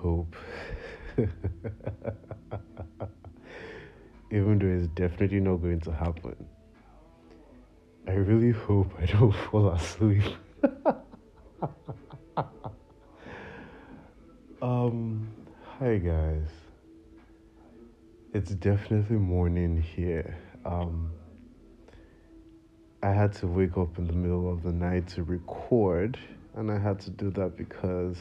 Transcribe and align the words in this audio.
Hope, 0.00 0.36
even 4.30 4.58
though 4.60 4.66
it's 4.66 4.86
definitely 4.94 5.40
not 5.40 5.56
going 5.56 5.80
to 5.80 5.90
happen, 5.90 6.36
I 8.06 8.12
really 8.12 8.52
hope 8.52 8.92
I 8.96 9.06
don't 9.06 9.32
fall 9.50 9.70
asleep. 9.70 10.22
um, 14.62 15.28
hi 15.64 15.98
guys. 15.98 16.46
It's 18.32 18.52
definitely 18.52 19.16
morning 19.16 19.82
here. 19.82 20.38
Um, 20.64 21.10
I 23.02 23.10
had 23.10 23.32
to 23.34 23.48
wake 23.48 23.76
up 23.76 23.98
in 23.98 24.06
the 24.06 24.12
middle 24.12 24.48
of 24.52 24.62
the 24.62 24.72
night 24.72 25.08
to 25.08 25.24
record, 25.24 26.16
and 26.54 26.70
I 26.70 26.78
had 26.78 27.00
to 27.00 27.10
do 27.10 27.30
that 27.32 27.56
because 27.56 28.16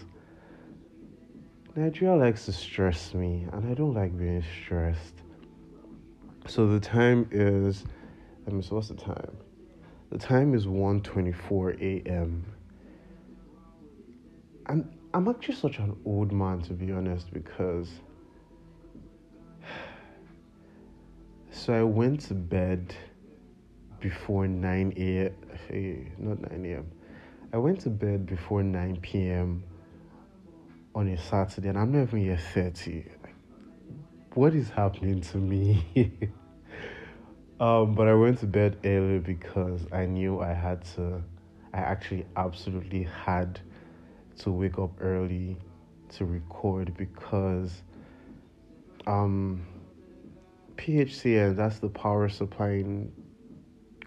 Nigeria 1.78 2.16
likes 2.16 2.46
to 2.46 2.52
stress 2.52 3.14
me, 3.14 3.46
and 3.54 3.70
I 3.70 3.76
don't 3.76 3.94
like 3.94 4.18
being 4.18 4.44
stressed. 4.64 5.14
So 6.48 6.66
the 6.66 6.80
time 6.80 7.28
is, 7.30 7.86
let 8.48 8.56
me 8.56 8.64
see, 8.64 8.74
what's 8.74 8.88
the 8.88 8.96
time? 8.96 9.38
The 10.10 10.18
time 10.18 10.56
is 10.56 10.66
1.24 10.66 12.04
a.m. 12.08 12.44
And 14.66 14.92
I'm 15.14 15.28
actually 15.28 15.54
such 15.54 15.78
an 15.78 15.96
old 16.04 16.32
man, 16.32 16.64
to 16.64 16.74
be 16.74 16.92
honest, 16.92 17.32
because... 17.32 17.90
So 21.52 21.74
I 21.74 21.84
went 21.84 22.22
to 22.22 22.34
bed 22.34 22.96
before 24.00 24.48
9 24.48 24.94
a.m. 24.98 26.12
Not 26.18 26.52
9 26.52 26.66
a.m. 26.66 26.92
I 27.54 27.58
went 27.58 27.82
to 27.82 27.90
bed 27.92 28.26
before 28.26 28.64
9 28.64 28.98
p.m 29.02 29.64
on 30.98 31.08
a 31.10 31.18
Saturday 31.18 31.68
and 31.70 31.78
I'm 31.78 31.92
not 31.92 32.08
even 32.08 32.26
yet 32.26 32.40
30. 32.56 33.06
Like, 33.22 33.36
what 34.34 34.56
is 34.56 34.68
happening 34.72 35.22
to 35.22 35.38
me? 35.38 35.86
um, 37.60 37.94
but 37.94 38.08
I 38.08 38.16
went 38.16 38.40
to 38.40 38.48
bed 38.48 38.78
early 38.84 39.20
because 39.20 39.82
I 39.92 40.08
knew 40.08 40.42
I 40.42 40.54
had 40.54 40.84
to, 40.96 41.22
I 41.72 41.78
actually 41.78 42.26
absolutely 42.36 43.04
had 43.04 43.60
to 44.40 44.52
wake 44.52 44.80
up 44.80 44.90
early 45.00 45.58
to 46.16 46.26
record 46.26 46.98
because 46.98 47.84
um, 49.06 49.68
PHCN, 50.78 51.56
that's 51.56 51.78
the 51.78 51.90
power 51.90 52.28
supplying 52.28 53.12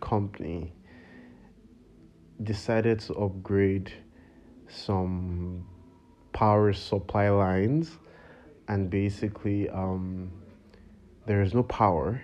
company, 0.01 0.73
decided 2.43 2.99
to 2.99 3.15
upgrade 3.15 3.93
some 4.67 5.65
power 6.41 6.73
supply 6.73 7.29
lines, 7.29 7.99
and 8.69 8.89
basically, 8.89 9.69
um, 9.69 10.31
there 11.27 11.43
is 11.43 11.53
no 11.53 11.63
power 11.65 12.19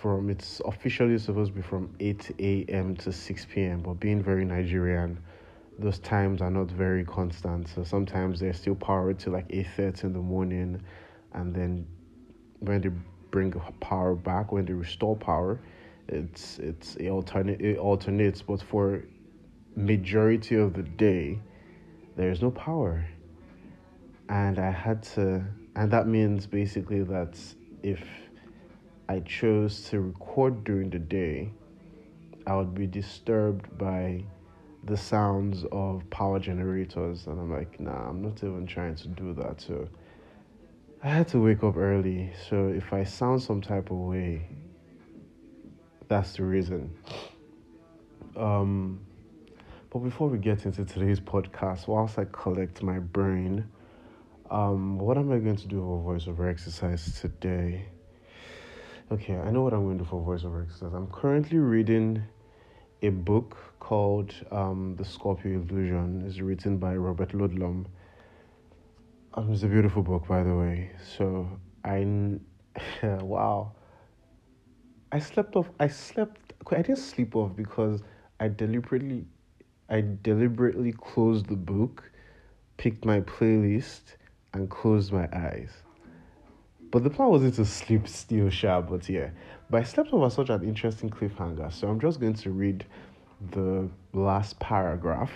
from 0.00 0.28
it's 0.28 0.60
officially 0.64 1.16
supposed 1.16 1.52
to 1.52 1.54
be 1.54 1.62
from 1.62 1.94
8 2.00 2.32
a.m. 2.40 2.96
to 2.96 3.12
6 3.12 3.46
p.m. 3.54 3.80
But 3.80 4.00
being 4.00 4.20
very 4.20 4.44
Nigerian, 4.44 5.20
those 5.78 6.00
times 6.00 6.42
are 6.42 6.50
not 6.50 6.68
very 6.68 7.04
constant. 7.04 7.68
So 7.68 7.84
sometimes 7.84 8.40
there's 8.40 8.56
still 8.56 8.74
power 8.74 9.14
to 9.14 9.30
like 9.30 9.46
8:30 9.50 10.02
in 10.02 10.12
the 10.14 10.18
morning, 10.18 10.82
and 11.32 11.54
then 11.54 11.86
when 12.58 12.80
they 12.80 12.90
bring 13.30 13.52
power 13.78 14.16
back, 14.16 14.50
when 14.50 14.64
they 14.64 14.72
restore 14.72 15.14
power, 15.14 15.60
it's 16.08 16.58
it's 16.58 16.96
it 16.96 17.08
alternate 17.08 17.60
it 17.60 17.78
alternates. 17.78 18.42
But 18.42 18.60
for 18.62 19.04
majority 19.76 20.56
of 20.56 20.74
the 20.74 20.82
day, 20.82 21.38
there's 22.16 22.42
no 22.42 22.50
power. 22.50 23.06
And 24.28 24.58
I 24.58 24.70
had 24.70 25.02
to, 25.14 25.44
and 25.76 25.90
that 25.90 26.06
means 26.06 26.46
basically 26.46 27.02
that 27.02 27.38
if 27.82 28.02
I 29.08 29.20
chose 29.20 29.88
to 29.90 30.00
record 30.00 30.64
during 30.64 30.90
the 30.90 30.98
day, 30.98 31.52
I 32.46 32.56
would 32.56 32.74
be 32.74 32.86
disturbed 32.86 33.76
by 33.78 34.24
the 34.84 34.96
sounds 34.96 35.64
of 35.70 36.08
power 36.10 36.38
generators. 36.38 37.26
And 37.26 37.38
I'm 37.38 37.52
like, 37.52 37.78
nah, 37.78 38.08
I'm 38.08 38.22
not 38.22 38.42
even 38.42 38.66
trying 38.66 38.96
to 38.96 39.08
do 39.08 39.34
that. 39.34 39.60
So 39.60 39.88
I 41.02 41.08
had 41.08 41.28
to 41.28 41.40
wake 41.40 41.62
up 41.62 41.76
early. 41.76 42.32
So 42.48 42.68
if 42.68 42.92
I 42.92 43.04
sound 43.04 43.42
some 43.42 43.60
type 43.60 43.90
of 43.90 43.96
way, 43.96 44.48
that's 46.08 46.34
the 46.34 46.44
reason. 46.44 46.94
Um, 48.36 49.00
but 49.90 49.98
before 50.00 50.28
we 50.28 50.38
get 50.38 50.64
into 50.64 50.84
today's 50.84 51.20
podcast, 51.20 51.86
whilst 51.86 52.18
I 52.18 52.26
collect 52.32 52.82
my 52.82 52.98
brain, 52.98 53.68
um, 54.52 54.98
what 54.98 55.16
am 55.16 55.32
I 55.32 55.38
going 55.38 55.56
to 55.56 55.66
do 55.66 55.80
for 55.80 56.14
voiceover 56.14 56.50
exercise 56.50 57.18
today? 57.20 57.86
Okay, 59.10 59.34
I 59.34 59.50
know 59.50 59.62
what 59.62 59.72
I'm 59.72 59.84
going 59.84 59.96
to 59.96 60.04
do 60.04 60.10
for 60.10 60.20
voiceover 60.20 60.64
exercise. 60.64 60.92
I'm 60.92 61.06
currently 61.06 61.58
reading 61.58 62.22
a 63.00 63.08
book 63.08 63.56
called 63.80 64.34
um, 64.50 64.94
The 64.96 65.06
Scorpio 65.06 65.62
Illusion. 65.62 66.24
It's 66.26 66.38
written 66.40 66.76
by 66.76 66.94
Robert 66.96 67.30
Ludlum. 67.30 67.86
Um, 69.34 69.52
it's 69.52 69.62
a 69.62 69.68
beautiful 69.68 70.02
book, 70.02 70.28
by 70.28 70.42
the 70.42 70.54
way. 70.54 70.90
So 71.16 71.48
I, 71.82 72.36
wow, 73.02 73.72
I 75.10 75.18
slept 75.18 75.56
off. 75.56 75.70
I 75.80 75.88
slept. 75.88 76.52
I 76.70 76.76
didn't 76.82 76.98
sleep 76.98 77.34
off 77.36 77.56
because 77.56 78.02
I 78.38 78.48
deliberately 78.48 79.24
I 79.88 80.04
deliberately 80.22 80.92
closed 80.92 81.46
the 81.46 81.56
book, 81.56 82.10
picked 82.76 83.04
my 83.04 83.20
playlist, 83.20 84.16
and 84.52 84.68
closed 84.70 85.12
my 85.12 85.28
eyes. 85.32 85.70
But 86.90 87.04
the 87.04 87.10
plan 87.10 87.30
wasn't 87.30 87.54
to 87.54 87.64
sleep 87.64 88.06
still, 88.06 88.50
sharp, 88.50 88.90
but 88.90 89.08
yeah. 89.08 89.30
But 89.70 89.80
I 89.80 89.84
slept 89.84 90.12
over 90.12 90.28
such 90.28 90.50
an 90.50 90.62
interesting 90.62 91.08
cliffhanger, 91.08 91.72
so 91.72 91.88
I'm 91.88 91.98
just 91.98 92.20
going 92.20 92.34
to 92.34 92.50
read 92.50 92.84
the 93.50 93.88
last 94.12 94.60
paragraph. 94.60 95.32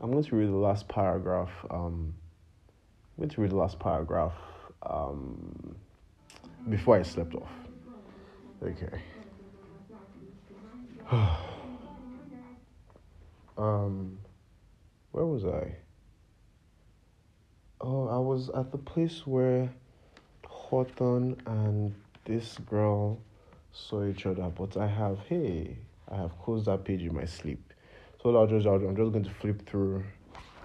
I'm 0.00 0.10
going 0.12 0.24
to 0.24 0.36
read 0.36 0.48
the 0.48 0.56
last 0.56 0.88
paragraph. 0.88 1.50
Um, 1.70 2.14
I'm 3.16 3.22
going 3.22 3.30
to 3.30 3.40
read 3.40 3.50
the 3.50 3.56
last 3.56 3.78
paragraph 3.78 4.34
um, 4.82 5.74
before 6.68 6.98
I 6.98 7.02
slept 7.02 7.34
off. 7.34 7.48
Okay. 8.62 9.00
um, 13.56 14.18
where 15.12 15.24
was 15.24 15.46
I? 15.46 15.76
Oh, 17.80 18.08
I 18.08 18.18
was 18.18 18.48
at 18.50 18.72
the 18.72 18.78
place 18.78 19.26
where 19.26 19.70
Hawthorne 20.46 21.36
and 21.46 21.94
this 22.24 22.56
girl 22.66 23.20
saw 23.72 24.06
each 24.06 24.24
other, 24.24 24.48
but 24.48 24.76
I 24.76 24.86
have, 24.86 25.18
hey, 25.28 25.76
I 26.10 26.16
have 26.16 26.38
closed 26.42 26.66
that 26.66 26.84
page 26.84 27.02
in 27.02 27.14
my 27.14 27.26
sleep. 27.26 27.74
So 28.22 28.34
I'll 28.34 28.46
just, 28.46 28.66
I'll, 28.66 28.76
I'm 28.76 28.96
just 28.96 29.12
going 29.12 29.24
to 29.24 29.30
flip 29.30 29.66
through, 29.66 30.02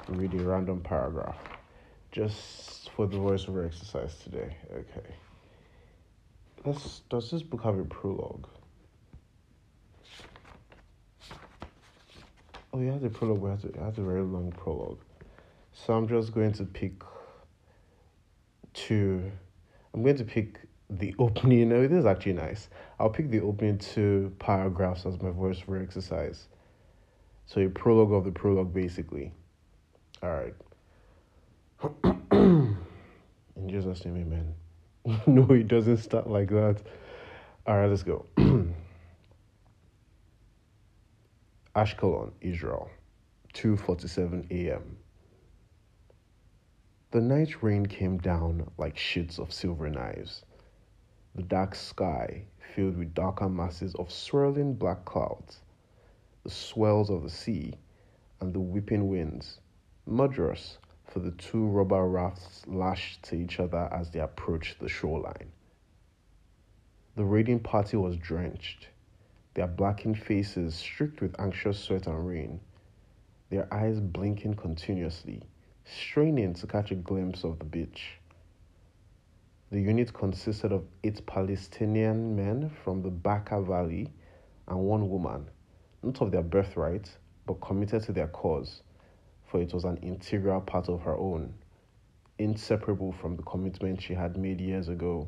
read 0.08 0.34
a 0.34 0.38
random 0.38 0.80
paragraph, 0.80 1.38
just 2.12 2.90
for 2.92 3.08
the 3.08 3.18
voiceover 3.18 3.66
exercise 3.66 4.16
today. 4.24 4.56
Okay. 4.72 5.14
Let's, 6.66 7.02
does 7.10 7.30
this 7.30 7.44
book 7.44 7.64
have 7.64 7.78
a 7.78 7.84
prologue? 7.84 8.48
Oh, 12.74 12.80
yeah, 12.80 12.98
the 12.98 13.10
prologue 13.10 13.50
has 13.50 13.66
a, 13.66 13.68
it 13.68 13.76
has 13.76 13.98
a 13.98 14.02
very 14.02 14.22
long 14.22 14.52
prologue. 14.54 15.00
So 15.86 15.94
I'm 15.94 16.08
just 16.08 16.32
going 16.32 16.52
to 16.54 16.64
pick 16.64 17.02
two. 18.74 19.32
I'm 19.94 20.04
going 20.04 20.18
to 20.18 20.24
pick 20.24 20.60
the 20.92 21.16
opening. 21.20 21.70
No, 21.70 21.88
this 21.88 21.98
is 21.98 22.06
actually 22.06 22.34
nice. 22.34 22.70
I'll 23.00 23.10
pick 23.10 23.32
the 23.32 23.42
opening 23.42 23.80
two 23.80 24.32
paragraphs 24.38 25.08
as 25.08 25.20
my 25.22 25.32
voice 25.32 25.58
for 25.60 25.82
exercise. 25.82 26.48
So 27.48 27.62
a 27.62 27.70
prologue 27.70 28.12
of 28.14 28.26
the 28.26 28.32
prologue, 28.32 28.72
basically. 28.74 29.34
All 30.22 30.30
right. 30.30 30.54
In 33.56 33.68
Jesus' 33.68 34.06
name, 34.06 34.18
amen. 34.18 34.54
no, 35.26 35.52
it 35.52 35.68
doesn't 35.68 35.98
start 35.98 36.30
like 36.30 36.50
that. 36.50 36.80
All 37.66 37.78
right, 37.78 37.90
let's 37.90 38.04
go. 38.04 38.28
Ashkelon, 41.76 42.32
Israel, 42.42 42.90
2:47 43.56 44.52
a.m. 44.52 44.98
The 47.12 47.20
night 47.20 47.62
rain 47.62 47.88
came 47.88 48.20
down 48.20 48.72
like 48.78 48.98
sheets 48.98 49.38
of 49.38 49.52
silver 49.52 49.90
knives. 49.90 50.46
The 51.36 51.44
dark 51.44 51.76
sky 51.76 52.46
filled 52.74 52.96
with 52.98 53.14
darker 53.14 53.50
masses 53.50 53.94
of 53.96 54.10
swirling 54.10 54.76
black 54.76 55.04
clouds, 55.04 55.60
the 56.46 56.50
swells 56.50 57.10
of 57.10 57.24
the 57.24 57.30
sea, 57.30 57.74
and 58.40 58.54
the 58.54 58.62
whipping 58.62 59.10
winds, 59.10 59.60
murderous 60.06 60.78
for 61.04 61.20
the 61.20 61.32
two 61.32 61.68
rubber 61.68 62.08
rafts 62.08 62.66
lashed 62.66 63.24
to 63.24 63.36
each 63.36 63.60
other 63.60 63.90
as 63.92 64.12
they 64.12 64.22
approached 64.22 64.80
the 64.80 64.88
shoreline. 64.88 65.52
The 67.18 67.26
raiding 67.26 67.60
party 67.60 67.98
was 67.98 68.16
drenched 68.16 68.88
their 69.54 69.68
blackened 69.68 70.18
faces 70.18 70.76
streaked 70.76 71.20
with 71.20 71.38
anxious 71.38 71.78
sweat 71.78 72.08
and 72.08 72.26
rain. 72.26 72.62
their 73.50 73.68
eyes 73.74 74.00
blinking 74.00 74.54
continuously, 74.54 75.44
straining 75.92 76.54
to 76.54 76.68
catch 76.68 76.92
a 76.92 76.96
glimpse 76.96 77.44
of 77.44 77.60
the 77.60 77.66
beach. 77.66 78.14
The 79.72 79.80
unit 79.80 80.14
consisted 80.14 80.72
of 80.72 80.84
eight 81.04 81.26
Palestinian 81.26 82.36
men 82.36 82.72
from 82.84 83.02
the 83.02 83.10
Bekaa 83.10 83.66
Valley 83.66 84.12
and 84.68 84.80
one 84.80 85.10
woman, 85.10 85.48
not 86.04 86.22
of 86.22 86.32
their 86.32 86.42
birthright, 86.42 87.10
but 87.46 87.62
committed 87.62 88.04
to 88.04 88.12
their 88.12 88.28
cause, 88.28 88.84
for 89.48 89.62
it 89.62 89.74
was 89.74 89.86
an 89.86 89.98
integral 89.98 90.62
part 90.62 90.90
of 90.90 91.02
her 91.02 91.18
own, 91.18 91.54
inseparable 92.38 93.12
from 93.12 93.36
the 93.36 93.44
commitment 93.44 94.02
she 94.02 94.14
had 94.14 94.38
made 94.38 94.60
years 94.60 94.88
ago. 94.88 95.28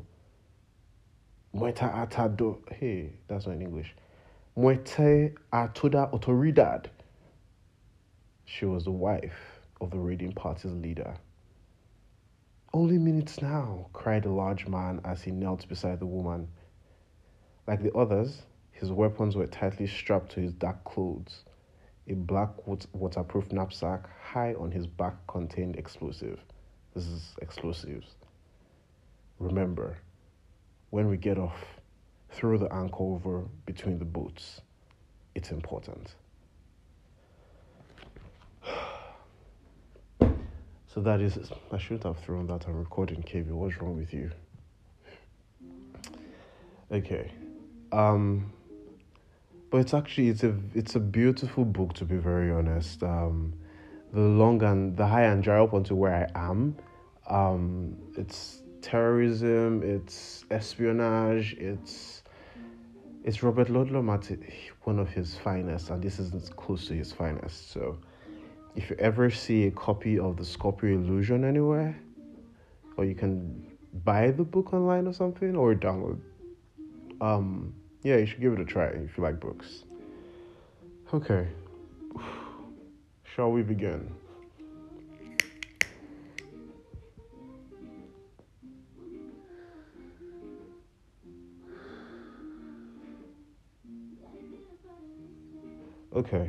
Muerte 1.52 1.86
atado. 1.86 2.58
Hey, 2.72 3.12
that's 3.28 3.46
not 3.46 3.56
in 3.56 3.62
English. 3.62 3.94
Muerte 4.56 5.32
a 5.52 5.70
toda 5.72 6.10
autoridad. 6.12 6.86
She 8.44 8.66
was 8.66 8.84
the 8.84 8.90
wife 8.90 9.53
of 9.80 9.90
the 9.90 9.98
raiding 9.98 10.32
party's 10.32 10.72
leader. 10.72 11.16
Only 12.72 12.98
minutes 12.98 13.40
now, 13.40 13.86
cried 13.92 14.24
the 14.24 14.30
large 14.30 14.66
man 14.66 15.00
as 15.04 15.22
he 15.22 15.30
knelt 15.30 15.68
beside 15.68 16.00
the 16.00 16.06
woman. 16.06 16.48
Like 17.66 17.82
the 17.82 17.94
others, 17.94 18.42
his 18.72 18.90
weapons 18.90 19.36
were 19.36 19.46
tightly 19.46 19.86
strapped 19.86 20.32
to 20.32 20.40
his 20.40 20.52
dark 20.52 20.82
clothes. 20.84 21.44
A 22.08 22.14
black 22.14 22.50
waterproof 22.66 23.52
knapsack 23.52 24.08
high 24.20 24.54
on 24.54 24.70
his 24.72 24.86
back 24.86 25.14
contained 25.26 25.76
explosive. 25.76 26.40
This 26.94 27.06
is 27.06 27.34
explosives. 27.40 28.16
Remember, 29.38 29.96
when 30.90 31.08
we 31.08 31.16
get 31.16 31.38
off, 31.38 31.80
throw 32.30 32.58
the 32.58 32.72
anchor 32.72 33.02
over 33.02 33.44
between 33.66 33.98
the 33.98 34.04
boats. 34.04 34.60
It's 35.34 35.50
important. 35.50 36.14
So 40.94 41.00
that 41.00 41.20
is, 41.20 41.36
I 41.72 41.78
should 41.78 42.04
have 42.04 42.18
thrown 42.18 42.46
that 42.46 42.68
on 42.68 42.76
recording, 42.76 43.20
KV. 43.20 43.48
What's 43.48 43.82
wrong 43.82 43.96
with 43.96 44.14
you? 44.14 44.30
Okay, 46.92 47.32
um, 47.90 48.52
but 49.70 49.78
it's 49.78 49.92
actually 49.92 50.28
it's 50.28 50.44
a 50.44 50.54
it's 50.72 50.94
a 50.94 51.00
beautiful 51.00 51.64
book 51.64 51.94
to 51.94 52.04
be 52.04 52.16
very 52.16 52.52
honest. 52.52 53.02
Um, 53.02 53.54
the 54.12 54.20
long 54.20 54.62
and 54.62 54.96
the 54.96 55.04
high 55.04 55.24
and 55.24 55.42
dry 55.42 55.58
up 55.60 55.74
onto 55.74 55.96
where 55.96 56.30
I 56.32 56.48
am. 56.48 56.76
Um, 57.28 57.96
it's 58.16 58.62
terrorism, 58.80 59.82
it's 59.82 60.44
espionage, 60.52 61.54
it's 61.54 62.22
it's 63.24 63.42
Robert 63.42 63.66
Ludlum 63.66 64.14
at 64.14 64.30
one 64.84 65.00
of 65.00 65.08
his 65.08 65.36
finest, 65.38 65.90
and 65.90 66.00
this 66.00 66.20
isn't 66.20 66.54
close 66.54 66.86
to 66.86 66.94
his 66.94 67.10
finest. 67.10 67.72
So 67.72 67.98
if 68.76 68.90
you 68.90 68.96
ever 68.98 69.30
see 69.30 69.66
a 69.66 69.70
copy 69.70 70.18
of 70.18 70.36
the 70.36 70.44
Scorpio 70.44 70.94
Illusion 70.96 71.44
anywhere, 71.44 71.96
or 72.96 73.04
you 73.04 73.14
can 73.14 73.64
buy 74.04 74.30
the 74.30 74.42
book 74.42 74.72
online 74.72 75.06
or 75.06 75.12
something, 75.12 75.56
or 75.56 75.74
download, 75.74 76.20
um, 77.20 77.72
yeah, 78.02 78.16
you 78.16 78.26
should 78.26 78.40
give 78.40 78.52
it 78.52 78.60
a 78.60 78.64
try 78.64 78.86
if 78.86 79.16
you 79.16 79.22
like 79.22 79.38
books. 79.40 79.84
Okay, 81.12 81.46
shall 83.34 83.52
we 83.52 83.62
begin? 83.62 84.10
Okay. 96.14 96.48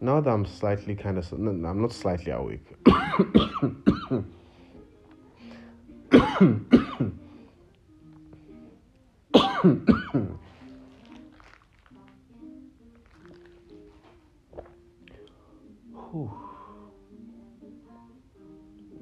Now 0.00 0.20
that 0.20 0.30
I'm 0.30 0.44
slightly 0.44 0.94
kind 0.94 1.16
of, 1.16 1.32
no, 1.38 1.50
I'm 1.68 1.80
not 1.80 1.92
slightly 1.92 2.30
awake. 2.32 2.60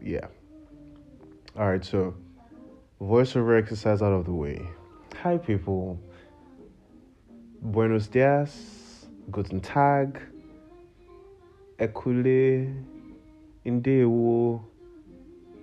yeah. 0.01 0.27
All 1.57 1.69
right, 1.69 1.85
so 1.85 2.15
voiceover 3.01 3.61
exercise 3.61 4.01
out 4.01 4.13
of 4.13 4.27
the 4.27 4.33
way. 4.33 4.65
Hi, 5.23 5.39
people. 5.39 5.99
Buenos 7.63 8.07
dias. 8.07 9.07
Guten 9.31 9.61
Tag. 9.61 10.21
Ekule, 11.79 12.75
Indewo, 13.67 14.63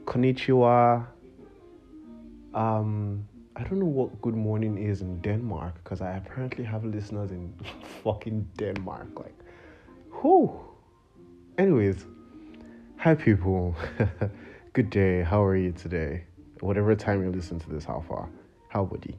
Konnichiwa. 0.06 1.08
Um, 2.54 3.28
I 3.56 3.64
don't 3.64 3.80
know 3.80 3.86
what 3.86 4.22
good 4.22 4.36
morning 4.36 4.78
is 4.78 5.02
in 5.02 5.22
Denmark 5.22 5.76
because 5.84 6.02
I 6.02 6.18
apparently 6.18 6.64
have 6.66 6.84
listeners 6.84 7.32
in 7.32 7.54
fucking 8.04 8.48
Denmark. 8.58 9.08
Like, 9.20 9.38
who? 10.10 10.60
Anyways, 11.58 12.06
hi 12.98 13.16
people. 13.16 13.76
good 14.74 14.90
day. 14.90 15.24
How 15.24 15.44
are 15.44 15.56
you 15.56 15.72
today? 15.72 16.26
Whatever 16.60 16.96
time 16.96 17.24
you 17.24 17.32
listen 17.32 17.60
to 17.60 17.70
this, 17.70 17.86
how 17.86 18.04
far? 18.08 18.30
How 18.68 18.84
buddy? 18.84 19.18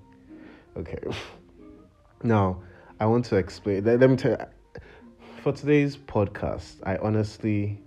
Okay. 0.77 0.99
now, 2.23 2.63
I 3.01 3.07
want 3.07 3.25
to 3.27 3.37
explain. 3.37 3.85
Let, 3.85 4.01
let 4.01 4.11
me 4.11 4.17
tell 4.17 4.33
you 4.33 4.39
for 5.43 5.51
today's 5.51 5.97
podcast, 5.97 6.77
I 6.85 6.99
honestly 6.99 7.81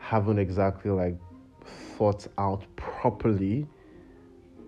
haven't 0.00 0.40
exactly 0.40 0.90
like 0.90 1.16
thought 1.96 2.26
out 2.38 2.64
properly 2.74 3.68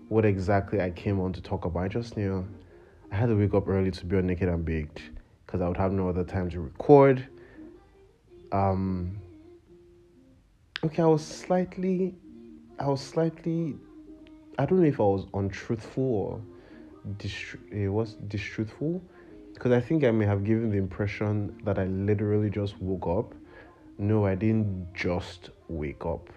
what 0.07 0.23
exactly 0.23 0.79
I 0.79 0.91
came 0.91 1.19
on 1.19 1.33
to 1.33 1.41
talk 1.41 1.65
about. 1.65 1.83
I 1.83 1.87
just 1.89 2.15
knew 2.15 2.47
I 3.11 3.17
had 3.17 3.27
to 3.27 3.35
wake 3.35 3.53
up 3.53 3.67
early 3.67 3.91
to 3.91 4.05
be 4.05 4.15
on 4.15 4.27
Naked 4.27 4.47
and 4.47 4.63
Baked 4.63 5.01
because 5.45 5.59
I 5.59 5.67
would 5.67 5.75
have 5.75 5.91
no 5.91 6.07
other 6.07 6.23
time 6.23 6.49
to 6.51 6.61
record. 6.61 7.27
Um, 8.53 9.19
okay, 10.85 11.01
I 11.01 11.07
was 11.07 11.25
slightly, 11.25 12.15
I 12.79 12.87
was 12.87 13.01
slightly, 13.01 13.75
I 14.57 14.65
don't 14.65 14.79
know 14.79 14.87
if 14.87 15.01
I 15.01 15.03
was 15.03 15.25
untruthful 15.33 16.01
or 16.01 16.41
it 17.71 17.89
was 17.89 18.15
distruthful 18.29 19.01
because 19.63 19.77
I 19.77 19.79
think 19.79 20.03
I 20.03 20.11
may 20.11 20.25
have 20.25 20.43
given 20.43 20.71
the 20.71 20.77
impression 20.77 21.57
that 21.63 21.79
I 21.79 21.85
literally 21.85 22.49
just 22.49 22.77
woke 22.81 23.07
up. 23.07 23.33
No, 23.97 24.25
I 24.25 24.35
didn't 24.35 24.93
just 24.93 25.51
wake 25.69 26.05
up. 26.05 26.27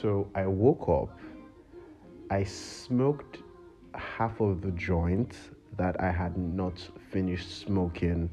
So 0.00 0.26
I 0.34 0.46
woke 0.46 0.88
up, 0.88 1.20
I 2.30 2.44
smoked 2.44 3.42
half 3.94 4.40
of 4.40 4.62
the 4.62 4.70
joint 4.70 5.36
that 5.76 6.00
I 6.00 6.10
had 6.10 6.38
not 6.38 6.80
finished 7.10 7.60
smoking 7.60 8.32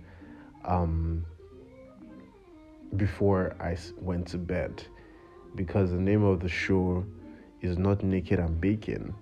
um, 0.63 1.25
before 2.95 3.57
I 3.59 3.75
went 3.99 4.25
to 4.27 4.37
bed 4.37 4.85
because 5.55 5.91
the 5.91 5.97
name 5.97 6.23
of 6.23 6.39
the 6.39 6.47
show 6.47 7.05
is 7.61 7.77
not 7.77 8.03
Naked 8.03 8.39
and 8.39 8.61
Baking, 8.61 9.13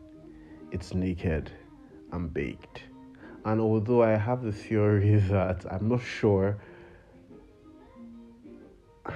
it's 0.72 0.94
Naked 0.94 1.50
and 2.12 2.32
Baked. 2.32 2.84
And 3.46 3.62
although 3.62 4.04
I 4.04 4.18
have 4.18 4.42
the 4.44 4.52
theory 4.52 5.16
that 5.30 5.66
I'm 5.72 5.88
not 5.88 6.02
sure, 6.02 6.58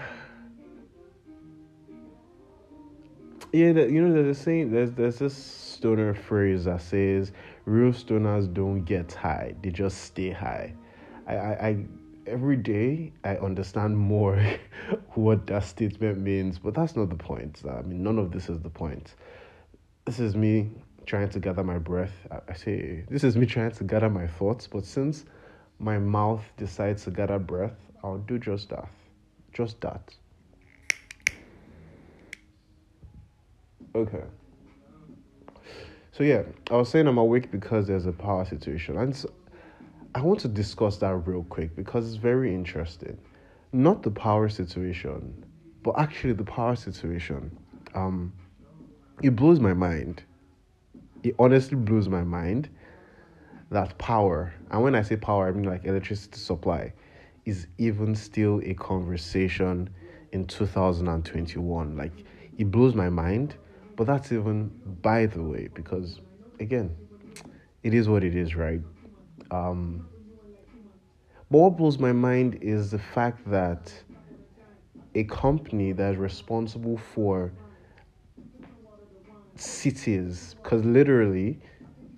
yeah, 3.51 3.71
you 3.71 4.01
know, 4.01 4.13
there's 4.13 4.38
a 4.38 4.41
saying, 4.41 4.71
there's 4.71 4.91
there's 4.91 5.17
this 5.17 5.36
stoner 5.36 6.13
phrase 6.13 6.65
that 6.65 6.81
says, 6.81 7.31
"Real 7.65 7.91
stoners 7.91 8.53
don't 8.53 8.83
get 8.86 9.12
high; 9.13 9.55
they 9.63 9.71
just 9.71 10.03
stay 10.03 10.29
high." 10.29 10.75
I, 11.25 11.36
I, 11.36 11.67
I 11.67 11.86
every 12.27 12.57
day 12.57 13.12
I 13.24 13.38
understand 13.38 13.98
more 13.98 14.39
what 15.15 15.48
that 15.48 15.63
statement 15.63 16.19
means, 16.19 16.59
but 16.59 16.75
that's 16.75 16.95
not 16.95 17.09
the 17.09 17.15
point. 17.15 17.63
I 17.67 17.81
mean, 17.81 18.03
none 18.03 18.19
of 18.19 18.31
this 18.31 18.48
is 18.48 18.59
the 18.59 18.69
point. 18.69 19.15
This 20.05 20.19
is 20.19 20.36
me 20.36 20.69
trying 21.09 21.27
to 21.27 21.39
gather 21.39 21.63
my 21.63 21.79
breath. 21.79 22.13
I 22.47 22.53
say 22.53 23.03
this 23.09 23.23
is 23.23 23.35
me 23.35 23.47
trying 23.47 23.71
to 23.71 23.83
gather 23.83 24.09
my 24.09 24.27
thoughts, 24.27 24.67
but 24.67 24.85
since 24.85 25.25
my 25.79 25.97
mouth 25.97 26.43
decides 26.55 27.03
to 27.05 27.11
gather 27.11 27.39
breath, 27.39 27.73
I'll 28.03 28.19
do 28.19 28.37
just 28.37 28.69
that. 28.69 28.87
Just 29.51 29.81
that. 29.81 30.13
Okay. 33.95 34.23
So 36.11 36.23
yeah, 36.23 36.43
I 36.69 36.75
was 36.75 36.89
saying 36.89 37.07
I'm 37.07 37.17
awake 37.17 37.49
because 37.49 37.87
there's 37.87 38.05
a 38.05 38.11
power 38.11 38.45
situation, 38.45 38.97
and 38.97 39.15
so 39.15 39.31
I 40.13 40.21
want 40.21 40.39
to 40.41 40.47
discuss 40.47 40.97
that 40.97 41.15
real 41.15 41.43
quick 41.43 41.75
because 41.75 42.07
it's 42.07 42.17
very 42.17 42.53
interesting. 42.53 43.17
Not 43.73 44.03
the 44.03 44.11
power 44.11 44.47
situation, 44.47 45.43
but 45.81 45.95
actually 45.97 46.33
the 46.33 46.43
power 46.43 46.75
situation. 46.75 47.57
Um, 47.95 48.31
it 49.23 49.35
blows 49.35 49.59
my 49.59 49.73
mind 49.73 50.23
it 51.23 51.35
honestly 51.39 51.77
blows 51.77 52.07
my 52.07 52.23
mind 52.23 52.69
that 53.71 53.97
power, 53.97 54.53
and 54.71 54.81
when 54.81 54.95
I 54.95 55.01
say 55.03 55.15
power, 55.15 55.47
I 55.47 55.51
mean 55.51 55.65
like 55.65 55.85
electricity 55.85 56.39
supply, 56.39 56.93
is 57.45 57.67
even 57.77 58.15
still 58.15 58.61
a 58.63 58.73
conversation 58.73 59.89
in 60.31 60.45
2021. 60.45 61.97
Like, 61.97 62.13
it 62.57 62.71
blows 62.71 62.95
my 62.95 63.09
mind, 63.09 63.55
but 63.95 64.07
that's 64.07 64.31
even 64.31 64.71
by 65.01 65.25
the 65.25 65.41
way, 65.41 65.69
because 65.73 66.19
again, 66.59 66.95
it 67.83 67.93
is 67.93 68.09
what 68.09 68.23
it 68.23 68.35
is, 68.35 68.55
right? 68.55 68.81
Um, 69.51 70.07
but 71.51 71.57
what 71.57 71.77
blows 71.77 71.97
my 71.97 72.11
mind 72.11 72.59
is 72.61 72.91
the 72.91 72.99
fact 72.99 73.49
that 73.49 73.91
a 75.15 75.23
company 75.23 75.91
that 75.93 76.13
is 76.13 76.17
responsible 76.17 76.97
for 76.97 77.51
cities, 79.59 80.55
because 80.61 80.83
literally, 80.85 81.59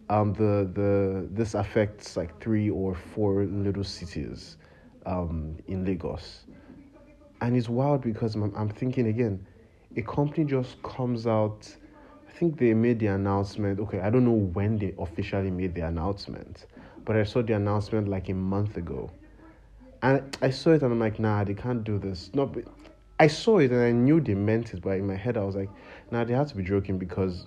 um, 0.09 0.33
the 0.33 0.69
the 0.73 1.27
this 1.31 1.53
affects 1.53 2.17
like 2.17 2.39
three 2.41 2.69
or 2.69 2.95
four 2.95 3.45
little 3.45 3.83
cities, 3.83 4.57
um, 5.05 5.57
in 5.67 5.85
Lagos, 5.85 6.45
and 7.41 7.55
it's 7.55 7.69
wild 7.69 8.01
because 8.01 8.35
I'm, 8.35 8.53
I'm 8.55 8.69
thinking 8.69 9.07
again, 9.07 9.45
a 9.95 10.01
company 10.01 10.45
just 10.45 10.81
comes 10.83 11.27
out. 11.27 11.67
I 12.27 12.31
think 12.31 12.57
they 12.57 12.73
made 12.73 12.99
the 12.99 13.07
announcement. 13.07 13.79
Okay, 13.79 13.99
I 13.99 14.09
don't 14.09 14.25
know 14.25 14.49
when 14.53 14.77
they 14.77 14.93
officially 14.97 15.51
made 15.51 15.75
the 15.75 15.81
announcement, 15.81 16.65
but 17.05 17.15
I 17.15 17.23
saw 17.23 17.41
the 17.41 17.53
announcement 17.53 18.07
like 18.07 18.29
a 18.29 18.33
month 18.33 18.77
ago 18.77 19.11
and 20.01 20.37
I 20.41 20.49
saw 20.49 20.71
it 20.71 20.81
and 20.81 20.91
I'm 20.91 20.99
like, 20.99 21.19
nah, 21.19 21.43
they 21.43 21.53
can't 21.53 21.83
do 21.83 21.97
this. 21.99 22.31
No, 22.33 22.45
but 22.45 22.63
I 23.21 23.27
saw 23.27 23.59
it 23.59 23.69
and 23.69 23.79
I 23.79 23.91
knew 23.91 24.19
they 24.19 24.33
meant 24.33 24.73
it, 24.73 24.81
but 24.81 24.97
in 24.97 25.05
my 25.05 25.15
head 25.15 25.37
I 25.37 25.43
was 25.43 25.55
like, 25.55 25.69
nah, 26.09 26.23
they 26.23 26.33
have 26.33 26.47
to 26.47 26.55
be 26.55 26.63
joking 26.63 26.97
because 26.97 27.45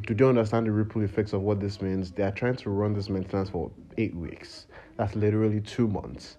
do 0.00 0.14
they 0.14 0.24
understand 0.24 0.66
the 0.66 0.72
ripple 0.72 1.00
effects 1.02 1.32
of 1.32 1.42
what 1.42 1.60
this 1.60 1.80
means? 1.80 2.10
They 2.10 2.24
are 2.24 2.32
trying 2.32 2.56
to 2.56 2.70
run 2.70 2.92
this 2.92 3.08
maintenance 3.08 3.48
for 3.48 3.70
eight 3.98 4.16
weeks. 4.16 4.66
That's 4.96 5.14
literally 5.14 5.60
two 5.60 5.86
months. 5.86 6.38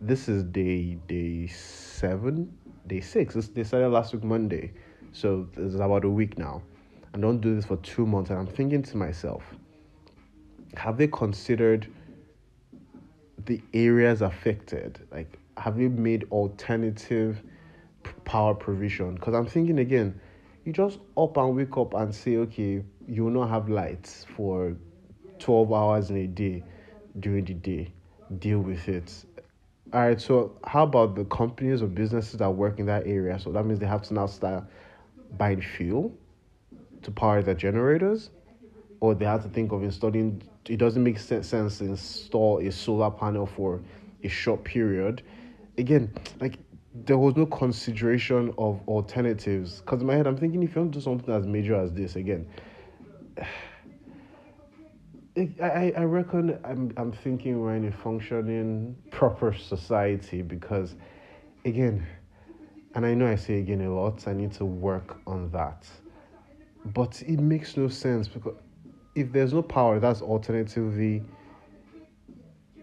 This 0.00 0.28
is 0.28 0.44
day 0.44 0.94
day 1.08 1.48
seven, 1.48 2.56
day 2.86 3.00
six. 3.00 3.34
They 3.34 3.64
started 3.64 3.88
last 3.88 4.14
week 4.14 4.22
Monday, 4.22 4.74
so 5.10 5.48
it's 5.56 5.74
about 5.74 6.04
a 6.04 6.08
week 6.08 6.38
now. 6.38 6.62
And 7.12 7.22
don't 7.22 7.40
do 7.40 7.56
this 7.56 7.66
for 7.66 7.78
two 7.78 8.06
months. 8.06 8.30
And 8.30 8.38
I'm 8.38 8.46
thinking 8.46 8.84
to 8.84 8.96
myself, 8.96 9.42
have 10.76 10.98
they 10.98 11.08
considered? 11.08 11.88
the 13.46 13.60
areas 13.74 14.22
affected? 14.22 15.00
Like, 15.10 15.38
have 15.56 15.78
you 15.80 15.90
made 15.90 16.24
alternative 16.30 17.42
power 18.24 18.54
provision? 18.54 19.14
Because 19.14 19.34
I'm 19.34 19.46
thinking 19.46 19.78
again, 19.78 20.20
you 20.64 20.72
just 20.72 20.98
up 21.16 21.36
and 21.36 21.56
wake 21.56 21.76
up 21.76 21.94
and 21.94 22.14
say, 22.14 22.36
okay, 22.36 22.84
you 23.08 23.24
will 23.24 23.30
not 23.30 23.48
have 23.48 23.68
lights 23.68 24.26
for 24.36 24.76
12 25.38 25.72
hours 25.72 26.10
in 26.10 26.16
a 26.18 26.26
day 26.26 26.62
during 27.18 27.44
the 27.44 27.54
day. 27.54 27.92
Deal 28.38 28.60
with 28.60 28.88
it. 28.88 29.24
All 29.92 30.00
right, 30.00 30.20
so 30.20 30.56
how 30.64 30.84
about 30.84 31.16
the 31.16 31.24
companies 31.24 31.82
or 31.82 31.86
businesses 31.86 32.38
that 32.38 32.50
work 32.50 32.78
in 32.78 32.86
that 32.86 33.06
area? 33.06 33.38
So 33.40 33.50
that 33.52 33.64
means 33.64 33.80
they 33.80 33.86
have 33.86 34.02
to 34.02 34.14
now 34.14 34.26
start 34.26 34.64
buying 35.36 35.60
fuel 35.60 36.14
to 37.02 37.10
power 37.10 37.42
their 37.42 37.54
generators, 37.54 38.30
or 39.00 39.14
they 39.14 39.24
have 39.24 39.42
to 39.42 39.48
think 39.48 39.72
of 39.72 39.82
installing 39.82 40.42
it 40.68 40.76
doesn't 40.76 41.02
make 41.02 41.18
sense 41.18 41.50
to 41.50 41.84
install 41.84 42.58
a 42.58 42.70
solar 42.70 43.10
panel 43.10 43.46
for 43.46 43.80
a 44.22 44.28
short 44.28 44.62
period. 44.62 45.22
Again, 45.78 46.12
like 46.38 46.58
there 47.06 47.18
was 47.18 47.36
no 47.36 47.46
consideration 47.46 48.52
of 48.58 48.80
alternatives. 48.88 49.80
Because 49.80 50.00
in 50.00 50.06
my 50.06 50.14
head, 50.14 50.26
I'm 50.26 50.36
thinking 50.36 50.62
if 50.62 50.74
you 50.74 50.82
want 50.82 50.92
to 50.92 50.98
do 50.98 51.02
something 51.02 51.34
as 51.34 51.46
major 51.46 51.74
as 51.74 51.92
this, 51.92 52.16
again, 52.16 52.46
I, 55.62 55.92
I 55.96 56.02
reckon 56.02 56.58
I'm, 56.64 56.92
I'm 56.96 57.12
thinking 57.12 57.60
we're 57.60 57.76
in 57.76 57.86
a 57.86 57.92
functioning, 57.92 58.96
proper 59.10 59.54
society 59.54 60.42
because, 60.42 60.96
again, 61.64 62.06
and 62.94 63.06
I 63.06 63.14
know 63.14 63.26
I 63.26 63.36
say 63.36 63.60
again 63.60 63.80
a 63.82 63.94
lot, 63.94 64.26
I 64.26 64.32
need 64.32 64.52
to 64.54 64.64
work 64.64 65.18
on 65.26 65.50
that. 65.50 65.86
But 66.86 67.22
it 67.22 67.38
makes 67.38 67.76
no 67.76 67.88
sense 67.88 68.26
because 68.26 68.56
if 69.14 69.32
there's 69.32 69.52
no 69.52 69.62
power, 69.62 70.00
that's 70.00 70.22
alternatively 70.22 71.22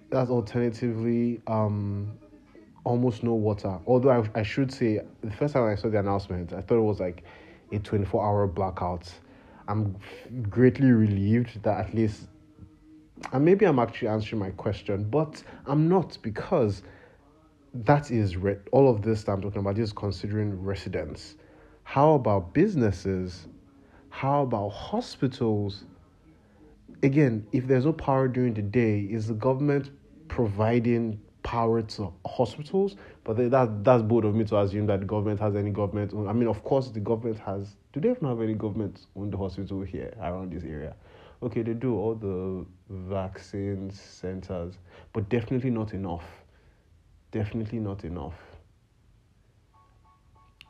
that's 0.10 0.30
alternatively 0.30 1.42
um 1.48 2.18
almost 2.88 3.24
no 3.24 3.34
water. 3.34 3.80
Although 3.86 4.10
I, 4.10 4.40
I 4.40 4.44
should 4.44 4.72
say 4.72 5.02
the 5.22 5.32
first 5.32 5.54
time 5.54 5.64
I 5.64 5.76
saw 5.76 5.90
the 5.90 6.00
announcement, 6.00 6.54
I 6.54 6.62
thought 6.62 6.78
it 6.78 6.82
was 6.82 7.00
like 7.00 7.24
a 7.72 7.80
24 7.80 8.24
hour 8.24 8.48
blackout. 8.48 9.12
I'm 9.68 9.98
greatly 10.50 10.92
relieved 10.92 11.62
that 11.64 11.88
at 11.88 11.94
least 11.94 12.28
and 13.34 13.44
maybe 13.44 13.66
I'm 13.66 13.80
actually 13.80 14.10
answering 14.10 14.40
my 14.40 14.52
question, 14.52 15.04
but 15.10 15.42
I'm 15.66 15.90
not 15.90 16.20
because 16.22 16.84
that 17.74 18.12
is 18.12 18.38
re- 18.38 18.60
all 18.72 18.90
of 18.90 19.02
this 19.02 19.24
that 19.24 19.32
I'm 19.32 19.42
talking 19.42 19.60
about 19.60 19.80
is 19.80 19.92
considering 19.92 20.64
residents. 20.64 21.36
How 21.84 22.14
about 22.14 22.54
businesses? 22.54 23.48
How 24.10 24.44
about 24.44 24.70
hospitals? 24.70 25.86
again, 27.04 27.46
if 27.52 27.68
there's 27.68 27.86
no 27.86 27.94
power 27.94 28.28
during 28.28 28.54
the 28.54 28.62
day, 28.62 29.02
is 29.02 29.28
the 29.28 29.34
government 29.34 29.92
providing 30.28 31.20
power 31.48 31.82
to 31.82 32.12
hospitals? 32.26 32.98
But 33.24 33.38
that 33.38 33.84
that's 33.84 34.04
bold 34.04 34.26
of 34.26 34.36
me 34.36 34.44
to 34.46 34.60
assume 34.60 34.86
that 34.88 35.00
the 35.00 35.06
government 35.06 35.40
has 35.40 35.56
any 35.56 35.72
government. 35.72 36.14
I 36.14 36.34
mean, 36.34 36.50
of 36.50 36.62
course, 36.64 36.90
the 36.90 37.00
government 37.00 37.40
has. 37.40 37.78
Do 37.94 38.02
they 38.02 38.10
even 38.10 38.28
have 38.28 38.42
any 38.42 38.54
government 38.54 39.06
owned 39.16 39.34
hospital 39.34 39.82
here 39.82 40.14
around 40.20 40.52
this 40.52 40.64
area? 40.64 40.94
Okay, 41.42 41.62
they 41.62 41.74
do 41.74 41.96
all 41.96 42.16
the 42.16 42.66
vaccine 42.90 43.90
centers, 43.92 44.74
but 45.14 45.30
definitely 45.30 45.70
not 45.70 45.94
enough. 45.94 46.26
Definitely 47.32 47.80
not 47.80 48.04
enough. 48.04 48.36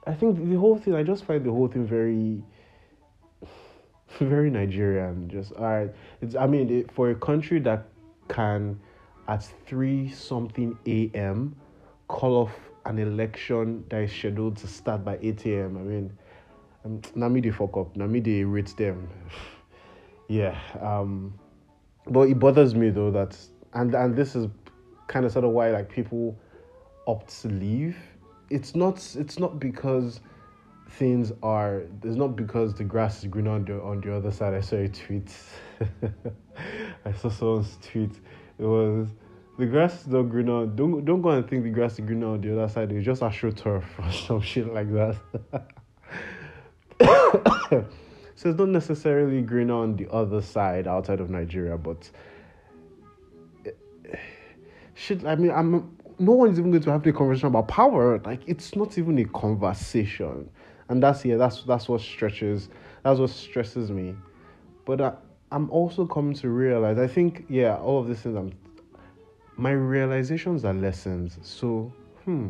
I 0.06 0.14
think 0.14 0.48
the 0.48 0.58
whole 0.58 0.78
thing. 0.78 0.94
I 0.94 1.02
just 1.02 1.26
find 1.26 1.44
the 1.44 1.52
whole 1.52 1.68
thing 1.68 1.88
very 1.88 2.44
very 4.20 4.52
Nigerian. 4.52 5.28
Just 5.28 5.54
all 5.54 5.64
right. 5.66 5.90
It's 6.22 6.36
I 6.36 6.46
mean 6.46 6.70
it, 6.70 6.92
for 6.92 7.10
a 7.10 7.16
country 7.16 7.60
that 7.62 7.88
can 8.30 8.80
at 9.28 9.44
three 9.66 10.10
something 10.12 10.78
a.m. 10.86 11.56
call 12.08 12.36
off 12.44 12.54
an 12.86 13.00
election 13.00 13.84
that 13.90 14.04
is 14.04 14.12
scheduled 14.12 14.58
to 14.58 14.68
start 14.68 15.04
by 15.04 15.18
eight 15.22 15.46
a.m. 15.46 15.78
I 15.78 15.82
mean, 15.82 16.18
um, 16.86 17.42
they 17.42 17.52
fuck 17.52 17.76
up. 17.78 17.96
Nami 17.96 18.20
they 18.20 18.44
rate 18.44 18.76
them. 18.78 19.10
yeah. 20.28 20.58
Um, 20.82 21.38
but 22.08 22.30
it 22.30 22.40
bothers 22.40 22.74
me 22.74 22.90
though 22.90 23.12
that 23.12 23.38
and 23.74 23.94
and 23.94 24.16
this 24.16 24.36
is 24.36 24.48
kind 25.08 25.26
of 25.26 25.32
sort 25.32 25.46
of 25.46 25.52
why 25.52 25.72
like 25.72 25.90
people 25.90 26.38
opt 27.06 27.42
to 27.42 27.50
leave. 27.50 27.98
It's 28.50 28.76
not. 28.76 29.16
It's 29.18 29.40
not 29.40 29.60
because 29.60 30.22
things 30.92 31.34
are 31.44 31.84
it's 32.04 32.16
not 32.16 32.38
because 32.38 32.74
the 32.74 32.84
grass 32.84 33.20
is 33.20 33.26
greener 33.26 33.52
on 33.52 33.66
the 33.66 33.82
on 33.82 34.02
the 34.02 34.16
other 34.16 34.32
side. 34.32 34.54
I 34.54 34.62
saw 34.62 34.78
a 34.78 34.88
tweet. 34.88 35.32
I 37.06 37.12
saw 37.14 37.30
someone's 37.30 37.78
tweet. 37.82 38.12
It 38.60 38.66
was 38.66 39.08
the 39.58 39.66
grass 39.66 40.02
is 40.02 40.08
not 40.08 40.24
greener. 40.24 40.66
Don't 40.66 41.04
don't 41.06 41.22
go 41.22 41.30
and 41.30 41.48
think 41.48 41.64
the 41.64 41.70
grass 41.70 41.94
is 41.94 42.06
greener 42.06 42.28
on 42.28 42.42
the 42.42 42.54
other 42.54 42.72
side. 42.72 42.92
It's 42.92 43.06
just 43.06 43.22
astroturf 43.22 43.84
or 43.98 44.12
some 44.28 44.42
shit 44.42 44.74
like 44.74 44.92
that. 44.94 45.16
so 48.36 48.50
it's 48.50 48.58
not 48.58 48.70
necessarily 48.70 49.42
greener 49.42 49.76
on 49.76 49.96
the 49.96 50.12
other 50.12 50.42
side 50.42 50.88
outside 50.88 51.20
of 51.20 51.30
Nigeria, 51.30 51.78
but 51.78 52.10
shit. 54.96 55.26
I 55.26 55.36
mean, 55.36 55.52
I'm 55.52 55.98
no 56.20 56.32
one's 56.32 56.58
even 56.58 56.72
going 56.72 56.84
to 56.84 56.92
have 56.92 57.04
the 57.04 57.14
conversation 57.14 57.48
about 57.48 57.68
power. 57.68 58.20
Like 58.20 58.42
it's 58.48 58.76
not 58.76 58.98
even 58.98 59.18
a 59.20 59.26
conversation 59.26 60.50
and 60.90 61.04
that's 61.04 61.26
yeah 61.26 61.36
that's 61.36 61.64
that's 61.64 61.90
what 61.90 62.02
stretches 62.02 62.70
that's 63.04 63.20
what 63.20 63.30
stresses 63.30 63.92
me 63.92 64.16
but 64.86 65.02
I, 65.02 65.14
i'm 65.52 65.70
also 65.70 66.06
coming 66.06 66.34
to 66.34 66.50
realize 66.50 66.98
i 66.98 67.08
think 67.08 67.46
yeah 67.50 67.76
all 67.78 68.00
of 68.00 68.08
these 68.08 68.20
things 68.20 68.36
i'm 68.36 68.52
my 69.58 69.72
realizations 69.72 70.64
are 70.64 70.74
lessons. 70.74 71.40
So 71.42 71.92
hmm. 72.24 72.50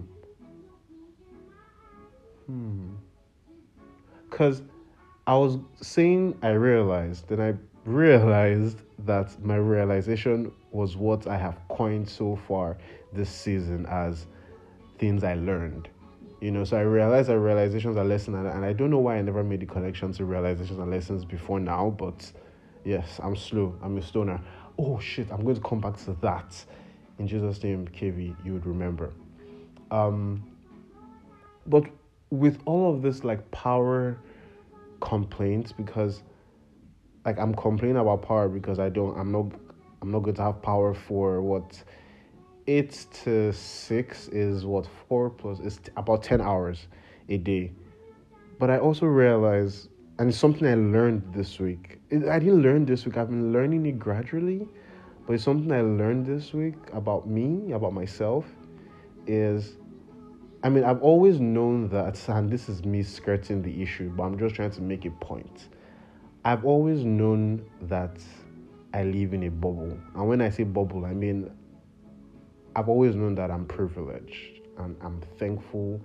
Hmm. 2.46 2.90
Because 4.30 4.62
i 5.26 5.36
was 5.36 5.58
saying 5.82 6.38
i 6.42 6.50
realized 6.50 7.28
then 7.28 7.42
i 7.42 7.54
realized 7.84 8.78
that 9.00 9.38
my 9.44 9.56
realization 9.56 10.52
was 10.72 10.96
what 10.96 11.28
i 11.28 11.38
have 11.38 11.60
coined 11.70 12.08
so 12.08 12.38
far 12.48 12.78
this 13.12 13.30
season 13.30 13.86
as 13.88 14.28
things 14.98 15.24
i 15.24 15.34
learned. 15.34 15.90
You 16.40 16.52
know, 16.52 16.66
so 16.66 16.78
I 16.78 16.82
realized 16.82 17.30
that 17.30 17.40
realizations 17.40 17.98
are 17.98 18.06
lessons, 18.06 18.38
and, 18.38 18.48
and 18.48 18.64
I 18.64 18.72
don't 18.72 18.92
know 18.92 19.00
why 19.00 19.18
I 19.18 19.22
never 19.24 19.44
made 19.44 19.62
the 19.62 19.66
connection 19.66 20.14
to 20.14 20.26
realizations 20.26 20.78
and 20.78 20.92
lessons 20.92 21.26
before 21.26 21.60
now, 21.60 21.90
but 21.98 22.32
yes, 22.88 23.20
I'm 23.22 23.36
slow. 23.36 23.76
I'm 23.84 23.98
a 23.98 24.02
stoner. 24.02 24.40
Oh 24.80 25.00
shit, 25.00 25.30
I'm 25.32 25.44
going 25.44 25.56
to 25.56 25.62
come 25.62 25.82
back 25.82 25.98
to 26.06 26.14
that. 26.22 26.66
In 27.20 27.28
Jesus' 27.28 27.62
name, 27.62 27.88
KV, 27.88 28.36
you 28.46 28.54
would 28.54 28.66
remember. 28.66 29.12
Um, 29.92 30.44
but 31.66 31.84
with 32.30 32.60
all 32.66 32.94
of 32.94 33.02
this, 33.02 33.24
like 33.24 33.50
power 33.52 34.18
complaints, 35.02 35.72
because 35.72 36.24
like 37.26 37.38
I'm 37.38 37.54
complaining 37.54 37.98
about 37.98 38.22
power 38.22 38.48
because 38.48 38.80
I 38.80 38.90
don't, 38.90 39.18
I'm 39.18 39.32
not, 39.32 39.48
I'm 40.02 40.12
not 40.12 40.20
going 40.20 40.36
to 40.36 40.44
have 40.44 40.62
power 40.62 40.94
for 40.94 41.42
what 41.42 41.84
eight 42.68 43.06
to 43.24 43.52
six 43.52 44.28
is 44.30 44.66
what 44.66 44.88
four 45.08 45.30
plus 45.30 45.60
is 45.60 45.80
about 45.98 46.24
ten 46.24 46.40
hours 46.40 46.88
a 47.28 47.38
day. 47.38 47.72
But 48.60 48.70
I 48.70 48.80
also 48.80 49.06
realize, 49.06 49.90
and 50.20 50.30
it's 50.30 50.38
something 50.38 50.68
I 50.68 50.76
learned 50.76 51.34
this 51.34 51.60
week. 51.60 52.00
I 52.12 52.40
didn't 52.40 52.62
learn 52.62 52.86
this 52.86 53.06
week. 53.06 53.18
I've 53.18 53.30
been 53.30 53.54
learning 53.54 53.86
it 53.86 54.00
gradually, 54.00 54.68
but 55.26 55.34
it's 55.34 55.44
something 55.44 55.72
I 55.72 55.82
learned 55.82 56.26
this 56.26 56.54
week 56.54 56.76
about 56.94 57.28
me, 57.28 57.72
about 57.74 57.94
myself. 57.94 58.46
Is, 59.28 59.76
I 60.64 60.70
mean, 60.70 60.84
I've 60.84 61.02
always 61.02 61.40
known 61.40 61.90
that, 61.90 62.18
and 62.30 62.50
this 62.50 62.70
is 62.70 62.86
me 62.86 63.04
skirting 63.04 63.62
the 63.62 63.82
issue, 63.82 64.10
but 64.10 64.24
I'm 64.24 64.40
just 64.40 64.56
trying 64.56 64.72
to 64.72 64.82
make 64.82 65.06
a 65.06 65.12
point. 65.12 65.70
I've 66.46 66.66
always 66.66 67.04
known 67.04 67.66
that 67.84 68.18
I 68.94 69.04
live 69.04 69.34
in 69.34 69.44
a 69.44 69.52
bubble, 69.52 69.98
and 70.16 70.28
when 70.28 70.42
I 70.42 70.50
say 70.50 70.64
bubble, 70.64 71.06
I 71.06 71.14
mean 71.14 71.52
I've 72.78 72.90
always 72.90 73.16
known 73.16 73.34
that 73.36 73.50
I'm 73.50 73.66
privileged 73.66 74.62
and 74.78 74.96
I'm 75.02 75.20
thankful 75.40 76.00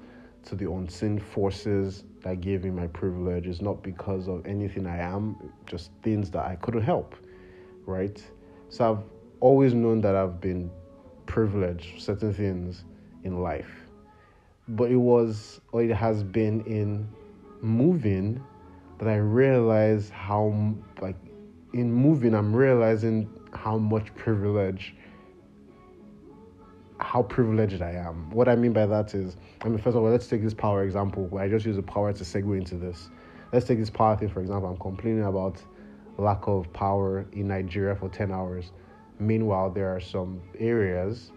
to 0.44 0.54
the 0.54 0.72
unseen 0.72 1.18
forces 1.18 2.04
that 2.22 2.40
gave 2.40 2.64
me 2.64 2.70
my 2.70 2.86
privilege. 2.88 3.46
It's 3.46 3.60
not 3.60 3.82
because 3.82 4.28
of 4.28 4.46
anything 4.46 4.86
I 4.86 4.98
am, 4.98 5.36
just 5.66 5.90
things 6.02 6.30
that 6.30 6.44
I 6.44 6.56
couldn't 6.56 6.82
help, 6.82 7.14
right? 7.86 8.22
So 8.68 8.92
I've 8.92 9.04
always 9.40 9.74
known 9.74 10.00
that 10.02 10.14
I've 10.14 10.40
been 10.40 10.70
privileged 11.26 12.00
certain 12.00 12.32
things 12.32 12.84
in 13.24 13.42
life. 13.42 13.70
But 14.68 14.90
it 14.90 14.96
was, 14.96 15.60
or 15.72 15.82
it 15.82 15.90
has 15.90 16.22
been 16.22 16.60
in 16.62 17.08
moving 17.60 18.42
that 18.98 19.08
I 19.08 19.16
realized 19.16 20.12
how, 20.12 20.74
like, 21.00 21.16
in 21.72 21.92
moving, 21.92 22.34
I'm 22.34 22.54
realizing 22.54 23.28
how 23.52 23.78
much 23.78 24.14
privilege 24.14 24.94
how 27.02 27.22
privileged 27.22 27.82
I 27.82 27.92
am. 27.92 28.30
What 28.30 28.48
I 28.48 28.56
mean 28.56 28.72
by 28.72 28.86
that 28.86 29.14
is, 29.14 29.36
I 29.62 29.68
mean, 29.68 29.78
first 29.78 29.96
of 29.96 30.02
all, 30.02 30.10
let's 30.10 30.26
take 30.26 30.42
this 30.42 30.54
power 30.54 30.84
example. 30.84 31.26
Where 31.26 31.42
I 31.42 31.48
just 31.48 31.66
use 31.66 31.76
the 31.76 31.82
power 31.82 32.12
to 32.12 32.24
segue 32.24 32.56
into 32.56 32.76
this. 32.76 33.10
Let's 33.52 33.66
take 33.66 33.78
this 33.78 33.90
power 33.90 34.16
thing, 34.16 34.28
for 34.28 34.40
example. 34.40 34.68
I'm 34.68 34.78
complaining 34.78 35.24
about 35.24 35.62
lack 36.16 36.46
of 36.46 36.72
power 36.72 37.26
in 37.32 37.48
Nigeria 37.48 37.94
for 37.94 38.08
10 38.08 38.30
hours. 38.30 38.72
Meanwhile, 39.18 39.70
there 39.70 39.94
are 39.94 40.00
some 40.00 40.40
areas, 40.58 41.32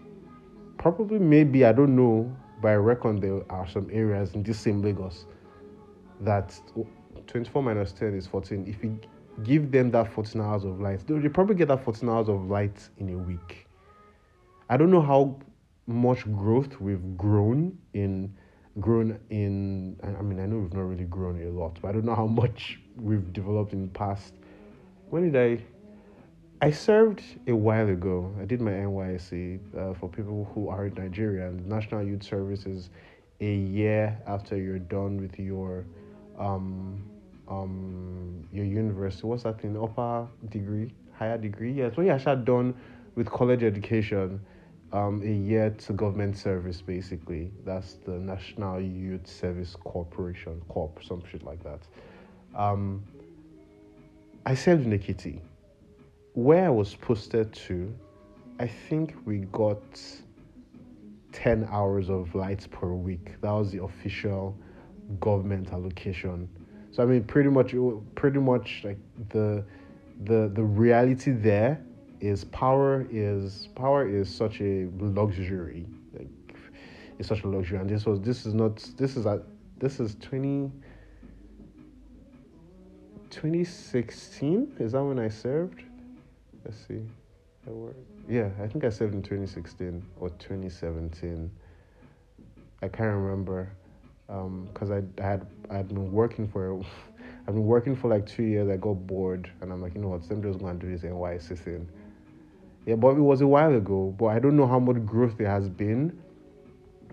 probably, 0.78 1.18
maybe, 1.18 1.64
I 1.64 1.72
don't 1.72 1.94
know, 1.94 2.34
but 2.62 2.68
I 2.68 2.74
reckon 2.74 3.20
there 3.20 3.42
are 3.50 3.68
some 3.68 3.88
areas 3.92 4.34
in 4.34 4.42
this 4.42 4.58
same 4.58 4.82
Lagos 4.82 5.26
that 6.20 6.58
24 7.26 7.62
minus 7.62 7.92
10 7.92 8.14
is 8.14 8.26
14. 8.26 8.66
If 8.66 8.82
you 8.82 8.98
give 9.44 9.70
them 9.70 9.90
that 9.90 10.12
14 10.12 10.40
hours 10.40 10.64
of 10.64 10.80
light, 10.80 11.06
they 11.06 11.28
probably 11.28 11.54
get 11.54 11.68
that 11.68 11.84
14 11.84 12.08
hours 12.08 12.28
of 12.28 12.48
light 12.48 12.88
in 12.98 13.10
a 13.10 13.18
week. 13.18 13.66
I 14.68 14.76
don't 14.76 14.90
know 14.90 15.02
how 15.02 15.38
much 15.86 16.30
growth 16.32 16.80
we've 16.80 17.16
grown 17.16 17.78
in 17.94 18.34
grown 18.80 19.18
in 19.30 19.96
I 20.02 20.22
mean 20.22 20.40
I 20.40 20.46
know 20.46 20.58
we've 20.58 20.74
not 20.74 20.82
really 20.82 21.04
grown 21.04 21.40
a 21.42 21.50
lot, 21.50 21.78
but 21.80 21.88
I 21.88 21.92
don't 21.92 22.04
know 22.04 22.14
how 22.14 22.26
much 22.26 22.80
we've 22.96 23.32
developed 23.32 23.72
in 23.72 23.82
the 23.82 23.92
past. 23.92 24.34
When 25.10 25.30
did 25.30 25.36
I 25.36 25.62
I 26.62 26.70
served 26.70 27.22
a 27.46 27.54
while 27.54 27.88
ago. 27.90 28.34
I 28.40 28.46
did 28.46 28.62
my 28.62 28.70
NYSC 28.70 29.60
uh, 29.76 29.92
for 29.94 30.08
people 30.08 30.50
who 30.54 30.68
are 30.68 30.86
in 30.86 30.94
Nigeria. 30.94 31.48
And 31.48 31.66
National 31.66 32.02
Youth 32.02 32.22
Service 32.22 32.64
is 32.64 32.88
a 33.40 33.54
year 33.54 34.18
after 34.26 34.56
you're 34.56 34.78
done 34.78 35.20
with 35.20 35.38
your 35.38 35.84
um, 36.38 37.02
um, 37.46 38.48
your 38.52 38.64
university. 38.64 39.26
What's 39.26 39.42
that 39.42 39.60
thing? 39.60 39.76
Upper 39.80 40.26
degree, 40.48 40.94
higher 41.12 41.36
degree. 41.36 41.72
Yes, 41.72 41.96
when 41.96 42.06
you're 42.06 42.14
actually 42.14 42.44
done 42.44 42.74
with 43.16 43.28
college 43.28 43.62
education, 43.62 44.40
um, 44.92 45.22
a 45.22 45.32
year 45.32 45.70
to 45.70 45.92
government 45.92 46.36
service, 46.36 46.80
basically. 46.80 47.50
That's 47.64 47.94
the 47.94 48.12
National 48.12 48.80
Youth 48.80 49.26
Service 49.26 49.76
Corporation, 49.82 50.60
Corp, 50.68 51.02
some 51.02 51.22
shit 51.30 51.42
like 51.42 51.62
that. 51.64 51.80
Um, 52.54 53.02
I 54.44 54.54
served 54.54 54.86
in 54.86 54.98
Ekiti. 54.98 55.40
Where 56.34 56.66
I 56.66 56.70
was 56.70 56.94
posted 56.94 57.52
to, 57.54 57.94
I 58.60 58.66
think 58.66 59.14
we 59.24 59.38
got 59.52 59.82
10 61.32 61.68
hours 61.70 62.08
of 62.08 62.34
lights 62.34 62.66
per 62.66 62.88
week. 62.88 63.40
That 63.40 63.50
was 63.50 63.72
the 63.72 63.82
official 63.82 64.56
government 65.20 65.72
allocation. 65.72 66.48
So 66.92 67.02
I 67.02 67.06
mean, 67.06 67.24
pretty 67.24 67.50
much, 67.50 67.74
pretty 68.14 68.38
much 68.38 68.82
like 68.84 68.98
the 69.30 69.64
the 70.24 70.50
the 70.54 70.62
reality 70.62 71.32
there 71.32 71.78
is 72.20 72.44
power 72.44 73.06
is 73.10 73.68
power 73.74 74.08
is 74.08 74.34
such 74.34 74.60
a 74.60 74.88
luxury 74.98 75.86
like 76.12 76.28
it's 77.18 77.28
such 77.28 77.42
a 77.44 77.48
luxury. 77.48 77.78
And 77.78 77.88
this 77.88 78.04
was 78.04 78.20
this 78.20 78.46
is 78.46 78.54
not 78.54 78.76
this 78.96 79.16
is 79.16 79.26
at 79.26 79.42
this 79.78 80.00
is 80.00 80.16
20 80.16 80.70
2016 83.30 84.76
is 84.78 84.92
that 84.92 85.02
when 85.02 85.18
i 85.18 85.28
served? 85.28 85.82
Let's 86.64 86.78
see. 86.86 87.02
Yeah 88.28 88.50
i 88.62 88.66
think 88.66 88.84
i 88.84 88.90
served 88.90 89.14
in 89.14 89.22
2016 89.22 90.02
or 90.20 90.30
2017 90.30 91.50
i 92.82 92.88
can't 92.88 93.16
remember. 93.16 93.70
Because 94.26 94.90
um, 94.90 95.12
I, 95.18 95.22
I 95.22 95.26
had 95.26 95.46
i 95.70 95.76
had 95.76 95.88
been 95.88 96.12
working 96.12 96.48
for 96.48 96.82
I've 97.48 97.54
been 97.54 97.66
working 97.66 97.94
for 97.94 98.08
like 98.08 98.26
two 98.26 98.42
years. 98.42 98.68
I 98.68 98.76
got 98.76 98.94
bored, 99.06 99.48
and 99.60 99.72
I'm 99.72 99.80
like, 99.80 99.94
you 99.94 100.00
know 100.00 100.08
what? 100.08 100.28
I'm 100.28 100.42
just 100.42 100.58
to 100.58 100.74
do 100.74 100.90
this 100.90 101.02
NYSC 101.02 101.56
thing. 101.56 101.88
Yeah, 102.86 102.94
but 102.94 103.16
it 103.16 103.20
was 103.20 103.40
a 103.40 103.46
while 103.46 103.74
ago. 103.74 104.14
But 104.16 104.26
I 104.26 104.38
don't 104.38 104.56
know 104.56 104.66
how 104.66 104.78
much 104.78 105.04
growth 105.04 105.36
there 105.36 105.50
has 105.50 105.68
been. 105.68 106.16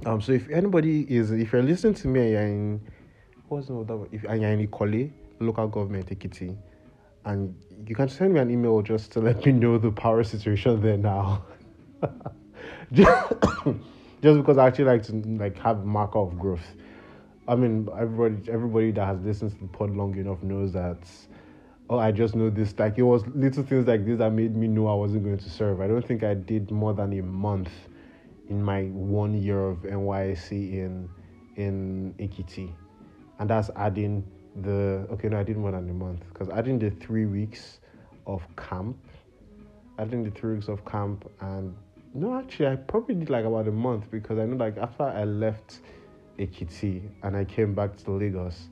Um, 0.05 0.21
so 0.21 0.31
if 0.31 0.49
anybody 0.49 1.01
is, 1.09 1.31
if 1.31 1.51
you're 1.51 1.63
listening 1.63 1.95
to 1.95 2.07
me 2.07 2.19
and 2.21 2.31
you're 2.31 2.41
in, 2.43 2.81
what's 3.47 3.67
the 3.67 3.79
other? 3.79 4.05
If 4.11 4.23
and 4.25 4.41
you're 4.41 4.51
in 4.51 4.67
Ikole, 4.67 5.11
local 5.39 5.67
government 5.67 6.07
Ekiti, 6.09 6.55
and 7.25 7.55
you 7.87 7.95
can 7.95 8.07
send 8.07 8.33
me 8.33 8.39
an 8.39 8.51
email 8.51 8.81
just 8.81 9.11
to 9.13 9.19
let 9.21 9.45
me 9.45 9.51
know 9.51 9.77
the 9.77 9.91
power 9.91 10.23
situation 10.23 10.79
there 10.81 10.97
now. 10.97 11.43
just, 12.93 13.33
just 14.21 14.37
because 14.37 14.57
I 14.57 14.67
actually 14.67 14.85
like 14.85 15.03
to 15.03 15.13
like 15.13 15.57
have 15.59 15.85
marker 15.85 16.19
of 16.19 16.37
growth. 16.37 16.75
I 17.47 17.55
mean, 17.55 17.89
everybody 17.97 18.51
everybody 18.51 18.91
that 18.91 19.05
has 19.05 19.19
listened 19.21 19.51
to 19.51 19.57
the 19.57 19.67
pod 19.67 19.91
long 19.91 20.15
enough 20.17 20.43
knows 20.43 20.71
that 20.73 20.99
oh, 21.89 21.99
I 21.99 22.11
just 22.11 22.35
know 22.35 22.49
this. 22.49 22.77
Like 22.77 22.97
it 22.97 23.03
was 23.03 23.25
little 23.27 23.63
things 23.63 23.87
like 23.87 24.05
this 24.05 24.17
that 24.19 24.31
made 24.31 24.55
me 24.55 24.67
know 24.67 24.87
I 24.87 24.95
wasn't 24.95 25.23
going 25.23 25.37
to 25.37 25.49
serve. 25.49 25.81
I 25.81 25.87
don't 25.87 26.05
think 26.05 26.23
I 26.23 26.33
did 26.33 26.71
more 26.71 26.93
than 26.93 27.17
a 27.17 27.23
month 27.23 27.71
in 28.49 28.63
my 28.63 28.83
one 28.85 29.33
year 29.41 29.69
of 29.69 29.77
NYSC 29.79 30.51
in 30.51 31.09
in 31.55 32.13
Ekiti, 32.19 32.73
and 33.39 33.49
that's 33.49 33.69
adding 33.75 34.23
the 34.61 35.07
okay. 35.11 35.29
No, 35.29 35.39
I 35.39 35.43
did 35.43 35.57
more 35.57 35.71
than 35.71 35.89
a 35.89 35.93
month 35.93 36.23
because 36.31 36.49
adding 36.49 36.79
the 36.79 36.89
three 36.89 37.25
weeks 37.25 37.79
of 38.27 38.43
camp, 38.55 38.97
adding 39.99 40.23
the 40.23 40.31
three 40.31 40.55
weeks 40.55 40.67
of 40.67 40.83
camp, 40.85 41.29
and 41.41 41.75
no, 42.13 42.37
actually, 42.37 42.67
I 42.67 42.75
probably 42.75 43.15
did 43.15 43.29
like 43.29 43.45
about 43.45 43.67
a 43.67 43.71
month 43.71 44.09
because 44.11 44.39
I 44.39 44.45
know 44.45 44.55
like 44.55 44.77
after 44.77 45.03
I 45.03 45.23
left 45.23 45.79
Ekiti 46.39 47.01
and 47.23 47.35
I 47.35 47.43
came 47.45 47.73
back 47.73 47.95
to 47.97 48.11
Lagos 48.11 48.67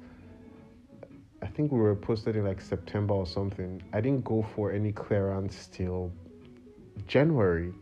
I 1.42 1.48
think 1.48 1.72
we 1.72 1.80
were 1.80 1.96
posted 1.96 2.36
in 2.36 2.46
like 2.46 2.62
September 2.62 3.14
or 3.14 3.26
something. 3.26 3.82
I 3.94 4.02
didn't 4.02 4.24
go 4.24 4.46
for 4.56 4.72
any 4.72 4.92
clearance 4.92 5.68
till 5.72 6.12
January. 7.08 7.74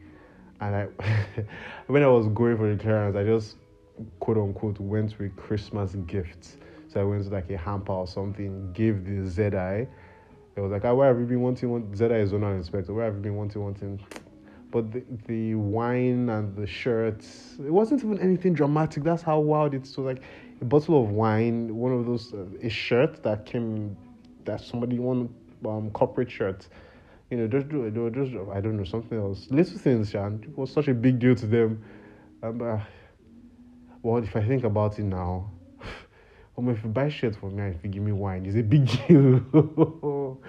And 0.61 0.75
I 0.75 0.87
when 1.87 2.03
I 2.03 2.07
was 2.07 2.27
going 2.27 2.57
for 2.57 2.73
the 2.73 2.81
clearance, 2.81 3.15
I 3.15 3.23
just 3.23 3.57
quote 4.19 4.37
unquote 4.37 4.79
went 4.79 5.19
with 5.19 5.35
Christmas 5.35 5.95
gifts. 6.07 6.57
So 6.87 7.01
I 7.01 7.03
went 7.03 7.23
to 7.25 7.29
like 7.29 7.49
a 7.49 7.57
hamper 7.57 7.91
or 7.91 8.07
something, 8.07 8.71
gave 8.73 9.05
the 9.05 9.29
ZI. 9.29 9.87
It 10.55 10.61
was 10.61 10.71
like, 10.71 10.83
ah, 10.85 10.89
oh, 10.89 10.95
where 10.95 11.07
have 11.07 11.19
you 11.19 11.25
been 11.25 11.41
wanting? 11.41 11.69
Want? 11.69 11.95
ZI 11.95 12.05
is 12.05 12.31
zonal 12.31 12.55
inspector. 12.55 12.93
Where 12.93 13.05
have 13.05 13.15
you 13.15 13.21
been 13.21 13.35
wanting? 13.35 13.61
Wanting? 13.61 13.99
But 14.71 14.91
the, 14.91 15.03
the 15.27 15.55
wine 15.55 16.29
and 16.29 16.55
the 16.55 16.67
shirts, 16.67 17.55
it 17.59 17.71
wasn't 17.71 18.03
even 18.03 18.19
anything 18.19 18.53
dramatic. 18.53 19.03
That's 19.03 19.23
how 19.23 19.39
wild 19.39 19.73
it 19.73 19.81
was. 19.81 19.97
Like 19.97 20.21
a 20.61 20.65
bottle 20.65 21.01
of 21.01 21.09
wine, 21.11 21.75
one 21.75 21.91
of 21.91 22.05
those, 22.05 22.33
uh, 22.33 22.45
a 22.61 22.69
shirt 22.69 23.23
that 23.23 23.45
came, 23.45 23.95
that 24.45 24.61
somebody 24.61 24.99
won, 24.99 25.33
um, 25.65 25.89
corporate 25.91 26.29
shirt. 26.29 26.67
You 27.29 27.37
know, 27.37 27.47
just 27.47 27.69
do 27.69 27.85
it, 27.85 28.13
just 28.13 28.31
I 28.51 28.59
don't 28.59 28.75
know 28.77 28.83
something 28.83 29.17
else. 29.17 29.47
Little 29.51 29.77
things, 29.77 30.15
and 30.15 30.43
it 30.43 30.57
was 30.57 30.71
such 30.71 30.87
a 30.87 30.93
big 30.93 31.19
deal 31.19 31.35
to 31.35 31.45
them. 31.45 31.83
Um, 32.41 32.61
uh, 32.61 32.79
well, 34.01 34.23
if 34.23 34.35
I 34.35 34.41
think 34.41 34.63
about 34.63 34.97
it 34.97 35.03
now, 35.03 35.51
um, 36.57 36.69
if 36.69 36.83
you 36.83 36.89
buy 36.89 37.09
shirts 37.09 37.37
for 37.37 37.51
me 37.51 37.63
if 37.67 37.83
you 37.83 37.89
give 37.89 38.01
me 38.01 38.11
wine, 38.11 38.45
it's 38.45 38.55
a 38.55 38.63
big 38.63 38.85
deal. 39.07 40.39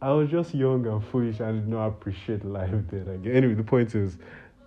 I 0.00 0.12
was 0.12 0.30
just 0.30 0.54
young 0.54 0.86
and 0.86 1.04
foolish 1.04 1.40
and 1.40 1.60
did 1.60 1.68
not 1.68 1.88
appreciate 1.88 2.44
life 2.44 2.70
then. 2.90 3.22
Anyway, 3.26 3.54
the 3.54 3.64
point 3.64 3.94
is, 3.94 4.18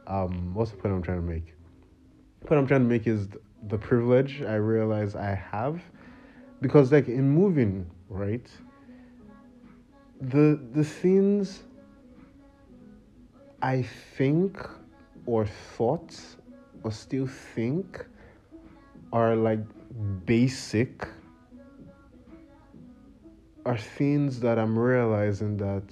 um, 0.07 0.53
what's 0.53 0.71
the 0.71 0.77
point 0.77 0.93
I'm 0.93 1.01
trying 1.01 1.21
to 1.21 1.27
make? 1.27 1.53
The 2.41 2.47
point 2.47 2.59
I'm 2.59 2.67
trying 2.67 2.81
to 2.81 2.87
make 2.87 3.07
is 3.07 3.29
the 3.67 3.77
privilege 3.77 4.41
I 4.41 4.55
realize 4.55 5.15
I 5.15 5.35
have 5.51 5.81
because 6.61 6.91
like 6.91 7.07
in 7.07 7.29
moving, 7.29 7.89
right? 8.09 8.47
The 10.19 10.59
the 10.73 10.83
things 10.83 11.63
I 13.61 13.83
think 14.17 14.59
or 15.25 15.45
thought 15.45 16.19
or 16.83 16.91
still 16.91 17.27
think 17.27 18.05
are 19.13 19.35
like 19.35 19.59
basic 20.25 21.07
are 23.65 23.77
things 23.77 24.39
that 24.39 24.57
I'm 24.57 24.77
realizing 24.77 25.57
that 25.57 25.83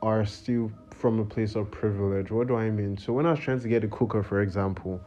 are 0.00 0.24
still 0.24 0.70
from 0.90 1.20
a 1.20 1.24
place 1.24 1.54
of 1.54 1.70
privilege. 1.70 2.30
What 2.30 2.48
do 2.48 2.56
I 2.56 2.70
mean? 2.70 2.96
So 2.96 3.12
when 3.12 3.26
I 3.26 3.32
was 3.32 3.40
trying 3.40 3.60
to 3.60 3.68
get 3.68 3.84
a 3.84 3.88
cooker, 3.88 4.22
for 4.22 4.40
example, 4.40 5.00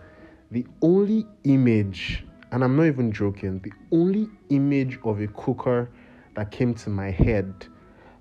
the 0.52 0.66
only 0.82 1.26
image, 1.46 2.26
and 2.52 2.64
I'm 2.64 2.76
not 2.76 2.86
even 2.86 3.12
joking, 3.12 3.60
the 3.60 3.72
only 3.92 4.30
image 4.50 5.00
of 5.04 5.22
a 5.22 5.28
cooker 5.28 5.90
that 6.36 6.52
came 6.52 6.74
to 6.76 6.90
my 6.90 7.10
head 7.10 7.68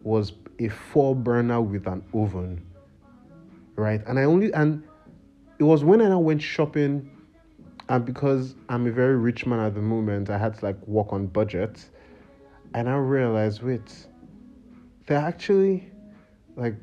was 0.02 0.32
a 0.58 0.68
four 0.68 1.14
burner 1.14 1.60
with 1.60 1.86
an 1.86 2.02
oven. 2.14 2.64
Right? 3.76 4.02
And 4.06 4.18
I 4.18 4.24
only 4.24 4.52
and 4.52 4.82
it 5.58 5.64
was 5.64 5.84
when 5.84 6.00
I 6.00 6.14
went 6.16 6.42
shopping 6.42 7.10
and 7.88 8.04
because 8.04 8.54
I'm 8.68 8.86
a 8.86 8.92
very 8.92 9.16
rich 9.16 9.46
man 9.46 9.58
at 9.58 9.74
the 9.74 9.82
moment, 9.82 10.30
I 10.30 10.38
had 10.38 10.56
to 10.58 10.64
like 10.64 10.86
work 10.86 11.12
on 11.12 11.26
budget. 11.26 11.84
And 12.72 12.88
I 12.88 12.94
realized, 12.94 13.62
wait, 13.62 14.06
they're 15.06 15.18
actually 15.18 15.90
like 16.56 16.76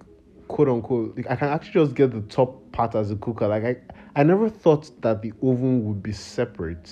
quote 0.49 0.67
unquote 0.67 1.15
like, 1.15 1.29
I 1.29 1.35
can 1.35 1.47
actually 1.47 1.85
just 1.85 1.95
get 1.95 2.11
the 2.11 2.21
top 2.21 2.71
part 2.73 2.93
as 2.95 3.09
a 3.09 3.15
cooker. 3.15 3.47
Like 3.47 3.63
I 3.63 3.77
I 4.17 4.23
never 4.23 4.49
thought 4.49 4.89
that 5.03 5.21
the 5.21 5.31
oven 5.43 5.85
would 5.85 6.01
be 6.01 6.11
separate 6.11 6.91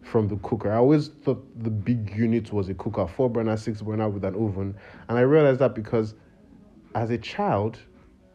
from 0.00 0.26
the 0.26 0.36
cooker. 0.36 0.72
I 0.72 0.76
always 0.76 1.08
thought 1.08 1.46
the 1.62 1.68
big 1.68 2.16
unit 2.16 2.50
was 2.50 2.70
a 2.70 2.74
cooker, 2.74 3.06
four 3.06 3.28
burner, 3.28 3.58
six 3.58 3.82
burner 3.82 4.08
with 4.08 4.24
an 4.24 4.34
oven. 4.34 4.74
And 5.10 5.18
I 5.18 5.20
realized 5.20 5.60
that 5.60 5.74
because 5.74 6.14
as 6.94 7.10
a 7.10 7.18
child, 7.18 7.78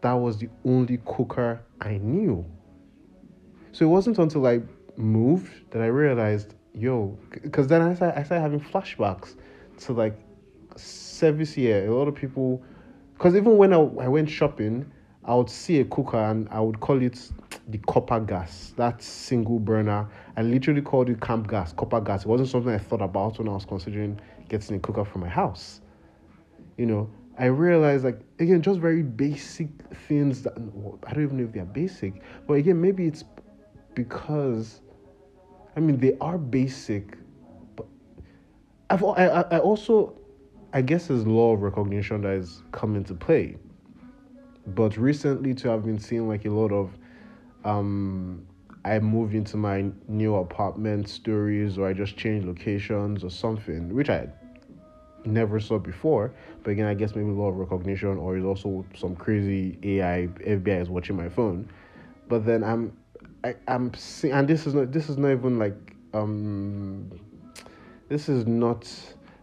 that 0.02 0.14
was 0.14 0.38
the 0.38 0.50
only 0.66 1.00
cooker 1.04 1.64
I 1.82 1.98
knew. 1.98 2.46
So 3.72 3.86
it 3.86 3.88
wasn't 3.88 4.20
until 4.20 4.46
I 4.46 4.62
moved 4.98 5.72
that 5.72 5.82
I 5.82 5.88
realized, 5.88 6.54
yo, 6.76 7.18
because 7.42 7.66
then 7.66 7.82
I 7.82 7.96
started, 7.96 8.20
I 8.20 8.24
started 8.24 8.42
having 8.44 8.62
flashbacks 8.62 9.34
to 9.80 9.94
like 9.94 10.16
service 10.76 11.58
year. 11.58 11.88
A 11.88 11.96
lot 11.96 12.08
of 12.08 12.14
people, 12.14 12.62
because 13.14 13.36
even 13.36 13.58
when 13.58 13.74
I, 13.74 13.78
I 13.78 14.08
went 14.08 14.30
shopping, 14.30 14.92
I 15.24 15.36
would 15.36 15.50
see 15.50 15.80
a 15.80 15.86
cooker 15.86 16.18
and 16.18 16.50
I 16.50 16.60
would 16.60 16.80
call 16.80 17.02
it 17.02 17.30
the 17.68 17.78
copper 17.80 18.20
gas, 18.20 18.74
that 18.78 19.04
single 19.04 19.60
burner. 19.60 20.10
I 20.36 20.42
literally 20.42 20.82
called 20.82 21.10
it 21.10 21.22
camp 21.22 21.48
gas, 21.48 21.74
copper 21.74 22.02
gas. 22.02 22.24
It 22.24 22.28
wasn't 22.28 22.50
something 22.50 22.74
I 22.74 22.80
thought 22.80 23.02
about 23.02 23.38
when 23.38 23.48
I 23.48 23.52
was 23.52 23.66
considering 23.66 24.20
getting 24.50 24.78
a 24.78 24.80
cooker 24.80 25.06
for 25.06 25.20
my 25.20 25.30
house. 25.30 25.82
You 26.78 26.88
know, 26.88 27.10
I 27.38 27.46
realized 27.46 28.04
like 28.04 28.20
again, 28.40 28.62
just 28.62 28.80
very 28.80 29.04
basic 29.04 29.70
things 30.08 30.42
that 30.42 30.54
I 31.08 31.14
don't 31.14 31.24
even 31.24 31.38
know 31.38 31.44
if 31.44 31.52
they're 31.52 31.66
basic, 31.66 32.22
but 32.48 32.56
again, 32.56 32.82
maybe 32.82 33.06
it's 33.06 33.24
because 33.94 34.82
I 35.76 35.82
mean 35.82 35.98
they 35.98 36.18
are 36.20 36.40
basic, 36.40 37.18
but 37.76 37.86
I've 38.90 39.04
I, 39.04 39.46
I 39.52 39.60
also 39.60 40.18
I 40.74 40.82
guess 40.82 41.08
there's 41.08 41.28
law 41.28 41.54
of 41.54 41.62
recognition 41.62 42.22
that 42.22 42.30
has 42.30 42.64
come 42.72 42.96
into 42.96 43.14
play. 43.14 43.58
But 44.76 44.98
recently 44.98 45.54
to 45.56 45.70
have 45.70 45.86
been 45.86 46.00
seeing 46.00 46.28
like 46.28 46.46
a 46.46 46.50
lot 46.50 46.72
of 46.72 46.92
um 47.64 48.46
I 48.84 48.98
moved 49.00 49.36
into 49.36 49.58
my 49.58 49.86
new 50.08 50.36
apartment 50.36 51.08
stories 51.08 51.78
or 51.78 51.88
I 51.88 51.94
just 51.94 52.18
changed 52.18 52.48
locations 52.48 53.24
or 53.24 53.30
something, 53.30 53.94
which 53.94 54.10
I 54.10 54.28
never 55.24 55.60
saw 55.60 55.78
before. 55.78 56.34
But 56.64 56.72
again, 56.72 56.88
I 56.88 56.96
guess 56.96 57.16
maybe 57.16 57.30
a 57.30 57.34
lot 57.34 57.50
of 57.50 57.58
recognition 57.58 58.18
or 58.18 58.38
is 58.38 58.46
also 58.46 58.86
some 58.96 59.16
crazy 59.16 59.78
AI 59.84 60.28
FBI 60.48 60.82
is 60.82 60.90
watching 60.90 61.16
my 61.16 61.30
phone. 61.30 61.70
But 62.28 62.46
then 62.46 62.64
I'm 62.64 62.98
I, 63.44 63.56
I'm 63.68 63.94
seeing, 63.94 64.34
and 64.34 64.48
this 64.48 64.66
is 64.68 64.74
not 64.74 64.92
this 64.92 65.10
is 65.10 65.18
not 65.18 65.32
even 65.32 65.60
like 65.60 65.96
um 66.14 67.12
this 68.10 68.30
is 68.30 68.46
not 68.46 68.90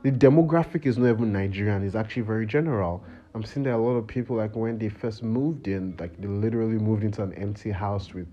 the 0.02 0.10
demographic 0.10 0.86
is 0.86 0.98
not 0.98 1.10
even 1.10 1.32
Nigerian. 1.32 1.84
It's 1.84 1.94
actually 1.94 2.22
very 2.22 2.46
general. 2.46 3.04
I'm 3.34 3.44
seeing 3.44 3.64
that 3.64 3.74
a 3.74 3.76
lot 3.76 3.92
of 3.92 4.06
people 4.06 4.36
like 4.36 4.56
when 4.56 4.78
they 4.78 4.88
first 4.88 5.22
moved 5.22 5.68
in, 5.68 5.96
like 5.98 6.20
they 6.20 6.28
literally 6.28 6.78
moved 6.78 7.04
into 7.04 7.22
an 7.22 7.32
empty 7.34 7.70
house 7.70 8.14
with 8.14 8.28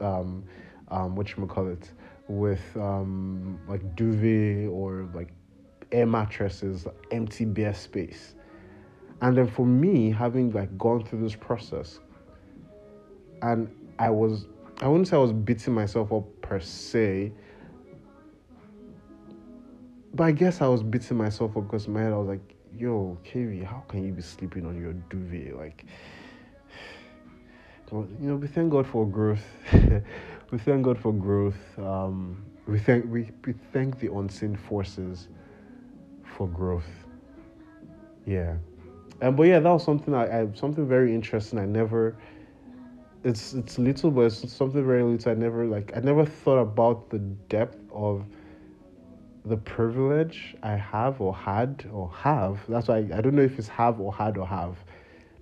um 0.00 0.44
um 0.88 1.16
what 1.16 1.34
you 1.36 1.46
call 1.46 1.68
it 1.68 1.92
with 2.28 2.76
um 2.76 3.58
like 3.68 3.94
duvet 3.96 4.68
or 4.68 5.08
like 5.14 5.32
air 5.92 6.06
mattresses, 6.06 6.86
empty 7.10 7.44
bare 7.44 7.74
space. 7.74 8.34
And 9.20 9.36
then 9.36 9.46
for 9.46 9.64
me, 9.64 10.10
having 10.10 10.50
like 10.50 10.76
gone 10.76 11.04
through 11.04 11.22
this 11.22 11.34
process, 11.34 12.00
and 13.42 13.70
I 13.98 14.10
was 14.10 14.46
I 14.80 14.88
wouldn't 14.88 15.08
say 15.08 15.16
I 15.16 15.20
was 15.20 15.32
beating 15.32 15.72
myself 15.72 16.12
up 16.12 16.24
per 16.42 16.60
se, 16.60 17.32
but 20.12 20.24
I 20.24 20.32
guess 20.32 20.60
I 20.60 20.68
was 20.68 20.82
beating 20.82 21.16
myself 21.16 21.56
up 21.56 21.64
because 21.64 21.86
in 21.86 21.94
my 21.94 22.02
head 22.02 22.12
I 22.12 22.16
was 22.16 22.28
like, 22.28 22.55
yo, 22.78 23.18
KV, 23.24 23.64
how 23.64 23.82
can 23.88 24.04
you 24.04 24.12
be 24.12 24.22
sleeping 24.22 24.66
on 24.66 24.80
your 24.80 24.92
duvet? 25.10 25.56
Like, 25.56 25.84
you 27.92 28.06
know, 28.20 28.36
we 28.36 28.46
thank 28.46 28.70
God 28.70 28.86
for 28.86 29.06
growth. 29.06 29.44
we 30.50 30.58
thank 30.58 30.84
God 30.84 30.98
for 30.98 31.12
growth. 31.12 31.56
Um, 31.78 32.44
we 32.66 32.78
thank 32.78 33.10
we, 33.10 33.30
we 33.44 33.54
thank 33.72 33.98
the 33.98 34.12
unseen 34.12 34.56
forces 34.56 35.28
for 36.36 36.48
growth. 36.48 36.88
Yeah, 38.26 38.56
and 39.20 39.36
but 39.36 39.44
yeah, 39.44 39.60
that 39.60 39.70
was 39.70 39.84
something 39.84 40.14
I, 40.14 40.42
I 40.42 40.48
something 40.54 40.86
very 40.86 41.14
interesting. 41.14 41.58
I 41.58 41.66
never 41.66 42.16
it's 43.24 43.54
it's 43.54 43.78
little, 43.78 44.10
but 44.10 44.22
it's 44.22 44.52
something 44.52 44.84
very 44.84 45.02
little. 45.02 45.30
I 45.30 45.34
never 45.34 45.64
like 45.64 45.92
I 45.96 46.00
never 46.00 46.24
thought 46.24 46.58
about 46.58 47.10
the 47.10 47.18
depth 47.18 47.78
of 47.92 48.24
the 49.46 49.56
privilege 49.56 50.56
I 50.62 50.72
have 50.74 51.20
or 51.20 51.34
had 51.34 51.88
or 51.92 52.10
have. 52.10 52.58
That's 52.68 52.88
why 52.88 52.96
I, 52.96 53.18
I 53.18 53.20
don't 53.20 53.34
know 53.34 53.42
if 53.42 53.58
it's 53.58 53.68
have 53.68 54.00
or 54.00 54.12
had 54.12 54.36
or 54.36 54.46
have, 54.46 54.76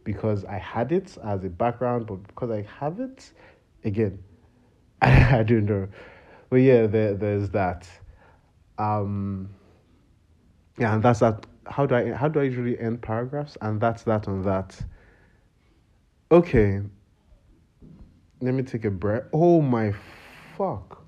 because 0.04 0.44
I 0.44 0.58
had 0.58 0.92
it 0.92 1.16
as 1.24 1.44
a 1.44 1.48
background, 1.48 2.06
but 2.06 2.26
because 2.26 2.50
I 2.50 2.66
have 2.78 3.00
it, 3.00 3.32
again, 3.84 4.22
I, 5.00 5.38
I 5.38 5.42
don't 5.42 5.64
know. 5.64 5.88
But 6.50 6.56
yeah, 6.56 6.86
there 6.86 7.14
there's 7.14 7.50
that. 7.50 7.88
Um. 8.78 9.48
Yeah, 10.78 10.94
and 10.94 11.02
that's 11.02 11.20
that. 11.20 11.46
How 11.66 11.86
do 11.86 11.94
I 11.94 12.12
how 12.12 12.28
do 12.28 12.40
I 12.40 12.44
usually 12.44 12.78
end 12.78 13.00
paragraphs? 13.00 13.56
And 13.62 13.80
that's 13.80 14.02
that 14.02 14.28
on 14.28 14.42
that. 14.42 14.78
Okay, 16.30 16.80
let 18.40 18.54
me 18.54 18.62
take 18.62 18.84
a 18.84 18.90
breath. 18.90 19.24
Oh 19.32 19.62
my 19.62 19.94
fuck. 20.58 21.03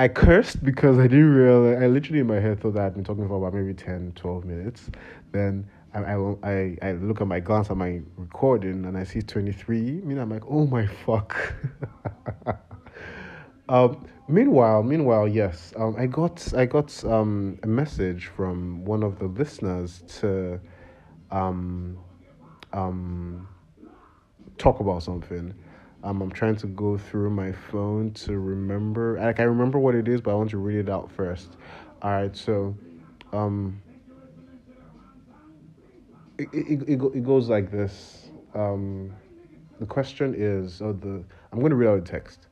I 0.00 0.08
cursed 0.08 0.64
because 0.64 0.98
I 0.98 1.02
didn't 1.02 1.34
realize. 1.34 1.82
I 1.82 1.86
literally 1.86 2.20
in 2.20 2.26
my 2.26 2.40
head 2.40 2.60
thought 2.60 2.74
that 2.74 2.86
I'd 2.86 2.94
been 2.94 3.04
talking 3.04 3.28
for 3.28 3.36
about 3.36 3.54
maybe 3.54 3.74
10, 3.74 4.12
12 4.16 4.44
minutes. 4.44 4.90
Then 5.32 5.68
I, 5.92 6.14
I, 6.42 6.76
I, 6.80 6.92
look 6.92 7.20
at 7.20 7.26
my 7.26 7.40
glance 7.40 7.70
at 7.70 7.76
my 7.76 8.00
recording 8.16 8.86
and 8.86 8.96
I 8.96 9.04
see 9.04 9.20
23. 9.20 9.78
I 9.78 9.82
mean, 9.82 10.18
I'm 10.18 10.30
like, 10.30 10.44
oh 10.48 10.66
my 10.66 10.86
fuck. 10.86 11.36
um, 13.68 14.06
Meanwhile, 14.30 14.84
meanwhile, 14.84 15.26
yes, 15.26 15.72
um, 15.76 15.96
I 15.98 16.06
got 16.06 16.54
I 16.54 16.64
got 16.64 17.04
um, 17.04 17.58
a 17.64 17.66
message 17.66 18.26
from 18.26 18.84
one 18.84 19.02
of 19.02 19.18
the 19.18 19.26
listeners 19.26 20.04
to 20.20 20.60
um, 21.32 21.98
um, 22.72 23.48
talk 24.56 24.78
about 24.78 25.02
something. 25.02 25.52
Um, 26.02 26.22
I'm 26.22 26.30
trying 26.30 26.56
to 26.56 26.66
go 26.66 26.96
through 26.96 27.30
my 27.30 27.52
phone 27.52 28.12
to 28.12 28.38
remember. 28.38 29.18
Like 29.20 29.40
I 29.40 29.44
remember 29.44 29.78
what 29.78 29.94
it 29.94 30.08
is, 30.08 30.20
but 30.20 30.32
I 30.32 30.34
want 30.34 30.50
to 30.50 30.58
read 30.58 30.78
it 30.78 30.88
out 30.88 31.10
first. 31.10 31.56
All 32.02 32.10
right, 32.10 32.34
so 32.34 32.74
um, 33.32 33.82
it, 36.38 36.48
it, 36.52 36.82
it, 36.88 37.02
it 37.14 37.24
goes 37.24 37.48
like 37.48 37.70
this. 37.70 38.30
Um, 38.54 39.12
the 39.78 39.86
question 39.86 40.34
is, 40.36 40.80
oh, 40.80 40.92
the 40.92 41.22
I'm 41.52 41.58
going 41.58 41.70
to 41.70 41.76
read 41.76 41.88
out 41.88 42.04
the 42.04 42.10
text. 42.10 42.46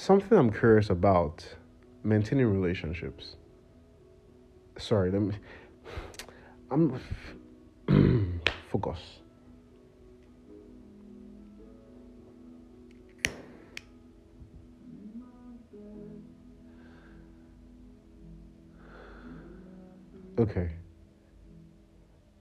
something 0.00 0.38
I'm 0.38 0.50
curious 0.50 0.88
about 0.90 1.44
maintaining 2.04 2.46
relationships. 2.46 3.36
Sorry, 4.78 5.10
let 5.10 5.20
me. 5.20 5.34
I'm 6.70 7.00
focus. 8.70 9.19
Okay. 20.40 20.70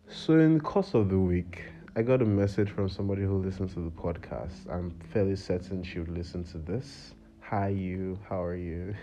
So 0.07 0.39
in 0.39 0.53
the 0.53 0.59
course 0.61 0.93
of 0.93 1.09
the 1.09 1.19
week, 1.19 1.63
I 1.97 2.01
got 2.01 2.21
a 2.21 2.25
message 2.25 2.69
from 2.69 2.87
somebody 2.87 3.23
who 3.23 3.43
listens 3.43 3.73
to 3.73 3.81
the 3.81 3.89
podcast. 3.89 4.71
I'm 4.71 4.91
fairly 5.11 5.35
certain 5.35 5.83
she 5.83 5.99
would 5.99 6.07
listen 6.07 6.45
to 6.45 6.59
this. 6.59 7.13
Hi, 7.41 7.67
you. 7.67 8.17
How 8.29 8.41
are 8.41 8.55
you? 8.55 8.95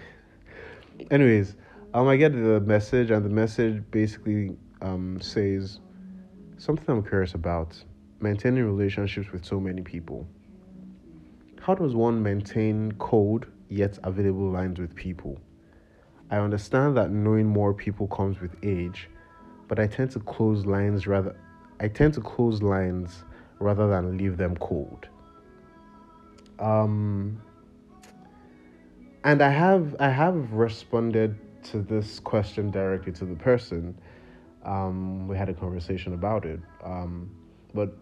Anyways, 1.10 1.56
Um, 1.92 2.08
I 2.08 2.16
get 2.16 2.32
the 2.32 2.60
message, 2.60 3.10
and 3.10 3.22
the 3.22 3.28
message 3.28 3.82
basically 3.90 4.56
um 4.80 5.20
says 5.20 5.80
something 6.56 6.88
I'm 6.88 7.02
curious 7.02 7.34
about: 7.34 7.76
maintaining 8.20 8.64
relationships 8.64 9.30
with 9.30 9.44
so 9.44 9.60
many 9.60 9.82
people. 9.82 10.26
How 11.60 11.74
does 11.74 11.94
one 11.94 12.22
maintain 12.22 12.92
cold 12.92 13.46
yet 13.68 13.98
available 14.04 14.48
lines 14.50 14.78
with 14.80 14.94
people? 14.94 15.38
I 16.30 16.38
understand 16.38 16.96
that 16.96 17.10
knowing 17.10 17.46
more 17.46 17.72
people 17.72 18.06
comes 18.08 18.40
with 18.40 18.54
age, 18.62 19.08
but 19.68 19.78
I 19.78 19.86
tend 19.86 20.10
to 20.12 20.20
close 20.20 20.66
lines 20.66 21.06
rather 21.06 21.36
I 21.78 21.88
tend 21.88 22.14
to 22.14 22.20
close 22.20 22.62
lines 22.62 23.24
rather 23.58 23.88
than 23.88 24.16
leave 24.16 24.36
them 24.36 24.56
cold. 24.56 25.08
Um 26.58 27.40
and 29.24 29.42
I 29.42 29.50
have 29.50 29.96
I 30.00 30.08
have 30.08 30.52
responded 30.52 31.36
to 31.64 31.78
this 31.78 32.20
question 32.20 32.70
directly 32.70 33.12
to 33.12 33.24
the 33.24 33.34
person. 33.34 33.98
Um, 34.64 35.28
we 35.28 35.36
had 35.36 35.48
a 35.48 35.54
conversation 35.54 36.14
about 36.14 36.44
it. 36.44 36.60
Um, 36.84 37.30
but 37.74 37.92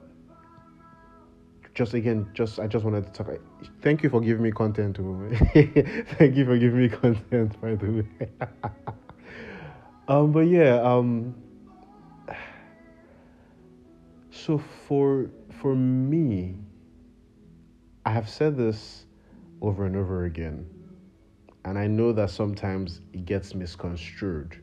just 1.74 1.92
again, 1.92 2.30
just 2.34 2.60
I 2.60 2.68
just 2.68 2.84
wanted 2.84 3.12
to 3.12 3.24
talk. 3.24 3.34
Thank 3.82 4.02
you 4.04 4.08
for 4.08 4.20
giving 4.20 4.42
me 4.42 4.52
content. 4.52 4.96
thank 6.18 6.36
you 6.36 6.44
for 6.44 6.56
giving 6.56 6.80
me 6.80 6.88
content. 6.88 7.60
By 7.60 7.74
the 7.74 7.90
way. 7.90 8.28
um, 10.08 10.32
but 10.32 10.46
yeah. 10.46 10.80
Um. 10.80 11.34
So 14.30 14.58
for 14.86 15.30
for 15.60 15.74
me, 15.74 16.56
I 18.06 18.10
have 18.10 18.28
said 18.28 18.56
this 18.56 19.06
over 19.60 19.84
and 19.84 19.96
over 19.96 20.26
again, 20.26 20.66
and 21.64 21.76
I 21.76 21.88
know 21.88 22.12
that 22.12 22.30
sometimes 22.30 23.00
it 23.12 23.26
gets 23.26 23.52
misconstrued. 23.54 24.60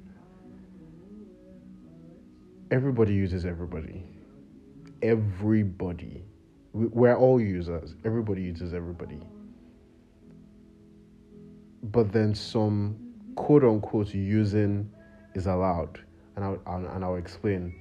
Everybody 2.71 3.13
uses 3.13 3.45
everybody. 3.45 4.02
Everybody 5.02 6.24
we're 6.74 7.16
all 7.16 7.40
users. 7.40 7.96
Everybody 8.06 8.42
uses 8.44 8.74
everybody. 8.74 9.20
But 11.84 12.12
then 12.12 12.34
some 12.34 12.98
quote 13.36 13.64
unquote 13.64 14.14
using 14.14 14.90
is 15.36 15.48
allowed, 15.48 16.00
and 16.36 16.46
I'll, 16.46 16.62
and 16.66 17.04
I'll 17.04 17.16
explain. 17.16 17.76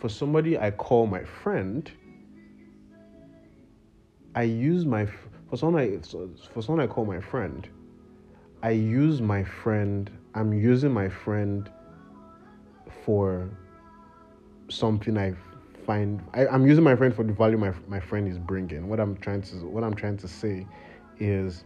For 0.00 0.08
somebody 0.08 0.58
I 0.58 0.70
call 0.70 1.06
my 1.06 1.22
friend, 1.22 1.90
I 4.34 4.42
use 4.42 4.84
my 4.84 5.06
for 5.06 5.56
someone 5.56 5.82
I 5.82 5.98
for 6.52 6.62
someone 6.62 6.80
I 6.80 6.86
call 6.86 7.04
my 7.04 7.20
friend. 7.20 7.68
I 8.62 8.70
use 8.70 9.20
my 9.20 9.44
friend. 9.44 10.10
I'm 10.34 10.52
using 10.52 10.92
my 10.92 11.08
friend 11.08 11.70
for 13.04 13.50
something 14.68 15.18
I 15.18 15.34
find 15.86 16.22
I, 16.34 16.46
am 16.46 16.66
using 16.66 16.84
my 16.84 16.96
friend 16.96 17.14
for 17.14 17.24
the 17.24 17.32
value 17.32 17.58
my 17.58 17.72
my 17.88 18.00
friend 18.00 18.28
is 18.28 18.38
bringing. 18.38 18.88
What 18.88 19.00
I'm 19.00 19.16
trying 19.16 19.42
to 19.42 19.56
what 19.66 19.84
I'm 19.84 19.94
trying 19.94 20.16
to 20.18 20.28
say 20.28 20.66
is 21.18 21.64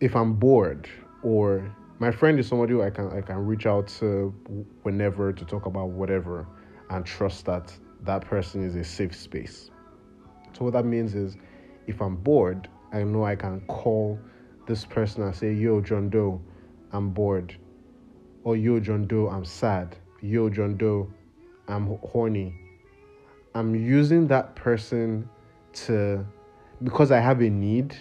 if 0.00 0.14
I'm 0.14 0.34
bored 0.34 0.88
or 1.22 1.70
my 1.98 2.10
friend 2.10 2.38
is 2.38 2.46
somebody 2.46 2.72
who 2.72 2.82
I 2.82 2.90
can 2.90 3.10
I 3.10 3.20
can 3.20 3.38
reach 3.38 3.66
out 3.66 3.88
to 4.00 4.34
whenever 4.82 5.32
to 5.32 5.44
talk 5.44 5.66
about 5.66 5.88
whatever 5.88 6.46
and 6.90 7.04
trust 7.04 7.46
that 7.46 7.72
that 8.02 8.22
person 8.22 8.62
is 8.62 8.76
a 8.76 8.84
safe 8.84 9.14
space. 9.14 9.70
So 10.52 10.64
what 10.64 10.74
that 10.74 10.84
means 10.84 11.14
is 11.14 11.36
if 11.86 12.00
I'm 12.00 12.16
bored, 12.16 12.68
I 12.92 13.02
know 13.02 13.24
I 13.24 13.36
can 13.36 13.60
call 13.62 14.18
this 14.66 14.84
person 14.84 15.22
and 15.22 15.34
say, 15.34 15.52
"Yo, 15.52 15.80
John 15.80 16.10
Doe, 16.10 16.40
I'm 16.92 17.10
bored." 17.10 17.56
Or 18.44 18.56
"Yo, 18.56 18.80
John 18.80 19.06
Doe, 19.06 19.28
I'm 19.28 19.44
sad." 19.44 19.96
"Yo, 20.20 20.48
John 20.48 20.76
Doe, 20.76 21.08
I'm 21.68 21.98
horny. 21.98 22.54
I'm 23.54 23.74
using 23.74 24.26
that 24.28 24.54
person 24.54 25.28
to, 25.72 26.24
because 26.82 27.10
I 27.10 27.20
have 27.20 27.40
a 27.40 27.48
need, 27.50 27.96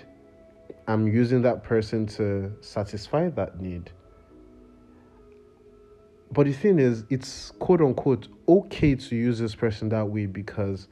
I'm 0.88 1.08
using 1.08 1.42
that 1.44 1.64
person 1.64 2.06
to 2.08 2.52
satisfy 2.62 3.30
that 3.30 3.60
need. 3.60 3.92
But 6.32 6.48
the 6.48 6.54
thing 6.54 6.80
is, 6.80 7.06
it's 7.10 7.52
quote 7.52 7.82
unquote 7.82 8.28
okay 8.48 8.96
to 8.96 9.16
use 9.16 9.40
this 9.40 9.56
person 9.56 9.90
that 9.90 10.06
way 10.06 10.26
because 10.26 10.88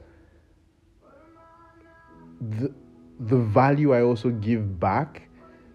the, 2.40 2.72
the 3.20 3.36
value 3.36 3.92
I 3.92 4.02
also 4.02 4.30
give 4.30 4.80
back, 4.80 5.28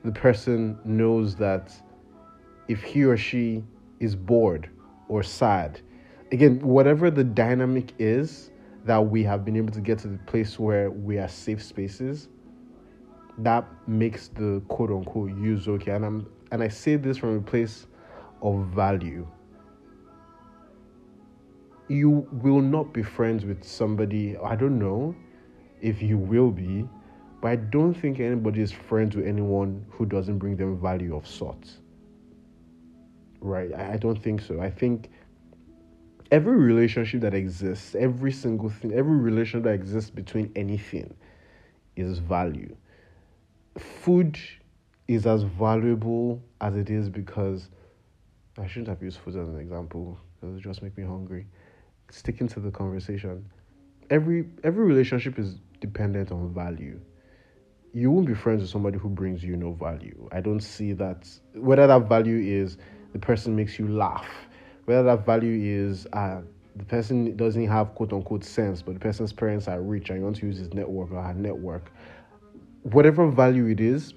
the 0.04 0.12
person 0.12 0.78
knows 0.84 1.36
that 1.36 1.74
if 2.68 2.84
he 2.84 3.04
or 3.04 3.18
she 3.18 3.64
is 4.00 4.16
bored 4.16 4.70
or 5.08 5.24
sad, 5.24 5.82
again, 6.32 6.60
whatever 6.60 7.10
the 7.10 7.24
dynamic 7.24 7.94
is 8.00 8.52
that 8.86 9.00
we 9.00 9.24
have 9.24 9.44
been 9.44 9.56
able 9.56 9.72
to 9.74 9.82
get 9.82 10.00
to 10.00 10.08
the 10.08 10.18
place 10.20 10.58
where 10.58 10.90
we 10.90 11.18
are 11.18 11.28
safe 11.28 11.64
spaces, 11.64 12.28
that 13.40 13.66
makes 13.88 14.28
the 14.30 14.62
quote 14.68 14.90
unquote 14.90 15.32
use 15.38 15.68
okay. 15.68 15.92
And 15.92 16.06
I'm 16.06 16.28
and 16.52 16.64
I 16.64 16.68
say 16.68 16.96
this 16.96 17.18
from 17.18 17.38
a 17.38 17.42
place 17.42 17.88
of 18.42 18.66
value. 18.68 19.28
You 21.88 22.28
will 22.32 22.62
not 22.62 22.94
be 22.94 23.02
friends 23.02 23.46
with 23.46 23.64
somebody, 23.64 24.38
I 24.38 24.56
don't 24.56 24.78
know 24.78 25.16
if 25.82 26.02
you 26.02 26.18
will 26.18 26.52
be, 26.52 26.88
but 27.42 27.48
I 27.48 27.56
don't 27.56 27.94
think 27.94 28.20
anybody 28.20 28.62
is 28.62 28.72
friends 28.72 29.16
with 29.16 29.26
anyone 29.26 29.86
who 29.90 30.06
doesn't 30.06 30.38
bring 30.38 30.56
them 30.56 30.80
value 30.80 31.16
of 31.16 31.28
sorts. 31.28 31.78
Right? 33.42 33.74
I 33.74 33.98
don't 33.98 34.22
think 34.22 34.42
so. 34.42 34.60
I 34.62 34.70
think 34.70 35.10
every 36.32 36.56
relationship 36.58 37.22
that 37.22 37.34
exists, 37.34 37.96
every 37.96 38.32
single 38.32 38.70
thing, 38.70 38.94
every 38.94 39.18
relation 39.18 39.62
that 39.64 39.74
exists 39.74 40.10
between 40.10 40.52
anything 40.56 41.14
is 41.96 42.20
value. 42.20 42.76
Food 43.78 44.38
is 45.08 45.26
as 45.26 45.44
valuable 45.44 46.42
as 46.62 46.76
it 46.76 46.90
is 46.90 47.10
because 47.10 47.70
I 48.58 48.68
shouldn't 48.68 48.90
have 48.90 49.02
used 49.02 49.20
food 49.20 49.36
as 49.36 49.48
an 49.48 49.60
example 49.60 50.18
because 50.40 50.58
it 50.58 50.62
just 50.62 50.84
make 50.84 50.98
me 50.98 51.04
hungry. 51.04 51.48
Sticking 52.12 52.48
to 52.50 52.60
the 52.60 52.72
conversation, 52.72 53.46
every 54.10 54.50
every 54.64 54.84
relationship 54.84 55.38
is 55.40 55.58
dependent 55.80 56.32
on 56.32 56.54
value. 56.54 57.00
You 57.94 58.12
won't 58.12 58.28
be 58.28 58.36
friends 58.36 58.62
with 58.62 58.70
somebody 58.70 58.98
who 58.98 59.10
brings 59.10 59.44
you 59.44 59.56
no 59.56 59.74
value. 59.74 60.30
I 60.32 60.42
don't 60.42 60.60
see 60.60 60.94
that 60.94 61.28
whether 61.54 61.88
that 61.88 62.08
value 62.08 62.38
is 62.38 62.78
the 63.14 63.20
person 63.20 63.56
makes 63.56 63.80
you 63.80 63.88
laugh 63.88 64.28
whether 64.90 65.04
that 65.04 65.24
value 65.24 65.86
is 65.86 66.08
uh, 66.14 66.42
the 66.76 66.84
person 66.86 67.38
doesn't 67.38 67.68
have 67.68 67.94
quote 67.94 68.12
unquote 68.12 68.44
sense, 68.44 68.82
but 68.82 68.96
the 68.96 69.00
person's 69.00 69.32
parents 69.32 69.68
are 69.68 69.82
rich 69.82 70.10
and 70.10 70.18
you 70.18 70.24
want 70.24 70.38
to 70.38 70.48
use 70.48 70.58
his 70.58 70.74
network 70.74 71.12
or 71.12 71.22
her 71.22 71.34
network, 71.36 71.92
whatever 72.82 73.30
value 73.30 73.68
it 73.68 73.80
is, 73.80 74.16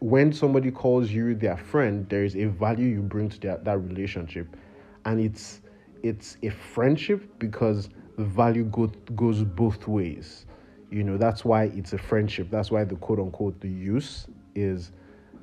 when 0.00 0.32
somebody 0.32 0.72
calls 0.72 1.10
you 1.10 1.32
their 1.36 1.56
friend, 1.56 2.08
there 2.08 2.24
is 2.24 2.34
a 2.34 2.46
value 2.46 2.88
you 2.88 3.02
bring 3.02 3.28
to 3.28 3.38
that, 3.42 3.64
that 3.64 3.78
relationship. 3.78 4.56
And 5.04 5.20
it's 5.20 5.60
it's 6.02 6.38
a 6.42 6.48
friendship 6.48 7.38
because 7.38 7.88
the 8.16 8.24
value 8.24 8.64
go, 8.64 8.88
goes 9.14 9.44
both 9.44 9.86
ways. 9.86 10.46
You 10.90 11.04
know, 11.04 11.16
that's 11.16 11.44
why 11.44 11.64
it's 11.66 11.92
a 11.92 11.98
friendship. 11.98 12.48
That's 12.50 12.72
why 12.72 12.82
the 12.82 12.96
quote 12.96 13.20
unquote 13.20 13.60
the 13.60 13.68
use 13.68 14.26
is 14.56 14.90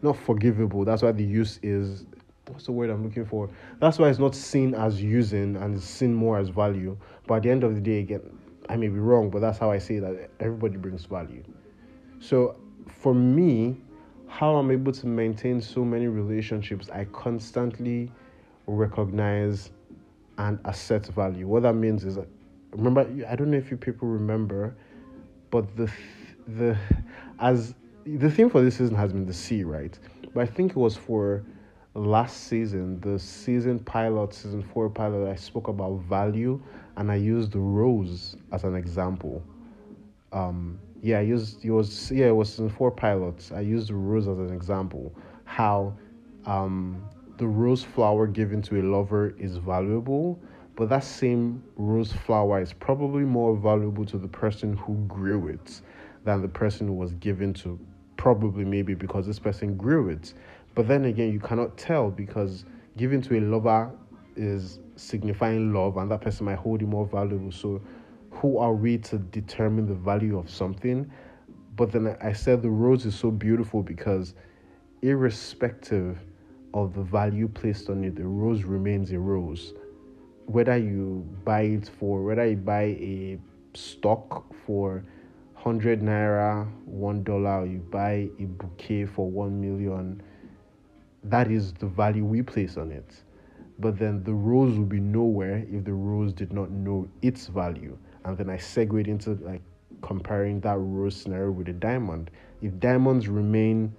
not 0.02 0.18
forgivable. 0.18 0.84
That's 0.84 1.04
why 1.04 1.14
the 1.14 1.24
use 1.24 1.58
is 1.64 2.06
what's 2.50 2.66
the 2.66 2.72
word 2.72 2.90
I'm 2.90 3.04
looking 3.04 3.26
for? 3.26 3.50
That's 3.80 4.00
why 4.00 4.10
it's 4.10 4.20
not 4.20 4.36
seen 4.36 4.74
as 4.74 5.02
using 5.02 5.56
and 5.58 5.76
it's 5.76 5.86
seen 5.86 6.14
more 6.14 6.38
as 6.38 6.50
value. 6.50 6.98
But 7.28 7.36
at 7.36 7.44
the 7.44 7.50
end 7.52 7.64
of 7.64 7.76
the 7.76 7.82
day, 7.82 8.00
again, 8.00 8.22
I 8.70 8.76
may 8.76 8.88
be 8.88 9.00
wrong, 9.00 9.30
but 9.30 9.40
that's 9.40 9.58
how 9.58 9.72
I 9.72 9.78
say 9.78 10.00
that 10.00 10.30
everybody 10.40 10.78
brings 10.78 11.06
value. 11.06 11.44
So 12.20 12.56
for 12.88 13.14
me, 13.14 13.78
how 14.28 14.56
I'm 14.56 14.72
able 14.72 14.92
to 14.92 15.08
maintain 15.08 15.62
so 15.62 15.86
many 15.86 16.08
relationships, 16.08 16.90
I 16.90 17.06
constantly 17.06 18.12
recognize 18.68 19.72
and 20.38 20.60
assert 20.66 21.06
value. 21.08 21.48
What 21.48 21.64
that 21.64 21.74
means 21.74 22.04
is, 22.04 22.18
remember, 22.72 23.02
I 23.28 23.36
don't 23.36 23.52
know 23.52 23.58
if 23.58 23.72
you 23.72 23.78
people 23.78 24.08
remember, 24.08 24.76
but 25.52 25.76
the 25.78 25.90
the 26.48 26.78
as 27.40 27.76
the 28.06 28.30
theme 28.30 28.50
for 28.50 28.62
this 28.62 28.78
season 28.78 28.96
has 28.96 29.14
been 29.14 29.26
the 29.26 29.34
sea, 29.34 29.64
right? 29.64 29.98
But 30.34 30.42
I 30.42 30.46
think 30.46 30.72
it 30.72 30.78
was 30.78 30.96
for 30.96 31.44
last 31.96 32.48
season, 32.48 33.00
the 33.00 33.18
season 33.18 33.80
pilot, 33.80 34.34
season 34.34 34.62
four 34.62 34.90
pilot, 34.90 35.30
I 35.30 35.36
spoke 35.36 35.70
about 35.70 36.02
value 36.02 36.62
and 36.98 37.12
I 37.12 37.16
used 37.16 37.56
rose 37.56 38.36
as 38.52 38.64
an 38.64 38.76
example. 38.76 39.42
Um, 40.32 40.80
yeah, 41.02 41.20
I 41.20 41.22
used 41.22 41.64
it 41.64 41.72
was 41.72 42.12
yeah, 42.12 42.28
it 42.28 42.36
was 42.36 42.50
season 42.50 42.70
four 42.70 42.92
pilots. 42.92 43.52
I 43.52 43.62
used 43.62 43.92
rose 43.92 44.28
as 44.28 44.38
an 44.38 44.54
example. 44.54 45.16
How 45.46 45.94
um, 46.46 47.08
the 47.38 47.48
rose 47.48 47.84
flower 47.84 48.28
given 48.28 48.62
to 48.64 48.82
a 48.82 48.84
lover 48.84 49.34
is 49.40 49.58
valuable, 49.58 50.40
but 50.76 50.90
that 50.90 51.04
same 51.04 51.64
rose 51.78 52.12
flower 52.12 52.62
is 52.62 52.74
probably 52.74 53.24
more 53.24 53.56
valuable 53.56 54.06
to 54.06 54.18
the 54.18 54.28
person 54.28 54.76
who 54.76 54.96
grew 55.08 55.48
it 55.48 55.82
than 56.26 56.42
the 56.42 56.48
person 56.48 56.88
who 56.88 56.94
was 56.94 57.14
given 57.16 57.54
to 57.54 57.80
probably 58.18 58.66
maybe 58.66 58.94
because 58.94 59.28
this 59.28 59.40
person 59.40 59.78
grew 59.78 60.10
it 60.10 60.34
But 60.76 60.90
then 60.90 61.06
again, 61.06 61.32
you 61.32 61.40
cannot 61.40 61.78
tell 61.78 62.12
because 62.12 62.66
giving 62.98 63.22
to 63.24 63.40
a 63.40 63.42
lover 63.42 63.92
is 64.36 64.80
signifying 64.98 65.74
love, 65.74 65.98
and 65.98 66.12
that 66.12 66.22
person 66.22 66.46
might 66.46 66.58
hold 66.58 66.82
you 66.82 66.88
more 66.88 67.06
valuable. 67.06 67.52
So, 67.52 67.82
who 68.32 68.58
are 68.58 68.74
we 68.74 68.98
to 68.98 69.18
determine 69.18 69.88
the 69.88 69.94
value 69.94 70.38
of 70.38 70.50
something? 70.50 71.10
But 71.78 71.92
then 71.92 72.18
I 72.22 72.34
said 72.34 72.62
the 72.62 72.70
rose 72.70 73.06
is 73.06 73.16
so 73.16 73.32
beautiful 73.32 73.82
because, 73.82 74.34
irrespective 75.02 76.20
of 76.74 76.94
the 76.94 77.04
value 77.04 77.48
placed 77.48 77.90
on 77.90 78.04
it, 78.04 78.16
the 78.16 78.26
rose 78.26 78.64
remains 78.64 79.12
a 79.12 79.20
rose. 79.20 79.74
Whether 80.46 80.78
you 80.78 81.26
buy 81.46 81.62
it 81.62 81.90
for, 81.98 82.22
whether 82.22 82.46
you 82.46 82.58
buy 82.58 82.84
a 82.84 83.40
stock 83.74 84.54
for 84.66 85.06
100 85.56 86.02
naira, 86.02 86.70
one 86.86 87.24
dollar, 87.24 87.66
you 87.66 87.80
buy 87.80 88.30
a 88.40 88.44
bouquet 88.44 89.06
for 89.06 89.30
1 89.30 89.60
million, 89.60 90.22
that 91.30 91.52
is 91.52 91.74
the 91.74 91.88
value 91.88 92.24
we 92.24 92.42
place 92.42 92.78
on 92.78 92.92
it. 92.92 93.24
But 93.80 93.98
then 93.98 94.24
the 94.24 94.34
rose 94.34 94.78
would 94.78 94.90
be 94.90 95.00
nowhere 95.00 95.66
if 95.70 95.84
the 95.84 95.94
rose 95.94 96.32
did 96.34 96.54
not 96.54 96.72
know 96.72 97.08
its 97.22 97.48
value. 97.48 97.98
And 98.24 98.38
then 98.38 98.50
I 98.50 98.58
segued 98.58 99.08
into 99.08 99.32
like 99.42 99.62
comparing 100.02 100.60
that 100.62 100.78
rose 100.78 101.16
scenario 101.16 101.52
with 101.52 101.68
a 101.68 101.74
diamond. 101.74 102.32
If 102.62 102.80
diamonds 102.80 103.28
remain, 103.28 103.94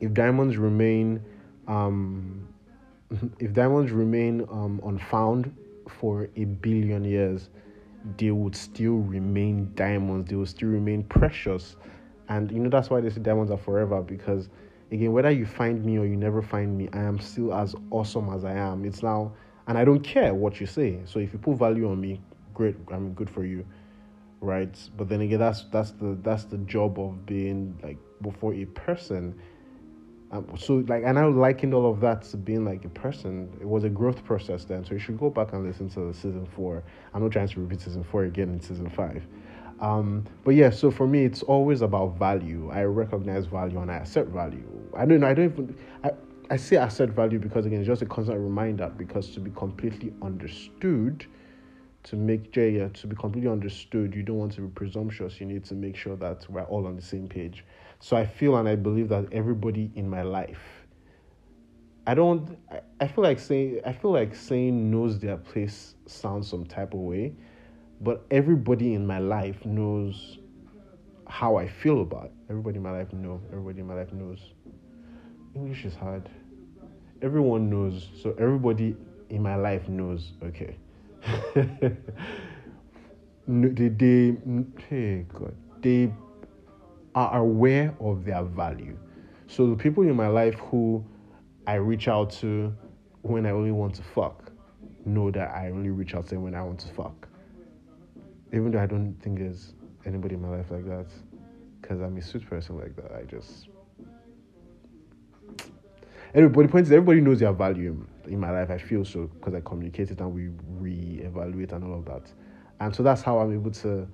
if 0.00 0.12
diamonds 0.12 0.56
remain, 0.56 1.22
um, 1.66 2.46
if 3.38 3.52
diamonds 3.52 3.92
remain 3.92 4.42
um, 4.50 4.80
unfound 4.84 5.54
for 5.88 6.28
a 6.36 6.44
billion 6.44 7.04
years, 7.04 7.50
they 8.18 8.30
would 8.30 8.54
still 8.54 8.96
remain 8.98 9.72
diamonds. 9.74 10.30
They 10.30 10.36
would 10.36 10.48
still 10.48 10.68
remain 10.68 11.02
precious, 11.04 11.76
and 12.28 12.50
you 12.52 12.60
know 12.60 12.70
that's 12.70 12.88
why 12.88 13.00
they 13.00 13.10
say 13.10 13.20
diamonds 13.20 13.50
are 13.50 13.58
forever 13.58 14.00
because 14.00 14.48
again, 14.90 15.12
whether 15.12 15.30
you 15.30 15.46
find 15.46 15.84
me 15.84 15.98
or 15.98 16.04
you 16.04 16.16
never 16.16 16.42
find 16.42 16.76
me, 16.76 16.88
I 16.92 16.98
am 16.98 17.18
still 17.18 17.52
as 17.54 17.74
awesome 17.90 18.28
as 18.32 18.44
I 18.44 18.52
am. 18.52 18.84
It's 18.84 19.02
now, 19.02 19.32
and 19.66 19.76
I 19.76 19.84
don't 19.84 20.02
care 20.02 20.34
what 20.34 20.60
you 20.60 20.66
say. 20.66 21.00
So 21.04 21.18
if 21.18 21.32
you 21.32 21.38
put 21.38 21.58
value 21.58 21.90
on 21.90 22.00
me, 22.00 22.20
great. 22.54 22.76
I 22.92 22.98
mean, 22.98 23.12
good 23.14 23.30
for 23.30 23.44
you, 23.44 23.64
right? 24.40 24.76
But 24.96 25.08
then 25.08 25.20
again, 25.20 25.38
that's 25.38 25.64
that's 25.64 25.92
the 25.92 26.18
that's 26.22 26.44
the 26.44 26.58
job 26.58 26.98
of 26.98 27.26
being 27.26 27.78
like 27.82 27.98
before 28.22 28.54
a 28.54 28.64
person. 28.66 29.38
Um, 30.32 30.46
so 30.58 30.84
like, 30.88 31.04
and 31.04 31.18
I 31.18 31.24
likened 31.26 31.72
all 31.72 31.88
of 31.88 32.00
that 32.00 32.22
to 32.22 32.36
being 32.36 32.64
like 32.64 32.84
a 32.84 32.88
person. 32.88 33.48
It 33.60 33.68
was 33.68 33.84
a 33.84 33.88
growth 33.88 34.24
process 34.24 34.64
then. 34.64 34.84
So 34.84 34.94
you 34.94 34.98
should 34.98 35.18
go 35.18 35.30
back 35.30 35.52
and 35.52 35.64
listen 35.64 35.88
to 35.90 36.12
season 36.12 36.46
four. 36.54 36.82
I'm 37.14 37.22
not 37.22 37.30
trying 37.30 37.48
to 37.48 37.60
repeat 37.60 37.80
season 37.80 38.02
four 38.02 38.24
again 38.24 38.48
in 38.48 38.60
season 38.60 38.90
five. 38.90 39.24
Um, 39.80 40.24
but 40.44 40.54
yeah, 40.54 40.70
so 40.70 40.90
for 40.90 41.06
me, 41.06 41.24
it's 41.24 41.42
always 41.42 41.82
about 41.82 42.18
value. 42.18 42.70
I 42.72 42.82
recognize 42.84 43.46
value 43.46 43.78
and 43.80 43.90
I 43.90 43.96
accept 43.96 44.30
value. 44.30 44.66
I 44.96 45.04
don't. 45.04 45.22
I 45.22 45.34
don't 45.34 45.52
even. 45.52 45.76
I, 46.02 46.10
I 46.50 46.56
say 46.56 46.76
accept 46.76 47.12
value 47.12 47.38
because 47.38 47.66
again, 47.66 47.80
it's 47.80 47.86
just 47.86 48.02
a 48.02 48.06
constant 48.06 48.38
reminder. 48.40 48.90
Because 48.96 49.30
to 49.30 49.40
be 49.40 49.50
completely 49.50 50.14
understood, 50.22 51.26
to 52.04 52.16
make 52.16 52.52
Jaya 52.52 52.88
to 52.88 53.06
be 53.06 53.16
completely 53.16 53.50
understood, 53.50 54.14
you 54.14 54.22
don't 54.22 54.38
want 54.38 54.52
to 54.52 54.62
be 54.62 54.68
presumptuous. 54.68 55.40
You 55.40 55.46
need 55.46 55.64
to 55.66 55.74
make 55.74 55.96
sure 55.96 56.16
that 56.16 56.46
we're 56.48 56.62
all 56.62 56.86
on 56.86 56.96
the 56.96 57.02
same 57.02 57.28
page. 57.28 57.64
So 58.00 58.16
I 58.16 58.24
feel 58.24 58.56
and 58.56 58.68
I 58.68 58.76
believe 58.76 59.08
that 59.10 59.26
everybody 59.32 59.90
in 59.94 60.08
my 60.08 60.22
life. 60.22 60.62
I 62.06 62.14
don't. 62.14 62.56
I, 62.70 62.80
I 63.00 63.08
feel 63.08 63.24
like 63.24 63.40
saying. 63.40 63.80
I 63.84 63.92
feel 63.92 64.12
like 64.12 64.34
saying 64.34 64.90
knows 64.90 65.18
their 65.18 65.36
place 65.36 65.96
sounds 66.06 66.48
some 66.48 66.64
type 66.64 66.94
of 66.94 67.00
way 67.00 67.34
but 68.00 68.24
everybody 68.30 68.94
in 68.94 69.06
my 69.06 69.18
life 69.18 69.64
knows 69.64 70.38
how 71.28 71.56
I 71.56 71.68
feel 71.68 72.02
about 72.02 72.26
it. 72.26 72.32
Everybody 72.50 72.76
in 72.76 72.82
my 72.82 72.92
life 72.92 73.12
knows. 73.12 73.40
Everybody 73.50 73.80
in 73.80 73.86
my 73.86 73.94
life 73.94 74.12
knows. 74.12 74.38
English 75.54 75.84
is 75.84 75.94
hard. 75.94 76.28
Everyone 77.22 77.70
knows. 77.70 78.08
So 78.22 78.34
everybody 78.38 78.96
in 79.30 79.42
my 79.42 79.56
life 79.56 79.88
knows. 79.88 80.32
Okay. 80.42 80.76
they, 83.48 83.88
they, 83.88 84.36
hey 84.88 85.26
God, 85.32 85.54
they 85.80 86.12
are 87.14 87.38
aware 87.40 87.94
of 88.00 88.24
their 88.24 88.44
value. 88.44 88.96
So 89.48 89.68
the 89.68 89.76
people 89.76 90.02
in 90.02 90.14
my 90.14 90.28
life 90.28 90.54
who 90.56 91.04
I 91.66 91.74
reach 91.74 92.08
out 92.08 92.30
to 92.40 92.72
when 93.22 93.46
I 93.46 93.50
only 93.50 93.72
want 93.72 93.94
to 93.96 94.02
fuck 94.02 94.52
know 95.04 95.30
that 95.30 95.50
I 95.52 95.70
only 95.70 95.90
reach 95.90 96.14
out 96.14 96.26
to 96.28 96.34
them 96.34 96.44
when 96.44 96.54
I 96.54 96.62
want 96.62 96.80
to 96.80 96.92
fuck 96.94 97.28
even 98.52 98.70
though 98.70 98.80
I 98.80 98.86
don't 98.86 99.14
think 99.20 99.38
there's 99.38 99.74
anybody 100.04 100.34
in 100.34 100.42
my 100.42 100.48
life 100.48 100.70
like 100.70 100.86
that, 100.86 101.06
because 101.80 102.00
I'm 102.00 102.16
a 102.16 102.22
sweet 102.22 102.48
person 102.48 102.78
like 102.78 102.96
that. 102.96 103.12
I 103.12 103.22
just 103.24 103.68
everybody 106.34 106.68
points. 106.68 106.90
Everybody 106.90 107.20
knows 107.20 107.40
their 107.40 107.52
value 107.52 108.06
in 108.26 108.40
my 108.40 108.50
life. 108.50 108.70
I 108.70 108.78
feel 108.78 109.04
so 109.04 109.26
because 109.26 109.54
I 109.54 109.60
communicate 109.60 110.10
it 110.10 110.20
and 110.20 110.32
we 110.32 110.50
re-evaluate 110.78 111.72
and 111.72 111.84
all 111.84 111.98
of 111.98 112.04
that, 112.06 112.32
and 112.80 112.94
so 112.94 113.02
that's 113.02 113.22
how 113.22 113.38
I'm 113.38 113.52
able 113.52 113.70
to 113.72 114.06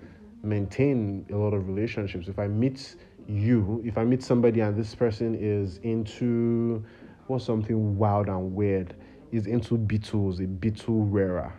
maintain 0.42 1.26
a 1.30 1.36
lot 1.36 1.54
of 1.54 1.68
relationships. 1.68 2.28
If 2.28 2.38
I 2.38 2.48
meet 2.48 2.96
you, 3.28 3.80
if 3.84 3.96
I 3.96 4.04
meet 4.04 4.22
somebody 4.22 4.60
and 4.60 4.76
this 4.76 4.94
person 4.94 5.34
is 5.34 5.78
into 5.78 6.84
what's 7.28 7.44
something 7.44 7.96
wild 7.96 8.28
and 8.28 8.54
weird, 8.54 8.94
is 9.30 9.46
into 9.46 9.78
Beatles, 9.78 10.40
a 10.40 10.46
Beatle 10.46 11.06
rarer. 11.10 11.52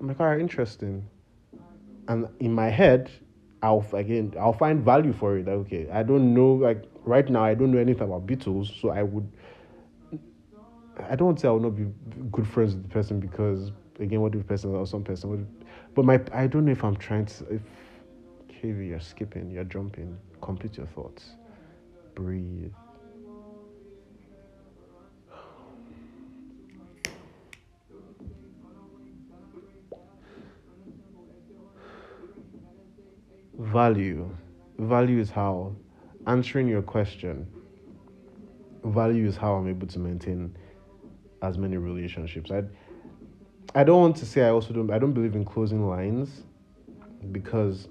I'm 0.00 0.08
like, 0.08 0.18
all 0.18 0.26
right, 0.26 0.40
interesting 0.40 1.06
and 2.10 2.26
in 2.40 2.52
my 2.52 2.68
head 2.68 3.10
I'll 3.62 3.86
again 3.92 4.34
I'll 4.38 4.52
find 4.52 4.84
value 4.84 5.12
for 5.12 5.38
it. 5.38 5.48
Okay, 5.48 5.88
I 5.90 6.02
don't 6.02 6.34
know 6.34 6.52
like 6.52 6.84
right 7.04 7.28
now 7.28 7.44
I 7.44 7.54
don't 7.54 7.70
know 7.70 7.78
anything 7.78 8.02
about 8.02 8.26
Beatles, 8.26 8.80
so 8.80 8.90
I 8.90 9.02
would 9.02 9.30
I 11.08 11.14
don't 11.14 11.38
say 11.38 11.48
I 11.48 11.52
will 11.52 11.60
not 11.60 11.76
be 11.76 11.86
good 12.32 12.46
friends 12.46 12.74
with 12.74 12.82
the 12.82 12.88
person 12.88 13.20
because 13.20 13.70
again, 13.98 14.20
what 14.20 14.34
if 14.34 14.40
the 14.40 14.44
person 14.44 14.74
or 14.74 14.86
some 14.86 15.04
person 15.04 15.30
would 15.30 15.46
but 15.94 16.04
my 16.04 16.20
I 16.32 16.46
don't 16.46 16.64
know 16.64 16.72
if 16.72 16.82
I'm 16.82 16.96
trying 16.96 17.26
to 17.26 17.54
if 17.54 17.62
KV 18.48 18.88
you're 18.88 19.00
skipping, 19.00 19.50
you're 19.50 19.64
jumping, 19.64 20.18
complete 20.40 20.76
your 20.76 20.86
thoughts. 20.86 21.36
Breathe. 22.14 22.72
Value. 33.60 34.28
Value 34.78 35.20
is 35.20 35.30
how 35.30 35.74
answering 36.26 36.68
your 36.68 36.82
question 36.82 37.46
value 38.84 39.26
is 39.26 39.36
how 39.36 39.54
i'm 39.54 39.68
able 39.68 39.86
to 39.86 39.98
maintain 39.98 40.54
as 41.42 41.56
many 41.58 41.76
relationships. 41.76 42.50
I 42.50 42.62
i 43.74 43.84
don't 43.84 44.00
want 44.00 44.16
to 44.16 44.26
say 44.26 44.42
i 44.42 44.50
also 44.50 44.72
don't 44.72 44.90
i 44.90 44.98
don't 44.98 45.12
believe 45.12 45.34
in 45.34 45.44
closing 45.44 45.88
lines 45.88 46.42
because 47.30 47.88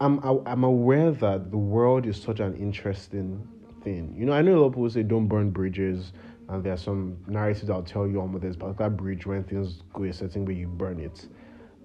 i'm 0.00 0.20
i'm 0.46 0.64
aware 0.64 1.10
that 1.10 1.50
the 1.50 1.56
world 1.56 2.06
is 2.06 2.20
such 2.20 2.40
an 2.40 2.54
interesting 2.56 3.46
thing. 3.82 4.14
You 4.16 4.26
know 4.26 4.32
i 4.32 4.42
know 4.42 4.56
a 4.56 4.60
lot 4.60 4.66
of 4.66 4.72
people 4.72 4.90
say 4.90 5.02
don't 5.02 5.26
burn 5.26 5.50
bridges 5.50 6.12
and 6.48 6.62
there 6.62 6.72
are 6.72 6.78
some 6.78 7.16
narratives 7.26 7.70
i'll 7.70 7.82
tell 7.82 8.06
you 8.06 8.20
on 8.20 8.38
there's 8.40 8.56
particular 8.56 8.90
bridge 8.90 9.26
when 9.26 9.42
things 9.44 9.82
go 9.92 10.04
a 10.04 10.12
certain 10.12 10.44
way 10.44 10.54
you 10.54 10.68
burn 10.68 11.00
it 11.00 11.26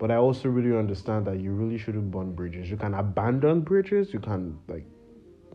but 0.02 0.10
I 0.10 0.16
also 0.16 0.50
really 0.50 0.76
understand 0.76 1.28
that 1.28 1.40
you 1.40 1.52
really 1.52 1.78
shouldn't 1.78 2.10
burn 2.10 2.34
bridges. 2.34 2.72
You 2.72 2.76
can 2.76 2.95
abandon 2.95 3.62
bridges. 3.62 4.12
You 4.12 4.20
can 4.20 4.58
like 4.68 4.84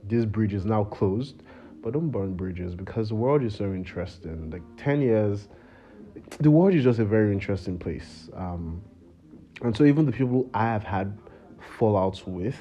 this 0.05 0.25
bridge 0.25 0.55
is 0.55 0.65
now 0.65 0.85
closed, 0.85 1.43
but 1.83 1.95
don't 1.95 2.11
burn 2.11 2.35
bridges 2.35 2.77
because 2.77 3.09
the 3.09 3.17
world 3.17 3.43
is 3.43 3.57
so 3.57 3.65
interesting. 3.65 4.49
Like 4.53 4.63
ten 4.77 5.03
years, 5.03 5.49
the 6.39 6.53
world 6.53 6.75
is 6.75 6.85
just 6.85 7.01
a 7.01 7.05
very 7.05 7.33
interesting 7.33 7.77
place. 7.77 8.31
Um, 8.35 8.83
and 9.63 9.77
so 9.77 9.83
even 9.85 10.07
the 10.07 10.13
people 10.13 10.49
I 10.55 10.67
have 10.67 10.85
had 10.85 11.19
fallouts 11.77 12.25
with, 12.25 12.57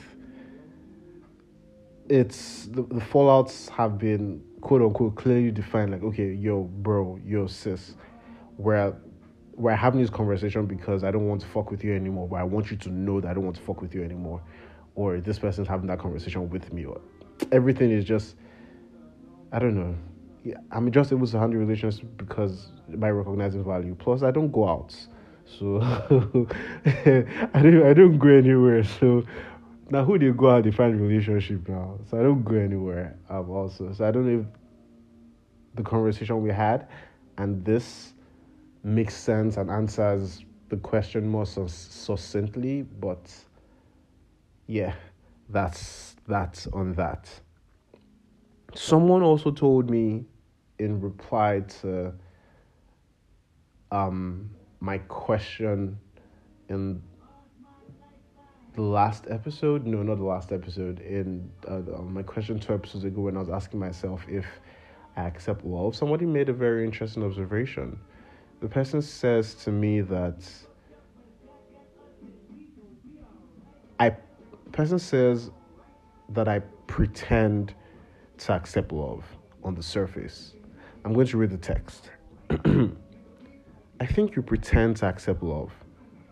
it's 2.09 2.65
the, 2.65 2.81
the 2.81 2.99
fallouts 2.99 3.69
have 3.69 3.99
been 3.99 4.41
quote 4.61 4.81
unquote 4.81 5.17
clearly 5.17 5.51
defined. 5.51 5.91
Like 5.91 6.01
okay, 6.01 6.33
yo, 6.33 6.63
bro, 6.63 7.19
yo, 7.23 7.45
sis, 7.45 7.93
where 8.57 8.95
we're 9.55 9.75
having 9.75 10.01
this 10.01 10.09
conversation 10.09 10.65
because 10.65 11.03
I 11.03 11.11
don't 11.11 11.27
want 11.27 11.41
to 11.41 11.47
fuck 11.47 11.71
with 11.71 11.83
you 11.83 11.95
anymore, 11.95 12.27
but 12.27 12.37
I 12.37 12.43
want 12.43 12.71
you 12.71 12.77
to 12.77 12.89
know 12.89 13.21
that 13.21 13.29
I 13.29 13.33
don't 13.33 13.45
want 13.45 13.55
to 13.55 13.61
fuck 13.61 13.81
with 13.81 13.95
you 13.95 14.03
anymore. 14.03 14.41
Or 14.95 15.19
this 15.19 15.39
person's 15.39 15.67
having 15.67 15.87
that 15.87 15.99
conversation 15.99 16.49
with 16.49 16.71
me, 16.71 16.85
or 16.85 17.01
everything 17.51 17.91
is 17.91 18.05
just 18.05 18.35
I 19.51 19.59
don't 19.59 19.75
know. 19.75 19.95
I'm 20.71 20.91
just 20.91 21.11
able 21.11 21.27
to 21.27 21.39
handle 21.39 21.59
relations 21.59 21.99
because 21.99 22.67
by 22.89 23.09
recognizing 23.09 23.63
value. 23.63 23.95
Plus 23.95 24.23
I 24.23 24.31
don't 24.31 24.51
go 24.51 24.67
out. 24.67 24.95
So 25.45 25.79
I 25.81 27.61
don't 27.61 27.83
I 27.83 27.93
don't 27.93 28.17
go 28.17 28.29
anywhere. 28.29 28.83
So 28.83 29.23
now 29.89 30.03
who 30.03 30.17
do 30.17 30.25
you 30.25 30.33
go 30.33 30.49
out 30.49 30.63
to 30.65 30.71
find 30.71 30.99
relationship 30.99 31.67
now? 31.69 31.99
So 32.09 32.19
I 32.19 32.23
don't 32.23 32.43
go 32.43 32.55
anywhere 32.55 33.17
um 33.29 33.49
also. 33.49 33.91
So 33.93 34.05
I 34.05 34.11
don't 34.11 34.25
know 34.27 34.41
if 34.41 34.45
the 35.75 35.83
conversation 35.83 36.41
we 36.41 36.51
had 36.51 36.87
and 37.37 37.63
this 37.65 38.13
makes 38.86 39.15
sense 39.15 39.57
and 39.57 39.69
answers 39.71 40.45
the 40.69 40.77
question 40.77 41.27
more 41.27 41.45
succinctly, 41.45 42.83
but 42.83 43.33
yeah, 44.67 44.93
that's 45.49 46.15
that's 46.27 46.67
on 46.67 46.93
that. 46.93 47.29
someone 48.75 49.21
also 49.23 49.51
told 49.51 49.89
me 49.89 50.25
in 50.79 50.99
reply 51.01 51.61
to 51.61 52.13
um 53.91 54.49
my 54.81 54.97
question 54.99 55.97
in 56.69 57.01
the 58.73 58.81
last 58.81 59.25
episode 59.29 59.86
no 59.86 60.03
not 60.03 60.15
the 60.17 60.23
last 60.23 60.51
episode 60.51 60.99
in 60.99 61.49
uh, 61.67 61.79
my 62.01 62.21
question 62.23 62.59
two 62.59 62.73
episodes 62.73 63.05
ago 63.05 63.21
when 63.21 63.38
i 63.38 63.39
was 63.39 63.49
asking 63.49 63.79
myself 63.79 64.25
if 64.27 64.45
i 65.15 65.23
accept 65.23 65.63
love 65.63 65.95
somebody 65.95 66.25
made 66.25 66.49
a 66.49 66.53
very 66.53 66.83
interesting 66.83 67.23
observation 67.23 67.97
the 68.61 68.67
person 68.67 69.01
says 69.01 69.53
to 69.55 69.71
me 69.71 70.01
that 70.01 70.37
i 73.99 74.09
person 74.71 74.99
says 74.99 75.51
that 76.29 76.47
i 76.47 76.59
pretend 76.87 77.73
to 78.37 78.53
accept 78.53 78.91
love 78.91 79.23
on 79.63 79.75
the 79.75 79.83
surface 79.83 80.53
i'm 81.03 81.13
going 81.13 81.27
to 81.27 81.37
read 81.37 81.49
the 81.49 81.57
text 81.57 82.09
i 83.99 84.05
think 84.05 84.35
you 84.35 84.41
pretend 84.41 84.97
to 84.97 85.05
accept 85.05 85.41
love 85.43 85.71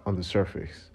on 0.05 0.15
the 0.15 0.24
surface 0.24 0.89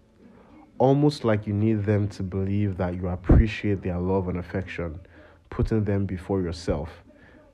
almost 0.78 1.24
like 1.24 1.46
you 1.46 1.52
need 1.52 1.84
them 1.84 2.08
to 2.08 2.22
believe 2.22 2.76
that 2.76 2.94
you 2.94 3.08
appreciate 3.08 3.82
their 3.82 3.98
love 3.98 4.28
and 4.28 4.38
affection, 4.38 4.98
putting 5.50 5.84
them 5.84 6.06
before 6.06 6.40
yourself 6.40 7.02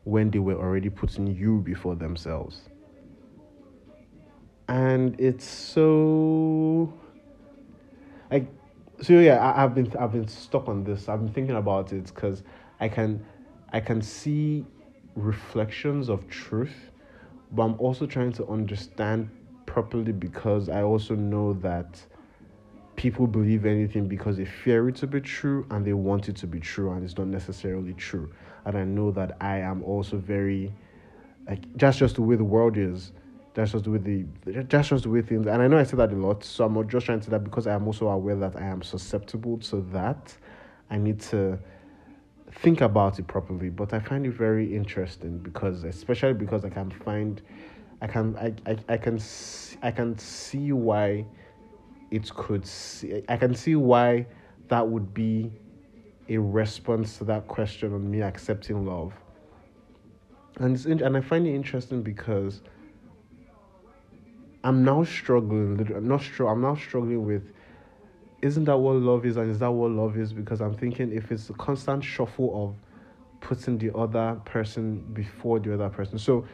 when 0.04 0.30
they 0.30 0.38
were 0.38 0.54
already 0.54 0.90
putting 0.90 1.26
you 1.26 1.60
before 1.60 1.94
themselves. 1.94 2.68
And 4.68 5.18
it's 5.20 5.44
so 5.44 6.92
like 8.30 8.46
so 9.02 9.14
yeah, 9.14 9.52
I, 9.54 9.60
have 9.60 9.74
been 9.74 9.92
I've 9.98 10.12
been 10.12 10.28
stuck 10.28 10.68
on 10.68 10.84
this. 10.84 11.08
I've 11.08 11.20
been 11.20 11.32
thinking 11.32 11.56
about 11.56 11.92
it 11.92 12.06
because 12.06 12.42
I 12.80 12.88
can 12.88 13.24
I 13.72 13.80
can 13.80 14.00
see 14.00 14.64
reflections 15.14 16.08
of 16.08 16.28
truth, 16.28 16.90
but 17.52 17.62
I'm 17.62 17.78
also 17.78 18.06
trying 18.06 18.32
to 18.32 18.46
understand 18.46 19.28
properly 19.66 20.12
because 20.12 20.68
I 20.68 20.82
also 20.82 21.14
know 21.14 21.54
that 21.54 22.00
people 22.96 23.26
believe 23.26 23.66
anything 23.66 24.06
because 24.06 24.36
they 24.36 24.44
fear 24.44 24.88
it 24.88 24.96
to 24.96 25.06
be 25.06 25.20
true 25.20 25.66
and 25.70 25.84
they 25.84 25.92
want 25.92 26.28
it 26.28 26.36
to 26.36 26.46
be 26.46 26.60
true 26.60 26.92
and 26.92 27.04
it's 27.04 27.16
not 27.16 27.26
necessarily 27.26 27.92
true 27.94 28.32
and 28.66 28.76
i 28.78 28.84
know 28.84 29.10
that 29.10 29.36
i 29.40 29.58
am 29.58 29.82
also 29.82 30.16
very 30.16 30.72
like 31.48 31.60
that's 31.76 31.98
just 31.98 32.14
the 32.14 32.22
way 32.22 32.36
the 32.36 32.44
world 32.44 32.76
is 32.76 33.12
that's 33.54 33.72
just 33.72 33.86
way 33.86 33.98
the 33.98 34.24
that's 34.44 34.88
just 34.88 35.04
the 35.04 35.22
things 35.22 35.46
and 35.46 35.62
i 35.62 35.66
know 35.66 35.78
i 35.78 35.84
say 35.84 35.96
that 35.96 36.12
a 36.12 36.16
lot 36.16 36.44
so 36.44 36.64
i'm 36.64 36.88
just 36.88 37.06
trying 37.06 37.18
to 37.18 37.24
say 37.24 37.30
that 37.30 37.44
because 37.44 37.66
i 37.66 37.72
am 37.72 37.86
also 37.86 38.08
aware 38.08 38.36
that 38.36 38.56
i 38.56 38.64
am 38.64 38.82
susceptible 38.82 39.58
to 39.58 39.80
that 39.92 40.36
i 40.90 40.98
need 40.98 41.20
to 41.20 41.58
think 42.50 42.80
about 42.80 43.18
it 43.18 43.26
properly 43.26 43.70
but 43.70 43.92
i 43.92 43.98
find 43.98 44.26
it 44.26 44.32
very 44.32 44.74
interesting 44.74 45.38
because 45.38 45.84
especially 45.84 46.34
because 46.34 46.64
i 46.64 46.68
can 46.68 46.90
find 46.90 47.42
i 48.02 48.06
can 48.06 48.36
i 48.36 48.52
i, 48.70 48.76
I 48.88 48.96
can 48.96 49.20
i 49.82 49.90
can 49.90 50.18
see 50.18 50.72
why 50.72 51.24
it 52.14 52.32
could 52.34 52.64
see, 52.64 53.22
I 53.28 53.36
can 53.36 53.54
see 53.54 53.74
why 53.74 54.26
that 54.68 54.86
would 54.86 55.12
be 55.12 55.50
a 56.28 56.38
response 56.38 57.18
to 57.18 57.24
that 57.24 57.48
question 57.48 57.92
on 57.92 58.08
me 58.08 58.22
accepting 58.22 58.86
love. 58.86 59.12
And 60.60 60.76
it's 60.76 60.84
and 60.84 61.16
I 61.16 61.20
find 61.20 61.44
it 61.46 61.54
interesting 61.54 62.02
because 62.02 62.62
I'm 64.64 64.82
now 64.82 65.04
struggling. 65.04 65.78
I'm 65.94 66.08
not 66.08 66.22
sure. 66.22 66.48
I'm 66.48 66.62
now 66.62 66.74
struggling 66.74 67.24
with. 67.24 67.52
Isn't 68.42 68.64
that 68.64 68.76
what 68.76 68.96
love 68.96 69.24
is? 69.24 69.36
And 69.36 69.50
is 69.50 69.58
that 69.60 69.70
what 69.70 69.90
love 69.90 70.16
is? 70.16 70.32
Because 70.32 70.60
I'm 70.60 70.74
thinking 70.74 71.12
if 71.12 71.30
it's 71.30 71.50
a 71.50 71.54
constant 71.54 72.02
shuffle 72.02 72.50
of 72.64 73.40
putting 73.40 73.78
the 73.78 73.94
other 73.94 74.40
person 74.46 75.00
before 75.12 75.60
the 75.60 75.74
other 75.74 75.90
person. 75.90 76.18
So 76.18 76.46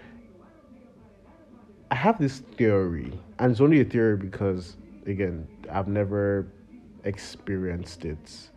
I 1.91 1.95
have 1.95 2.19
this 2.19 2.41
theory, 2.57 3.19
and 3.39 3.53
it's 3.53 3.61
only 3.61 3.81
a 3.81 3.85
theory 3.85 4.17
because 4.17 4.77
again, 5.07 5.47
I've 5.71 5.89
never 5.89 6.47
experienced 7.05 8.05
it. 8.05 8.51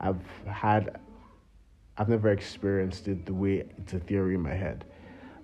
I've 0.00 0.22
had, 0.46 1.00
I've 1.96 2.08
never 2.08 2.30
experienced 2.30 3.08
it 3.08 3.24
the 3.26 3.34
way 3.34 3.66
it's 3.78 3.92
a 3.92 4.00
theory 4.00 4.34
in 4.34 4.42
my 4.42 4.54
head. 4.54 4.84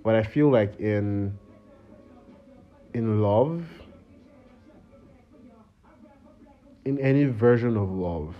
But 0.05 0.17
I 0.17 0.23
feel 0.23 0.51
like 0.51 0.79
in, 0.81 1.39
in 2.95 3.23
love, 3.23 3.65
in 6.85 6.99
any 6.99 7.25
version 7.25 7.77
of 7.77 7.91
love, 7.91 8.35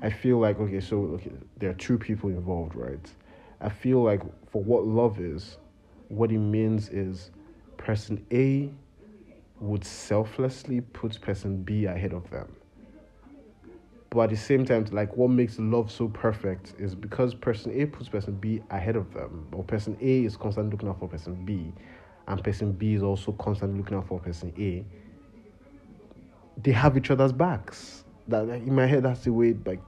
I 0.00 0.10
feel 0.10 0.38
like 0.38 0.58
okay, 0.58 0.80
so 0.80 0.98
okay, 1.14 1.30
there 1.58 1.70
are 1.70 1.74
two 1.74 1.98
people 1.98 2.30
involved, 2.30 2.74
right? 2.74 3.12
I 3.60 3.68
feel 3.68 4.02
like 4.02 4.22
for 4.50 4.62
what 4.62 4.84
love 4.84 5.20
is, 5.20 5.58
what 6.08 6.32
it 6.32 6.38
means 6.38 6.88
is 6.88 7.30
person 7.76 8.24
A 8.32 8.70
would 9.60 9.84
selflessly 9.84 10.80
put 10.80 11.20
person 11.20 11.62
B 11.62 11.84
ahead 11.84 12.12
of 12.12 12.28
them. 12.30 12.56
But 14.10 14.24
at 14.24 14.30
the 14.30 14.36
same 14.36 14.66
time, 14.66 14.84
like 14.90 15.16
what 15.16 15.30
makes 15.30 15.58
love 15.58 15.90
so 15.90 16.08
perfect 16.08 16.74
is 16.78 16.94
because 16.94 17.34
person 17.34 17.72
A 17.80 17.86
puts 17.86 18.08
person 18.08 18.34
B 18.34 18.60
ahead 18.70 18.96
of 18.96 19.12
them, 19.14 19.46
or 19.52 19.64
person 19.64 19.96
A 20.00 20.24
is 20.24 20.36
constantly 20.36 20.72
looking 20.72 20.88
out 20.88 20.98
for 20.98 21.08
person 21.08 21.34
B, 21.44 21.72
and 22.26 22.42
person 22.42 22.72
B 22.72 22.94
is 22.94 23.02
also 23.02 23.32
constantly 23.32 23.78
looking 23.78 23.96
out 23.96 24.06
for 24.06 24.20
person 24.20 24.52
A. 24.58 24.84
They 26.62 26.72
have 26.72 26.96
each 26.96 27.10
other's 27.10 27.32
backs. 27.32 28.04
That 28.28 28.46
like, 28.46 28.62
in 28.62 28.74
my 28.74 28.86
head, 28.86 29.02
that's 29.02 29.24
the 29.24 29.32
way 29.32 29.56
like 29.64 29.80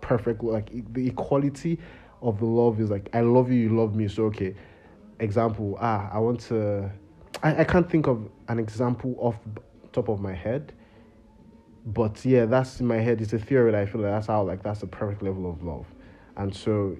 perfect. 0.00 0.42
Like 0.42 0.70
the 0.92 1.06
equality 1.08 1.78
of 2.22 2.38
the 2.38 2.46
love 2.46 2.80
is 2.80 2.90
like 2.90 3.08
I 3.12 3.20
love 3.20 3.50
you, 3.50 3.60
you 3.60 3.76
love 3.76 3.94
me. 3.94 4.08
So 4.08 4.24
okay, 4.26 4.54
example. 5.20 5.76
Ah, 5.80 6.08
I 6.12 6.18
want 6.18 6.40
to 6.42 6.90
I, 7.42 7.60
I 7.60 7.64
can't 7.64 7.88
think 7.88 8.06
of 8.06 8.28
an 8.48 8.58
example 8.58 9.14
off 9.18 9.36
top 9.92 10.08
of 10.08 10.20
my 10.20 10.32
head. 10.32 10.72
But 11.84 12.24
yeah, 12.24 12.46
that's 12.46 12.80
in 12.80 12.86
my 12.86 12.96
head. 12.96 13.20
It's 13.20 13.32
a 13.32 13.38
theory 13.38 13.70
that 13.70 13.80
I 13.80 13.86
feel 13.86 14.00
like 14.00 14.10
that's 14.10 14.26
how 14.26 14.42
like 14.42 14.62
that's 14.62 14.80
the 14.80 14.86
perfect 14.86 15.22
level 15.22 15.48
of 15.48 15.62
love. 15.62 15.86
And 16.36 16.54
so 16.54 16.96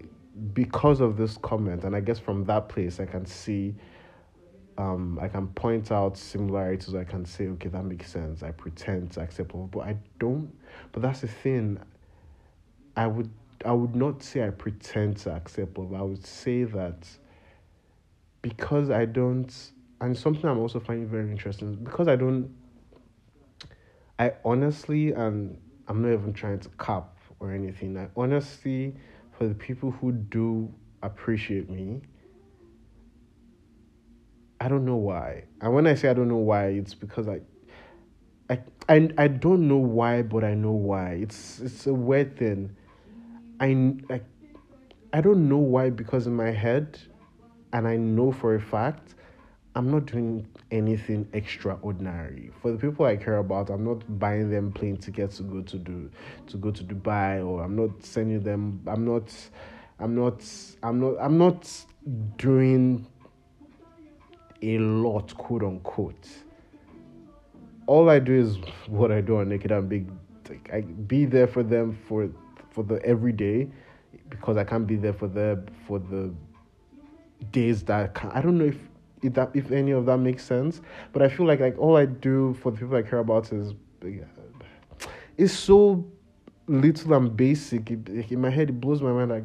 because 0.52 1.00
of 1.00 1.16
this 1.16 1.38
comment, 1.38 1.84
and 1.84 1.96
I 1.96 2.00
guess 2.00 2.18
from 2.18 2.44
that 2.44 2.68
place 2.68 3.00
I 3.00 3.06
can 3.06 3.26
see 3.26 3.74
um, 4.78 5.18
I 5.20 5.28
can 5.28 5.48
point 5.48 5.90
out 5.90 6.16
similarities. 6.16 6.94
I 6.94 7.04
can 7.04 7.24
say, 7.24 7.48
okay, 7.48 7.68
that 7.68 7.84
makes 7.84 8.10
sense. 8.10 8.42
I 8.42 8.50
pretend 8.50 9.12
to 9.12 9.20
accept 9.20 9.52
but 9.70 9.80
I 9.80 9.96
don't. 10.18 10.52
But 10.92 11.02
that's 11.02 11.20
the 11.20 11.28
thing. 11.28 11.78
I 12.96 13.06
would 13.06 13.30
I 13.64 13.72
would 13.72 13.96
not 13.96 14.22
say 14.22 14.46
I 14.46 14.50
pretend 14.50 15.16
to 15.18 15.32
accept 15.32 15.78
love. 15.78 15.94
I 15.94 16.02
would 16.02 16.26
say 16.26 16.64
that 16.64 17.08
because 18.42 18.90
I 18.90 19.06
don't 19.06 19.52
and 20.00 20.16
something 20.16 20.44
I'm 20.48 20.58
also 20.58 20.80
finding 20.80 21.08
very 21.08 21.30
interesting 21.30 21.74
because 21.76 22.08
I 22.08 22.16
don't. 22.16 22.54
I 24.18 24.32
honestly, 24.44 25.12
and 25.12 25.58
I'm 25.88 26.02
not 26.02 26.12
even 26.12 26.32
trying 26.32 26.60
to 26.60 26.68
cap 26.78 27.16
or 27.40 27.52
anything. 27.52 27.96
I 27.96 28.08
honestly, 28.16 28.94
for 29.32 29.46
the 29.46 29.54
people 29.54 29.90
who 29.90 30.12
do 30.12 30.72
appreciate 31.02 31.70
me, 31.70 32.02
I 34.60 34.68
don't 34.68 34.84
know 34.84 34.96
why. 34.96 35.44
And 35.60 35.74
when 35.74 35.86
I 35.86 35.94
say 35.94 36.08
I 36.08 36.14
don't 36.14 36.28
know 36.28 36.36
why, 36.36 36.66
it's 36.66 36.94
because 36.94 37.28
I, 37.28 37.40
I, 38.48 38.60
I, 38.88 39.10
I 39.18 39.28
don't 39.28 39.68
know 39.68 39.76
why, 39.76 40.22
but 40.22 40.44
I 40.44 40.54
know 40.54 40.72
why. 40.72 41.18
It's 41.22 41.60
it's 41.60 41.86
a 41.86 41.94
weird 41.94 42.38
thing. 42.38 42.74
I, 43.60 43.96
I, 44.12 44.20
I 45.12 45.20
don't 45.20 45.48
know 45.48 45.58
why 45.58 45.90
because 45.90 46.26
in 46.26 46.34
my 46.34 46.50
head, 46.50 46.98
and 47.72 47.86
I 47.86 47.96
know 47.96 48.32
for 48.32 48.54
a 48.54 48.60
fact 48.60 49.14
I'm 49.76 49.90
not 49.90 50.06
doing 50.06 50.46
anything 50.70 51.28
extraordinary. 51.34 52.50
For 52.62 52.72
the 52.72 52.78
people 52.78 53.04
I 53.04 53.16
care 53.16 53.36
about, 53.36 53.68
I'm 53.68 53.84
not 53.84 54.18
buying 54.18 54.50
them 54.50 54.72
plane 54.72 54.96
tickets 54.96 55.36
to 55.36 55.42
go 55.42 55.60
to 55.60 55.76
do 55.76 56.10
to 56.46 56.56
go 56.56 56.70
to 56.70 56.82
Dubai 56.82 57.46
or 57.46 57.62
I'm 57.62 57.76
not 57.76 58.02
sending 58.02 58.40
them 58.42 58.80
I'm 58.86 59.04
not 59.04 59.30
I'm 59.98 60.14
not 60.14 60.42
I'm 60.82 60.98
not 60.98 61.16
I'm 61.20 61.36
not 61.36 61.70
doing 62.38 63.06
a 64.66 64.78
lot 64.78 65.34
quote 65.36 65.62
unquote. 65.62 66.28
All 67.86 68.10
I 68.10 68.18
do 68.18 68.32
is 68.34 68.58
what 68.88 69.12
I 69.12 69.20
do 69.20 69.38
on 69.38 69.48
Naked 69.48 69.70
and 69.70 69.88
Baked 69.88 70.10
I 70.72 70.80
be 70.80 71.24
there 71.24 71.46
for 71.46 71.62
them 71.62 71.96
for 72.06 72.28
for 72.70 72.82
the 72.84 73.04
everyday 73.04 73.68
because 74.28 74.56
I 74.56 74.64
can't 74.64 74.86
be 74.86 74.96
there 74.96 75.12
for 75.12 75.28
the 75.28 75.62
for 75.86 75.98
the 75.98 76.32
days 77.52 77.82
that 77.84 78.16
I, 78.16 78.38
I 78.38 78.40
don't 78.40 78.58
know 78.58 78.66
if 78.66 78.78
if 79.22 79.34
that 79.34 79.50
if 79.54 79.70
any 79.70 79.92
of 79.92 80.06
that 80.06 80.18
makes 80.18 80.44
sense. 80.44 80.80
But 81.12 81.22
I 81.22 81.28
feel 81.28 81.46
like 81.46 81.60
like 81.60 81.78
all 81.78 81.96
I 81.96 82.06
do 82.06 82.54
for 82.60 82.70
the 82.70 82.78
people 82.78 82.96
I 82.96 83.02
care 83.02 83.18
about 83.18 83.52
is 83.52 83.74
is 85.36 85.56
so 85.56 86.04
little 86.66 87.14
and 87.14 87.36
basic. 87.36 87.90
in 87.90 88.40
my 88.40 88.50
head, 88.50 88.70
it 88.70 88.80
blows 88.80 89.02
my 89.02 89.12
mind. 89.12 89.30
Like, 89.30 89.44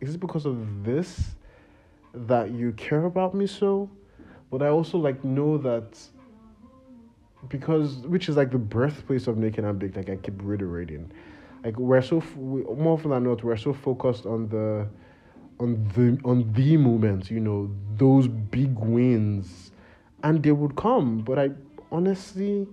is 0.00 0.14
it 0.14 0.20
because 0.20 0.46
of 0.46 0.84
this 0.84 1.34
that 2.14 2.52
you 2.52 2.72
care 2.72 3.04
about 3.04 3.34
me 3.34 3.46
so? 3.46 3.90
But 4.54 4.62
I 4.62 4.68
also 4.68 4.98
like 4.98 5.24
know 5.24 5.58
that 5.58 5.98
because 7.48 7.96
which 8.06 8.28
is 8.28 8.36
like 8.36 8.52
the 8.52 8.58
birthplace 8.58 9.26
of 9.26 9.36
Naked 9.36 9.64
and 9.64 9.80
Baked. 9.80 9.96
Like 9.96 10.08
I 10.08 10.14
keep 10.14 10.34
reiterating, 10.40 11.10
like 11.64 11.76
we're 11.76 12.00
so 12.02 12.22
more 12.36 12.94
often 12.96 13.10
than 13.10 13.24
not 13.24 13.42
we're 13.42 13.56
so 13.56 13.72
focused 13.72 14.26
on 14.26 14.48
the 14.50 14.86
on 15.58 15.82
the 15.96 16.20
on 16.24 16.52
the 16.52 16.76
moment, 16.76 17.32
you 17.32 17.40
know, 17.40 17.68
those 17.96 18.28
big 18.28 18.78
wins, 18.78 19.72
and 20.22 20.40
they 20.40 20.52
would 20.52 20.76
come. 20.76 21.18
But 21.18 21.40
I 21.40 21.50
honestly 21.90 22.68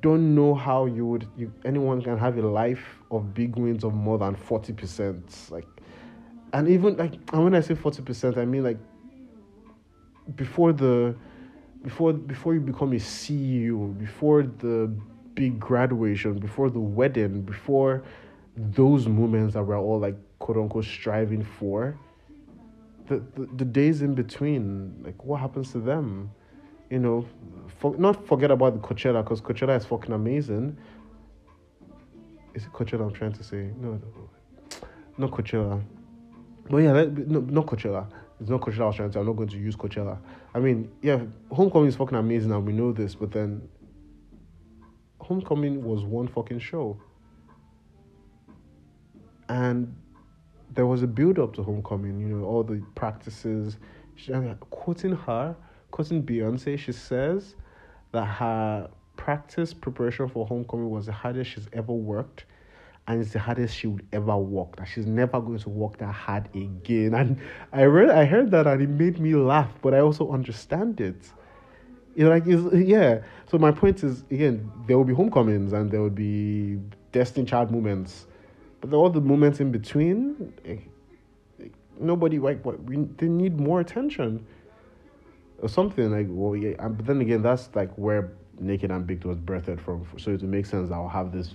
don't 0.00 0.34
know 0.34 0.54
how 0.54 0.86
you 0.86 1.04
would 1.04 1.28
you, 1.36 1.52
anyone 1.66 2.00
can 2.00 2.16
have 2.16 2.38
a 2.38 2.40
life 2.40 3.02
of 3.10 3.34
big 3.34 3.56
wins 3.56 3.84
of 3.84 3.92
more 3.92 4.16
than 4.16 4.34
forty 4.34 4.72
percent. 4.72 5.30
Like, 5.50 5.68
and 6.54 6.68
even 6.68 6.96
like, 6.96 7.16
and 7.34 7.44
when 7.44 7.54
I 7.54 7.60
say 7.60 7.74
forty 7.74 8.00
percent, 8.00 8.38
I 8.38 8.46
mean 8.46 8.64
like 8.64 8.78
before 10.34 10.72
the 10.72 11.14
before 11.82 12.12
before 12.12 12.54
you 12.54 12.60
become 12.60 12.92
a 12.92 12.96
CEO, 12.96 13.96
before 13.98 14.42
the 14.42 14.92
big 15.34 15.60
graduation, 15.60 16.38
before 16.38 16.70
the 16.70 16.80
wedding, 16.80 17.42
before 17.42 18.02
those 18.56 19.06
moments 19.06 19.54
that 19.54 19.62
we're 19.62 19.78
all 19.78 20.00
like 20.00 20.16
quote 20.38 20.56
unquote 20.56 20.84
striving 20.84 21.44
for, 21.44 21.96
the, 23.06 23.22
the, 23.34 23.48
the 23.56 23.64
days 23.64 24.02
in 24.02 24.14
between, 24.14 25.02
like 25.04 25.24
what 25.24 25.40
happens 25.40 25.72
to 25.72 25.78
them? 25.78 26.30
You 26.90 26.98
know, 26.98 27.26
for, 27.78 27.96
not 27.96 28.26
forget 28.26 28.50
about 28.50 28.80
the 28.80 28.86
Coachella 28.86 29.22
because 29.22 29.40
Coachella 29.40 29.76
is 29.76 29.84
fucking 29.84 30.12
amazing. 30.12 30.76
Is 32.54 32.64
it 32.64 32.72
Coachella 32.72 33.02
I'm 33.02 33.12
trying 33.12 33.32
to 33.32 33.44
say? 33.44 33.70
No, 33.80 33.92
no, 33.92 34.80
not 35.18 35.30
Coachella. 35.30 35.82
But 36.70 36.78
yeah, 36.78 36.92
no, 36.92 37.40
not 37.40 37.66
Coachella. 37.66 38.06
It's 38.40 38.50
not 38.50 38.60
Coachella 38.60 38.80
I 38.80 38.86
was 38.86 38.96
trying 38.96 39.10
to. 39.12 39.20
I'm 39.20 39.26
not 39.26 39.36
going 39.36 39.48
to 39.48 39.58
use 39.58 39.76
Coachella. 39.76 40.18
I 40.54 40.60
mean, 40.60 40.90
yeah, 41.02 41.20
Homecoming 41.50 41.88
is 41.88 41.96
fucking 41.96 42.16
amazing 42.16 42.52
and 42.52 42.66
we 42.66 42.72
know 42.72 42.92
this, 42.92 43.14
but 43.14 43.32
then 43.32 43.66
Homecoming 45.20 45.82
was 45.82 46.04
one 46.04 46.28
fucking 46.28 46.58
show. 46.58 47.00
And 49.48 49.94
there 50.74 50.86
was 50.86 51.02
a 51.02 51.06
build 51.06 51.38
up 51.38 51.54
to 51.54 51.62
Homecoming, 51.62 52.20
you 52.20 52.28
know, 52.28 52.44
all 52.44 52.62
the 52.62 52.82
practices. 52.94 53.78
She, 54.16 54.34
I 54.34 54.54
quoting 54.70 55.12
her, 55.12 55.56
quoting 55.90 56.22
Beyonce, 56.22 56.78
she 56.78 56.92
says 56.92 57.54
that 58.12 58.24
her 58.24 58.90
practice 59.16 59.72
preparation 59.72 60.28
for 60.28 60.46
Homecoming 60.46 60.90
was 60.90 61.06
the 61.06 61.12
hardest 61.12 61.52
she's 61.52 61.68
ever 61.72 61.92
worked 61.92 62.44
and 63.08 63.20
it's 63.20 63.32
the 63.32 63.38
hardest 63.38 63.76
she 63.76 63.86
would 63.86 64.06
ever 64.12 64.36
work. 64.36 64.76
That 64.76 64.86
she's 64.86 65.06
never 65.06 65.40
going 65.40 65.58
to 65.58 65.68
work 65.68 65.98
that 65.98 66.12
hard 66.12 66.48
again. 66.54 67.14
And 67.14 67.40
I 67.72 67.84
read, 67.84 68.10
I 68.10 68.24
heard 68.24 68.50
that, 68.50 68.66
and 68.66 68.82
it 68.82 68.88
made 68.88 69.20
me 69.20 69.34
laugh. 69.34 69.70
But 69.80 69.94
I 69.94 70.00
also 70.00 70.32
understand 70.32 71.00
it. 71.00 71.16
Know, 72.16 72.30
like, 72.30 72.44
it's, 72.46 72.74
yeah. 72.74 73.20
So 73.50 73.58
my 73.58 73.70
point 73.70 74.02
is, 74.02 74.24
again, 74.30 74.70
there 74.86 74.96
will 74.96 75.04
be 75.04 75.14
homecomings 75.14 75.72
and 75.72 75.90
there 75.90 76.00
will 76.00 76.10
be 76.10 76.78
Destiny 77.12 77.46
Child 77.46 77.70
moments, 77.70 78.26
but 78.80 78.92
all 78.92 79.10
the 79.10 79.20
moments 79.20 79.60
in 79.60 79.70
between, 79.70 80.52
nobody 81.98 82.38
like 82.38 82.64
what 82.64 82.82
we 82.84 82.96
they 82.96 83.28
need 83.28 83.58
more 83.58 83.80
attention 83.80 84.46
or 85.60 85.68
something 85.68 86.10
like. 86.10 86.26
Well, 86.28 86.56
yeah. 86.56 86.88
But 86.88 87.06
then 87.06 87.20
again, 87.20 87.42
that's 87.42 87.68
like 87.74 87.94
where 87.96 88.32
Naked 88.58 88.90
and 88.90 89.06
Baked 89.06 89.24
was 89.24 89.36
birthed 89.38 89.80
from. 89.80 90.06
So 90.18 90.32
it 90.32 90.42
makes 90.42 90.70
sense. 90.70 90.90
I'll 90.90 91.08
have 91.08 91.32
this 91.32 91.54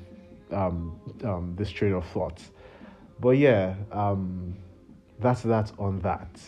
um, 0.51 0.99
um, 1.23 1.55
this 1.57 1.69
train 1.69 1.93
of 1.93 2.05
thought. 2.07 2.41
But 3.19 3.37
yeah, 3.37 3.75
um, 3.91 4.55
that's 5.19 5.41
that 5.43 5.71
on 5.77 5.99
that. 5.99 6.39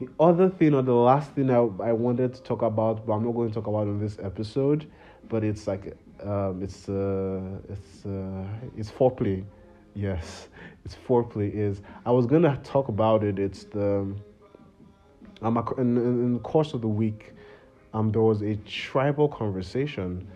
The 0.00 0.08
other 0.20 0.48
thing, 0.50 0.74
or 0.74 0.82
the 0.82 0.94
last 0.94 1.32
thing 1.32 1.50
I, 1.50 1.56
I 1.56 1.92
wanted 1.92 2.34
to 2.34 2.42
talk 2.42 2.62
about, 2.62 3.06
but 3.06 3.14
I'm 3.14 3.24
not 3.24 3.32
going 3.32 3.48
to 3.48 3.54
talk 3.54 3.66
about 3.66 3.86
in 3.86 3.98
this 3.98 4.18
episode, 4.22 4.90
but 5.28 5.42
it's 5.42 5.66
like 5.66 5.96
um, 6.22 6.62
it's 6.62 6.88
uh, 6.88 7.40
it's 7.68 8.04
uh, 8.06 8.44
it's 8.76 8.90
foreplay. 8.90 9.44
Yes, 9.94 10.48
it's 10.84 10.94
foreplay. 10.94 11.52
Is 11.52 11.80
I 12.04 12.10
was 12.12 12.26
gonna 12.26 12.60
talk 12.62 12.88
about 12.88 13.24
it. 13.24 13.38
It's 13.38 13.64
the 13.64 14.14
um 15.42 15.74
in, 15.78 15.96
in 15.96 16.32
the 16.34 16.40
course 16.40 16.74
of 16.74 16.80
the 16.80 16.88
week, 16.88 17.32
um 17.94 18.12
there 18.12 18.22
was 18.22 18.42
a 18.42 18.56
tribal 18.66 19.28
conversation, 19.28 20.26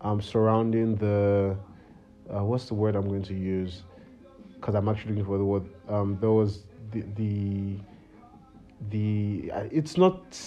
um 0.00 0.20
surrounding 0.20 0.96
the 0.96 1.56
uh, 2.32 2.44
what's 2.44 2.66
the 2.66 2.74
word 2.74 2.96
I'm 2.96 3.08
going 3.08 3.22
to 3.24 3.34
use? 3.34 3.82
Because 4.54 4.74
I'm 4.74 4.88
actually 4.88 5.10
looking 5.12 5.26
for 5.26 5.38
the 5.38 5.44
word. 5.44 5.64
Um, 5.88 6.18
there 6.20 6.30
was 6.30 6.64
the 6.90 7.02
the 7.16 7.78
the 8.90 9.50
uh, 9.52 9.64
it's 9.70 9.96
not. 9.96 10.38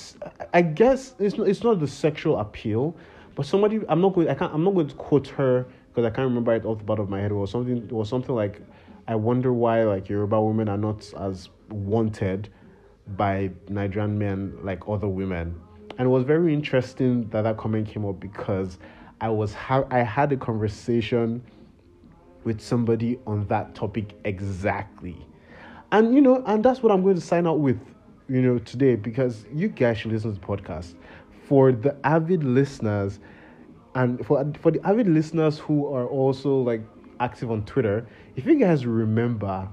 I 0.54 0.62
guess 0.62 1.14
it's 1.20 1.38
not. 1.38 1.48
It's 1.48 1.64
not 1.64 1.80
the 1.80 1.88
sexual 1.88 2.40
appeal, 2.40 2.96
but 3.36 3.46
somebody. 3.46 3.82
I'm 3.90 4.02
not 4.02 4.14
going. 4.14 4.30
I 4.30 4.34
can't. 4.34 4.54
I'm 4.54 4.64
not 4.64 4.74
going 4.74 4.88
to 4.88 4.96
quote 4.96 5.28
her 5.30 5.68
because 5.90 6.06
I 6.06 6.10
can't 6.10 6.28
remember 6.28 6.54
it 6.56 6.66
off 6.66 6.80
the 6.80 6.84
bottom 6.84 7.04
of 7.04 7.10
my 7.10 7.20
head. 7.20 7.32
Was 7.32 7.52
something. 7.52 7.88
Was 7.90 8.10
something 8.10 8.36
like, 8.36 8.62
I 9.08 9.16
wonder 9.16 9.54
why 9.54 9.84
like 9.84 10.10
Yoruba 10.10 10.42
women 10.42 10.70
are 10.70 10.78
not 10.78 11.12
as 11.20 11.50
wanted 11.70 12.50
by 13.16 13.52
Nigerian 13.70 14.18
men 14.18 14.58
like 14.64 14.88
other 14.88 15.08
women. 15.08 15.60
And 15.98 16.06
it 16.06 16.10
was 16.10 16.24
very 16.24 16.54
interesting 16.54 17.28
that 17.30 17.44
that 17.44 17.58
comment 17.58 17.88
came 17.88 18.06
up 18.06 18.20
because 18.20 18.78
I 19.22 19.30
was 19.30 19.54
ha- 19.54 19.86
I 19.90 20.00
had 20.00 20.32
a 20.32 20.38
conversation 20.38 21.42
with 22.48 22.62
somebody 22.62 23.20
on 23.28 23.46
that 23.48 23.76
topic 23.76 24.16
exactly. 24.24 25.18
And 25.92 26.16
you 26.16 26.22
know, 26.22 26.42
and 26.48 26.64
that's 26.64 26.82
what 26.82 26.92
I'm 26.94 27.04
going 27.04 27.16
to 27.16 27.22
sign 27.22 27.46
out 27.46 27.60
with, 27.60 27.80
you 28.30 28.42
know, 28.42 28.58
today 28.58 28.96
because 28.96 29.46
you 29.54 29.68
guys 29.68 29.98
should 30.00 30.14
listen 30.14 30.34
to 30.34 30.40
the 30.40 30.46
podcast. 30.46 30.96
For 31.48 31.72
the 31.72 31.96
avid 32.06 32.44
listeners, 32.44 33.20
and 33.96 34.26
for 34.26 34.46
for 34.62 34.72
the 34.72 34.86
avid 34.88 35.08
listeners 35.08 35.60
who 35.60 35.94
are 35.94 36.08
also 36.08 36.62
like 36.62 36.82
active 37.20 37.52
on 37.52 37.64
Twitter, 37.66 38.08
if 38.36 38.46
you 38.46 38.56
guys 38.58 38.86
remember, 38.86 39.68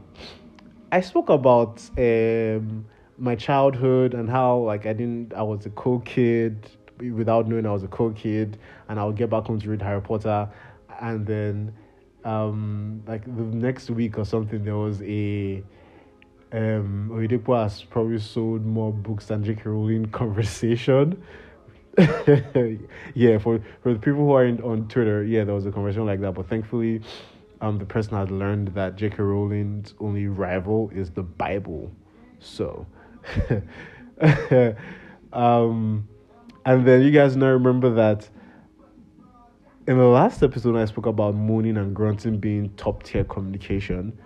I 0.92 1.00
spoke 1.00 1.28
about 1.28 1.80
um, 1.96 2.84
my 3.18 3.36
childhood 3.36 4.14
and 4.14 4.28
how 4.28 4.58
like 4.58 4.86
I 4.86 4.92
didn't 4.92 5.32
I 5.32 5.42
was 5.42 5.64
a 5.66 5.70
cool 5.70 6.00
kid 6.00 6.68
without 6.98 7.48
knowing 7.48 7.66
I 7.66 7.72
was 7.72 7.84
a 7.84 7.88
cool 7.88 8.12
kid, 8.12 8.58
and 8.88 8.98
I 8.98 9.04
would 9.04 9.16
get 9.16 9.30
back 9.30 9.44
home 9.44 9.60
to 9.60 9.70
read 9.70 9.82
Harry 9.82 10.00
Potter, 10.00 10.48
and 11.00 11.26
then 11.26 11.72
um 12.24 13.02
like 13.06 13.24
the 13.24 13.42
next 13.42 13.90
week 13.90 14.18
or 14.18 14.24
something 14.24 14.64
there 14.64 14.76
was 14.76 15.02
a 15.02 15.62
um 16.52 17.10
Oyedepo 17.12 17.62
has 17.62 17.82
probably 17.82 18.18
sold 18.18 18.64
more 18.64 18.92
books 18.92 19.26
than 19.26 19.44
J.K. 19.44 19.62
Rowling 19.64 20.06
conversation. 20.12 21.22
yeah, 23.14 23.38
for 23.38 23.60
for 23.82 23.92
the 23.92 24.00
people 24.00 24.20
who 24.20 24.32
are 24.32 24.44
in, 24.46 24.60
on 24.62 24.88
Twitter, 24.88 25.22
yeah, 25.24 25.44
there 25.44 25.54
was 25.54 25.66
a 25.66 25.70
conversation 25.70 26.06
like 26.06 26.20
that. 26.20 26.34
But 26.34 26.48
thankfully, 26.48 27.02
um, 27.60 27.78
the 27.78 27.84
person 27.84 28.16
had 28.16 28.30
learned 28.30 28.68
that 28.68 28.96
J.K. 28.96 29.22
Rowling's 29.22 29.94
only 30.00 30.26
rival 30.26 30.90
is 30.92 31.10
the 31.10 31.22
Bible. 31.22 31.92
So, 32.40 32.86
um, 35.32 36.08
and 36.66 36.86
then 36.86 37.02
you 37.02 37.10
guys 37.10 37.36
now 37.36 37.50
remember 37.50 37.94
that 37.94 38.28
in 39.86 39.98
the 39.98 40.04
last 40.04 40.42
episode, 40.42 40.76
I 40.76 40.86
spoke 40.86 41.04
about 41.06 41.34
moaning 41.34 41.76
and 41.76 41.94
grunting 41.94 42.38
being 42.38 42.70
top 42.76 43.02
tier 43.02 43.24
communication. 43.24 44.18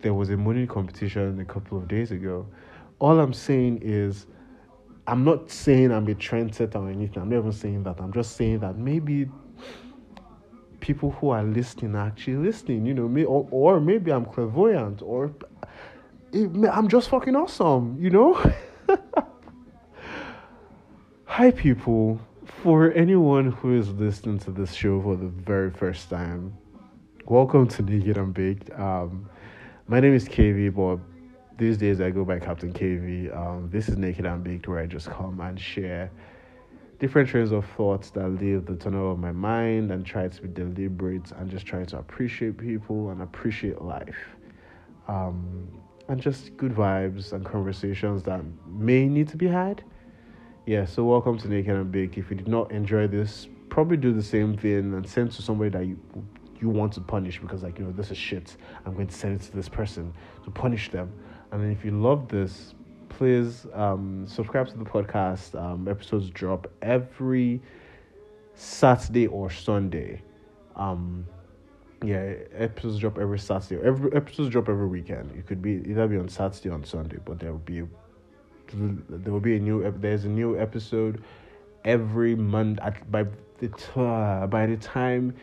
There 0.00 0.14
was 0.14 0.30
a 0.30 0.38
moaning 0.38 0.66
competition 0.66 1.38
a 1.38 1.44
couple 1.44 1.76
of 1.76 1.86
days 1.86 2.12
ago. 2.12 2.46
All 2.98 3.20
I'm 3.20 3.34
saying 3.34 3.80
is, 3.82 4.26
I'm 5.06 5.22
not 5.22 5.50
saying 5.50 5.92
I'm 5.92 6.08
a 6.08 6.14
trendsetter 6.14 6.76
or 6.76 6.88
anything. 6.88 7.22
I'm 7.22 7.28
not 7.28 7.38
even 7.38 7.52
saying 7.52 7.82
that. 7.82 8.00
I'm 8.00 8.12
just 8.12 8.36
saying 8.36 8.60
that 8.60 8.78
maybe 8.78 9.28
people 10.80 11.10
who 11.12 11.28
are 11.28 11.44
listening 11.44 11.94
are 11.94 12.06
actually 12.06 12.36
listening, 12.36 12.86
you 12.86 12.94
know, 12.94 13.06
me 13.06 13.24
or, 13.24 13.46
or 13.50 13.80
maybe 13.80 14.10
I'm 14.10 14.24
clairvoyant 14.24 15.02
or 15.02 15.30
I'm 16.32 16.88
just 16.88 17.10
fucking 17.10 17.36
awesome, 17.36 17.98
you 18.00 18.08
know? 18.08 18.52
Hi, 21.26 21.50
people 21.50 22.18
for 22.46 22.92
anyone 22.92 23.50
who 23.50 23.76
is 23.76 23.90
listening 23.90 24.38
to 24.38 24.50
this 24.50 24.72
show 24.72 25.00
for 25.02 25.16
the 25.16 25.26
very 25.26 25.70
first 25.70 26.08
time, 26.08 26.56
welcome 27.26 27.66
to 27.66 27.82
Naked 27.82 28.16
and 28.16 28.32
Baked. 28.32 28.70
Um, 28.78 29.28
my 29.88 29.98
name 29.98 30.14
is 30.14 30.28
KV, 30.28 30.74
but 30.74 31.00
these 31.58 31.76
days 31.76 32.00
I 32.00 32.10
go 32.10 32.24
by 32.24 32.38
Captain 32.38 32.72
KV. 32.72 33.36
Um, 33.36 33.68
this 33.70 33.88
is 33.88 33.96
Naked 33.96 34.26
and 34.26 34.44
Baked, 34.44 34.68
where 34.68 34.78
I 34.78 34.86
just 34.86 35.10
come 35.10 35.40
and 35.40 35.60
share 35.60 36.10
different 37.00 37.28
trains 37.28 37.50
of 37.50 37.66
thoughts 37.76 38.10
that 38.10 38.28
leave 38.28 38.64
the 38.64 38.76
tunnel 38.76 39.12
of 39.12 39.18
my 39.18 39.32
mind 39.32 39.90
and 39.90 40.06
try 40.06 40.28
to 40.28 40.42
be 40.42 40.48
deliberate 40.48 41.32
and 41.32 41.50
just 41.50 41.66
try 41.66 41.84
to 41.84 41.98
appreciate 41.98 42.58
people 42.58 43.10
and 43.10 43.22
appreciate 43.22 43.82
life. 43.82 44.36
Um, 45.08 45.68
and 46.08 46.20
just 46.20 46.56
good 46.56 46.72
vibes 46.72 47.32
and 47.32 47.44
conversations 47.44 48.22
that 48.22 48.40
may 48.68 49.08
need 49.08 49.28
to 49.28 49.36
be 49.36 49.48
had 49.48 49.82
yeah, 50.66 50.84
so 50.84 51.04
welcome 51.04 51.38
to 51.38 51.48
Naked 51.48 51.76
and 51.76 51.92
Bake. 51.92 52.18
If 52.18 52.28
you 52.28 52.36
did 52.36 52.48
not 52.48 52.72
enjoy 52.72 53.06
this, 53.06 53.46
probably 53.68 53.96
do 53.96 54.12
the 54.12 54.22
same 54.22 54.56
thing 54.56 54.94
and 54.94 55.08
send 55.08 55.30
to 55.32 55.42
somebody 55.42 55.70
that 55.70 55.86
you 55.86 55.96
you 56.60 56.68
want 56.68 56.92
to 56.94 57.00
punish 57.00 57.38
because 57.38 57.62
like 57.62 57.78
you 57.78 57.84
know 57.84 57.92
this 57.92 58.10
is 58.10 58.18
shit. 58.18 58.56
I'm 58.84 58.94
going 58.94 59.06
to 59.06 59.14
send 59.14 59.40
it 59.40 59.44
to 59.44 59.52
this 59.54 59.68
person 59.68 60.12
to 60.44 60.50
punish 60.50 60.90
them. 60.90 61.12
And 61.52 61.62
then 61.62 61.70
if 61.70 61.84
you 61.84 61.92
love 61.92 62.26
this, 62.26 62.74
please 63.08 63.64
um, 63.74 64.26
subscribe 64.26 64.66
to 64.68 64.76
the 64.76 64.84
podcast. 64.84 65.54
Um, 65.54 65.86
episodes 65.86 66.30
drop 66.30 66.66
every 66.82 67.62
Saturday 68.54 69.28
or 69.28 69.50
Sunday. 69.50 70.20
Um, 70.74 71.26
yeah, 72.04 72.34
episodes 72.52 72.98
drop 72.98 73.18
every 73.18 73.38
Saturday. 73.38 73.80
Every 73.86 74.12
episodes 74.16 74.50
drop 74.50 74.68
every 74.68 74.88
weekend. 74.88 75.30
It 75.38 75.46
could 75.46 75.62
be 75.62 75.82
either 75.86 76.08
be 76.08 76.16
on 76.16 76.28
Saturday 76.28 76.70
or 76.70 76.74
on 76.74 76.84
Sunday, 76.84 77.18
but 77.24 77.38
there 77.38 77.52
will 77.52 77.58
be 77.60 77.84
there 78.72 79.32
will 79.32 79.40
be 79.40 79.56
a 79.56 79.60
new 79.60 79.90
there's 79.98 80.24
a 80.24 80.28
new 80.28 80.58
episode 80.58 81.22
every 81.84 82.34
month 82.34 82.78
at 82.82 83.10
by 83.10 83.24
the 83.58 84.00
uh, 84.00 84.46
by 84.46 84.66
the 84.66 84.76
time 84.76 85.34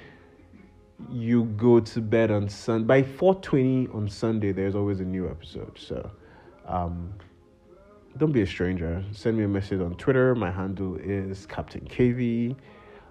you 1.09 1.45
go 1.57 1.79
to 1.79 2.01
bed 2.01 2.31
on 2.31 2.47
Sun 2.49 2.85
by 2.85 3.03
4:20 3.03 3.93
on 3.93 4.07
Sunday 4.07 4.51
there's 4.51 4.75
always 4.75 4.99
a 4.99 5.05
new 5.05 5.29
episode. 5.29 5.77
So 5.77 6.09
um 6.67 7.13
don't 8.17 8.31
be 8.31 8.41
a 8.41 8.47
stranger. 8.47 9.03
Send 9.11 9.37
me 9.37 9.43
a 9.43 9.47
message 9.47 9.81
on 9.81 9.95
Twitter. 9.95 10.35
My 10.35 10.51
handle 10.51 10.97
is 10.97 11.47
Captain 11.47 11.81
KV. 11.81 12.55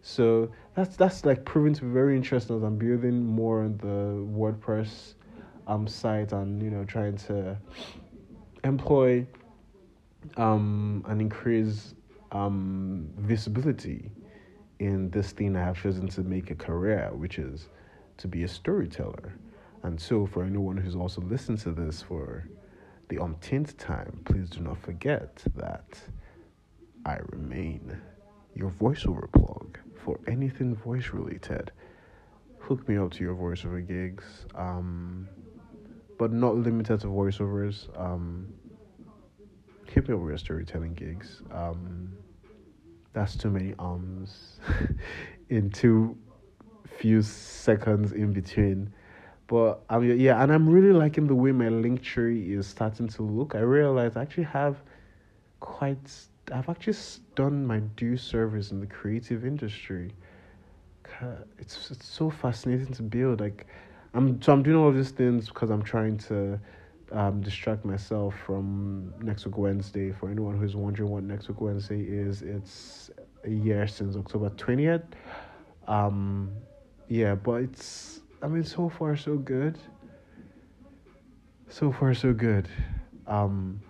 So 0.04 0.52
that's 0.76 0.96
that's 0.96 1.26
like 1.26 1.44
proving 1.44 1.74
to 1.74 1.82
be 1.82 1.90
very 1.90 2.16
interesting 2.16 2.56
as 2.56 2.64
I'm 2.64 2.78
building 2.78 3.26
more 3.26 3.64
on 3.64 3.78
the 3.78 4.24
WordPress 4.40 5.16
um 5.68 5.88
site 5.88 6.34
and 6.34 6.62
you 6.62 6.70
know 6.70 6.84
trying 6.84 7.18
to 7.18 7.58
employ 8.64 9.26
um 10.38 11.04
and 11.08 11.20
increase 11.20 11.96
um 12.32 13.10
visibility 13.18 14.12
in 14.82 15.12
this 15.12 15.32
thing 15.32 15.56
I 15.56 15.64
have 15.64 15.80
chosen 15.80 16.08
to 16.08 16.24
make 16.24 16.50
a 16.50 16.56
career, 16.56 17.12
which 17.14 17.38
is 17.38 17.70
to 18.18 18.28
be 18.28 18.44
a 18.44 18.48
storyteller. 18.48 19.32
And 19.84 20.02
so 20.02 20.26
for 20.26 20.44
anyone 20.44 20.76
who's 20.76 20.96
also 20.96 21.22
listened 21.22 21.60
to 21.60 21.72
this 21.72 22.02
for 22.02 22.48
the 23.08 23.20
umpteenth 23.20 23.78
time, 23.78 24.22
please 24.26 24.50
do 24.50 24.62
not 24.62 24.80
forget 24.80 25.44
that 25.56 26.00
I 27.06 27.20
remain 27.30 27.96
your 28.56 28.72
voiceover 28.72 29.32
plug 29.32 29.78
for 30.04 30.20
anything 30.26 30.76
voice 30.76 31.10
related. 31.14 31.72
Hook 32.58 32.90
me 32.90 32.98
up 32.98 33.12
to 33.12 33.24
your 33.24 33.36
voiceover 33.36 33.88
gigs, 33.88 34.26
um, 34.56 35.30
but 36.18 36.34
not 36.34 36.56
limited 36.56 37.02
to 37.02 37.08
voiceovers. 37.08 37.88
Um, 38.00 38.52
hit 39.86 40.08
me 40.08 40.16
up 40.16 40.22
with 40.22 40.30
your 40.30 40.38
storytelling 40.40 40.96
gigs. 40.96 41.44
Um, 41.52 42.18
that's 43.14 43.36
too 43.36 43.50
many 43.50 43.74
ums 43.80 44.60
in 45.50 45.70
too 45.70 46.18
few 46.98 47.22
seconds 47.22 48.12
in 48.12 48.34
between. 48.34 48.94
But 49.48 49.82
I'm 49.90 50.10
um, 50.10 50.18
yeah, 50.18 50.42
and 50.42 50.52
I'm 50.52 50.70
really 50.70 50.94
liking 50.94 51.28
the 51.28 51.36
way 51.36 51.52
my 51.52 51.68
link 51.68 52.02
tree 52.02 52.54
is 52.54 52.68
starting 52.68 53.10
to 53.10 53.24
look. 53.24 53.54
I 53.54 53.60
realize 53.60 54.16
I 54.16 54.22
actually 54.22 54.46
have 54.46 54.78
quite 55.60 56.00
I've 56.54 56.70
actually 56.70 56.98
done 57.36 57.66
my 57.66 57.80
due 57.80 58.18
service 58.18 58.72
in 58.72 58.80
the 58.80 58.88
creative 58.88 59.46
industry. 59.46 60.14
It's 61.60 61.92
it's 61.92 62.08
so 62.08 62.30
fascinating 62.30 62.94
to 62.94 63.04
build. 63.04 63.42
Like, 63.42 63.68
I'm 64.14 64.42
so 64.42 64.54
I'm 64.54 64.64
doing 64.64 64.78
all 64.78 64.92
these 64.92 65.12
things 65.12 65.48
because 65.48 65.70
I'm 65.70 65.84
trying 65.84 66.18
to 66.30 66.60
um, 67.12 67.42
distract 67.42 67.86
myself 67.86 68.36
from 68.46 69.14
next 69.22 69.46
week 69.46 69.58
Wednesday. 69.58 70.12
For 70.12 70.30
anyone 70.30 70.58
who's 70.58 70.76
wondering 70.76 71.10
what 71.10 71.24
next 71.24 71.48
week 71.48 71.62
Wednesday 71.62 72.02
is, 72.02 72.42
it's 72.42 73.12
a 73.44 73.50
year 73.50 73.88
since 73.88 74.16
October 74.16 74.50
twentieth. 74.50 75.04
Um, 75.88 76.52
yeah, 77.08 77.36
but 77.36 77.64
it's 77.64 78.22
I 78.42 78.48
mean 78.48 78.64
so 78.64 78.90
far 78.90 79.16
so 79.16 79.36
good. 79.38 79.78
So 81.70 81.92
far 81.92 82.14
so 82.14 82.34
good. 82.34 82.68
Um, 83.28 83.82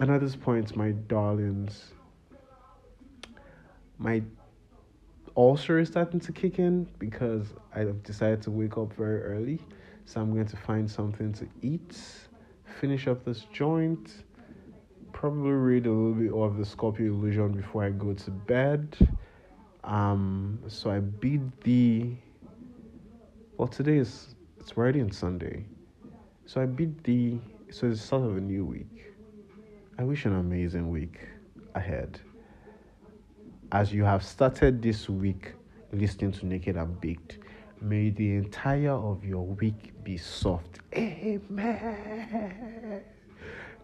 and 0.00 0.10
at 0.10 0.20
this 0.20 0.34
point, 0.34 0.74
my 0.74 0.92
darlings, 0.92 1.92
my 3.98 4.22
ulcer 5.36 5.78
is 5.78 5.88
starting 5.88 6.20
to 6.20 6.32
kick 6.32 6.58
in 6.58 6.86
because 6.98 7.48
I've 7.74 8.02
decided 8.02 8.42
to 8.42 8.50
wake 8.50 8.76
up 8.78 8.92
very 8.94 9.22
early. 9.22 9.60
So 10.06 10.20
I'm 10.20 10.32
going 10.32 10.46
to 10.46 10.56
find 10.56 10.90
something 10.90 11.32
to 11.34 11.46
eat, 11.62 11.96
finish 12.80 13.06
up 13.06 13.24
this 13.24 13.46
joint, 13.52 14.24
probably 15.12 15.52
read 15.52 15.86
a 15.86 15.90
little 15.90 16.12
bit 16.14 16.32
of 16.32 16.58
the 16.58 16.64
Scorpio 16.64 17.06
Illusion 17.06 17.52
before 17.52 17.84
I 17.84 17.90
go 17.90 18.12
to 18.12 18.30
bed. 18.30 18.96
Um, 19.84 20.58
so 20.68 20.90
I 20.90 21.00
beat 21.00 21.42
the. 21.62 22.12
Well, 23.56 23.68
today 23.68 23.98
is 23.98 24.34
it's 24.58 24.72
Friday 24.72 25.00
and 25.00 25.14
Sunday, 25.14 25.64
so 26.46 26.60
I 26.62 26.66
beat 26.66 27.04
the. 27.04 27.38
So 27.70 27.88
it's 27.88 28.00
the 28.00 28.06
start 28.06 28.22
of 28.24 28.36
a 28.36 28.40
new 28.40 28.64
week. 28.64 29.12
I 29.98 30.04
wish 30.04 30.24
an 30.24 30.34
amazing 30.34 30.90
week 30.90 31.20
ahead. 31.74 32.20
As 33.72 33.92
you 33.92 34.04
have 34.04 34.22
started 34.22 34.82
this 34.82 35.08
week 35.08 35.52
listening 35.92 36.32
to 36.32 36.46
Naked 36.46 36.76
and 36.76 37.00
Baked, 37.00 37.38
may 37.80 38.10
the 38.10 38.34
entire 38.36 38.92
of 38.92 39.24
your 39.24 39.44
week 39.46 39.92
be 40.04 40.16
soft. 40.16 40.80
Amen. 40.96 43.02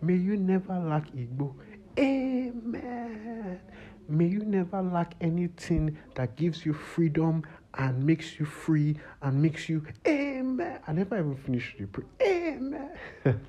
May 0.03 0.14
you 0.16 0.36
never 0.36 0.78
lack 0.78 1.11
Igbo. 1.11 1.55
Amen. 1.99 3.61
May 4.09 4.26
you 4.26 4.41
never 4.41 4.82
lack 4.82 5.14
anything 5.20 5.97
that 6.14 6.36
gives 6.36 6.64
you 6.64 6.72
freedom 6.72 7.45
and 7.74 8.05
makes 8.05 8.41
you 8.41 8.47
free 8.47 8.97
and 9.22 9.41
makes 9.41 9.68
you 9.68 9.84
Amen. 10.07 10.80
I 10.86 10.93
never 10.93 11.18
even 11.18 11.36
finished 11.36 11.76
the 11.78 11.86
prayer. 11.86 12.07
Amen. 12.22 12.91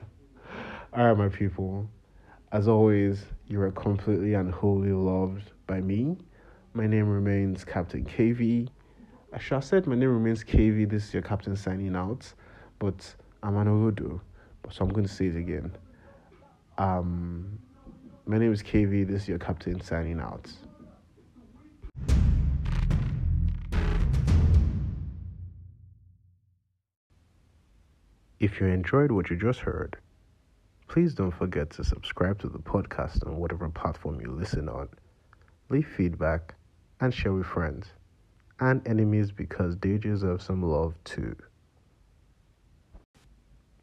All 0.93 1.07
right, 1.07 1.17
my 1.17 1.29
people. 1.29 1.89
As 2.51 2.67
always, 2.67 3.23
you 3.47 3.61
are 3.61 3.71
completely 3.71 4.33
and 4.33 4.53
wholly 4.53 4.91
loved 4.91 5.51
by 5.67 5.79
me. 5.79 6.17
My 6.73 6.85
name 6.85 7.07
remains 7.07 7.63
Captain 7.63 8.03
KV. 8.05 8.67
I 9.34 9.39
should 9.39 9.55
have 9.55 9.63
said 9.63 9.88
my 9.88 9.95
name 9.95 10.09
remains 10.09 10.43
KV. 10.43 10.89
This 10.89 11.05
is 11.07 11.13
your 11.13 11.23
captain 11.23 11.55
signing 11.55 11.95
out, 11.95 12.34
but 12.79 13.15
I'm 13.41 13.55
an 13.57 13.67
Odo, 13.67 14.21
so 14.69 14.84
I'm 14.84 14.91
going 14.91 15.05
to 15.05 15.13
say 15.13 15.27
it 15.27 15.36
again. 15.36 15.71
Um, 16.77 17.59
my 18.25 18.38
name 18.38 18.51
is 18.51 18.61
KV. 18.61 19.07
This 19.07 19.23
is 19.23 19.27
your 19.29 19.39
captain 19.39 19.82
signing 19.82 20.19
out. 20.19 20.51
If 28.39 28.59
you 28.59 28.67
enjoyed 28.67 29.11
what 29.11 29.29
you 29.29 29.36
just 29.38 29.59
heard, 29.59 29.97
Please 30.91 31.13
don't 31.13 31.32
forget 31.32 31.69
to 31.69 31.86
subscribe 31.86 32.38
to 32.39 32.49
the 32.49 32.59
podcast 32.59 33.25
on 33.25 33.38
whatever 33.38 33.69
platform 33.69 34.19
you 34.19 34.29
listen 34.29 34.67
on. 34.67 34.89
Leave 35.69 35.88
feedback 35.88 36.53
and 36.99 37.13
share 37.13 37.32
with 37.32 37.45
friends 37.45 37.86
and 38.62 38.88
enemies 38.88 39.32
because 39.32 39.76
they 39.78 39.97
deserve 39.97 40.41
some 40.41 40.64
love 40.64 40.93
too. 41.03 41.36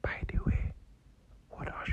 By 0.01 0.22
the 0.33 0.39
way, 0.47 0.72
what 1.51 1.68
are 1.68 1.85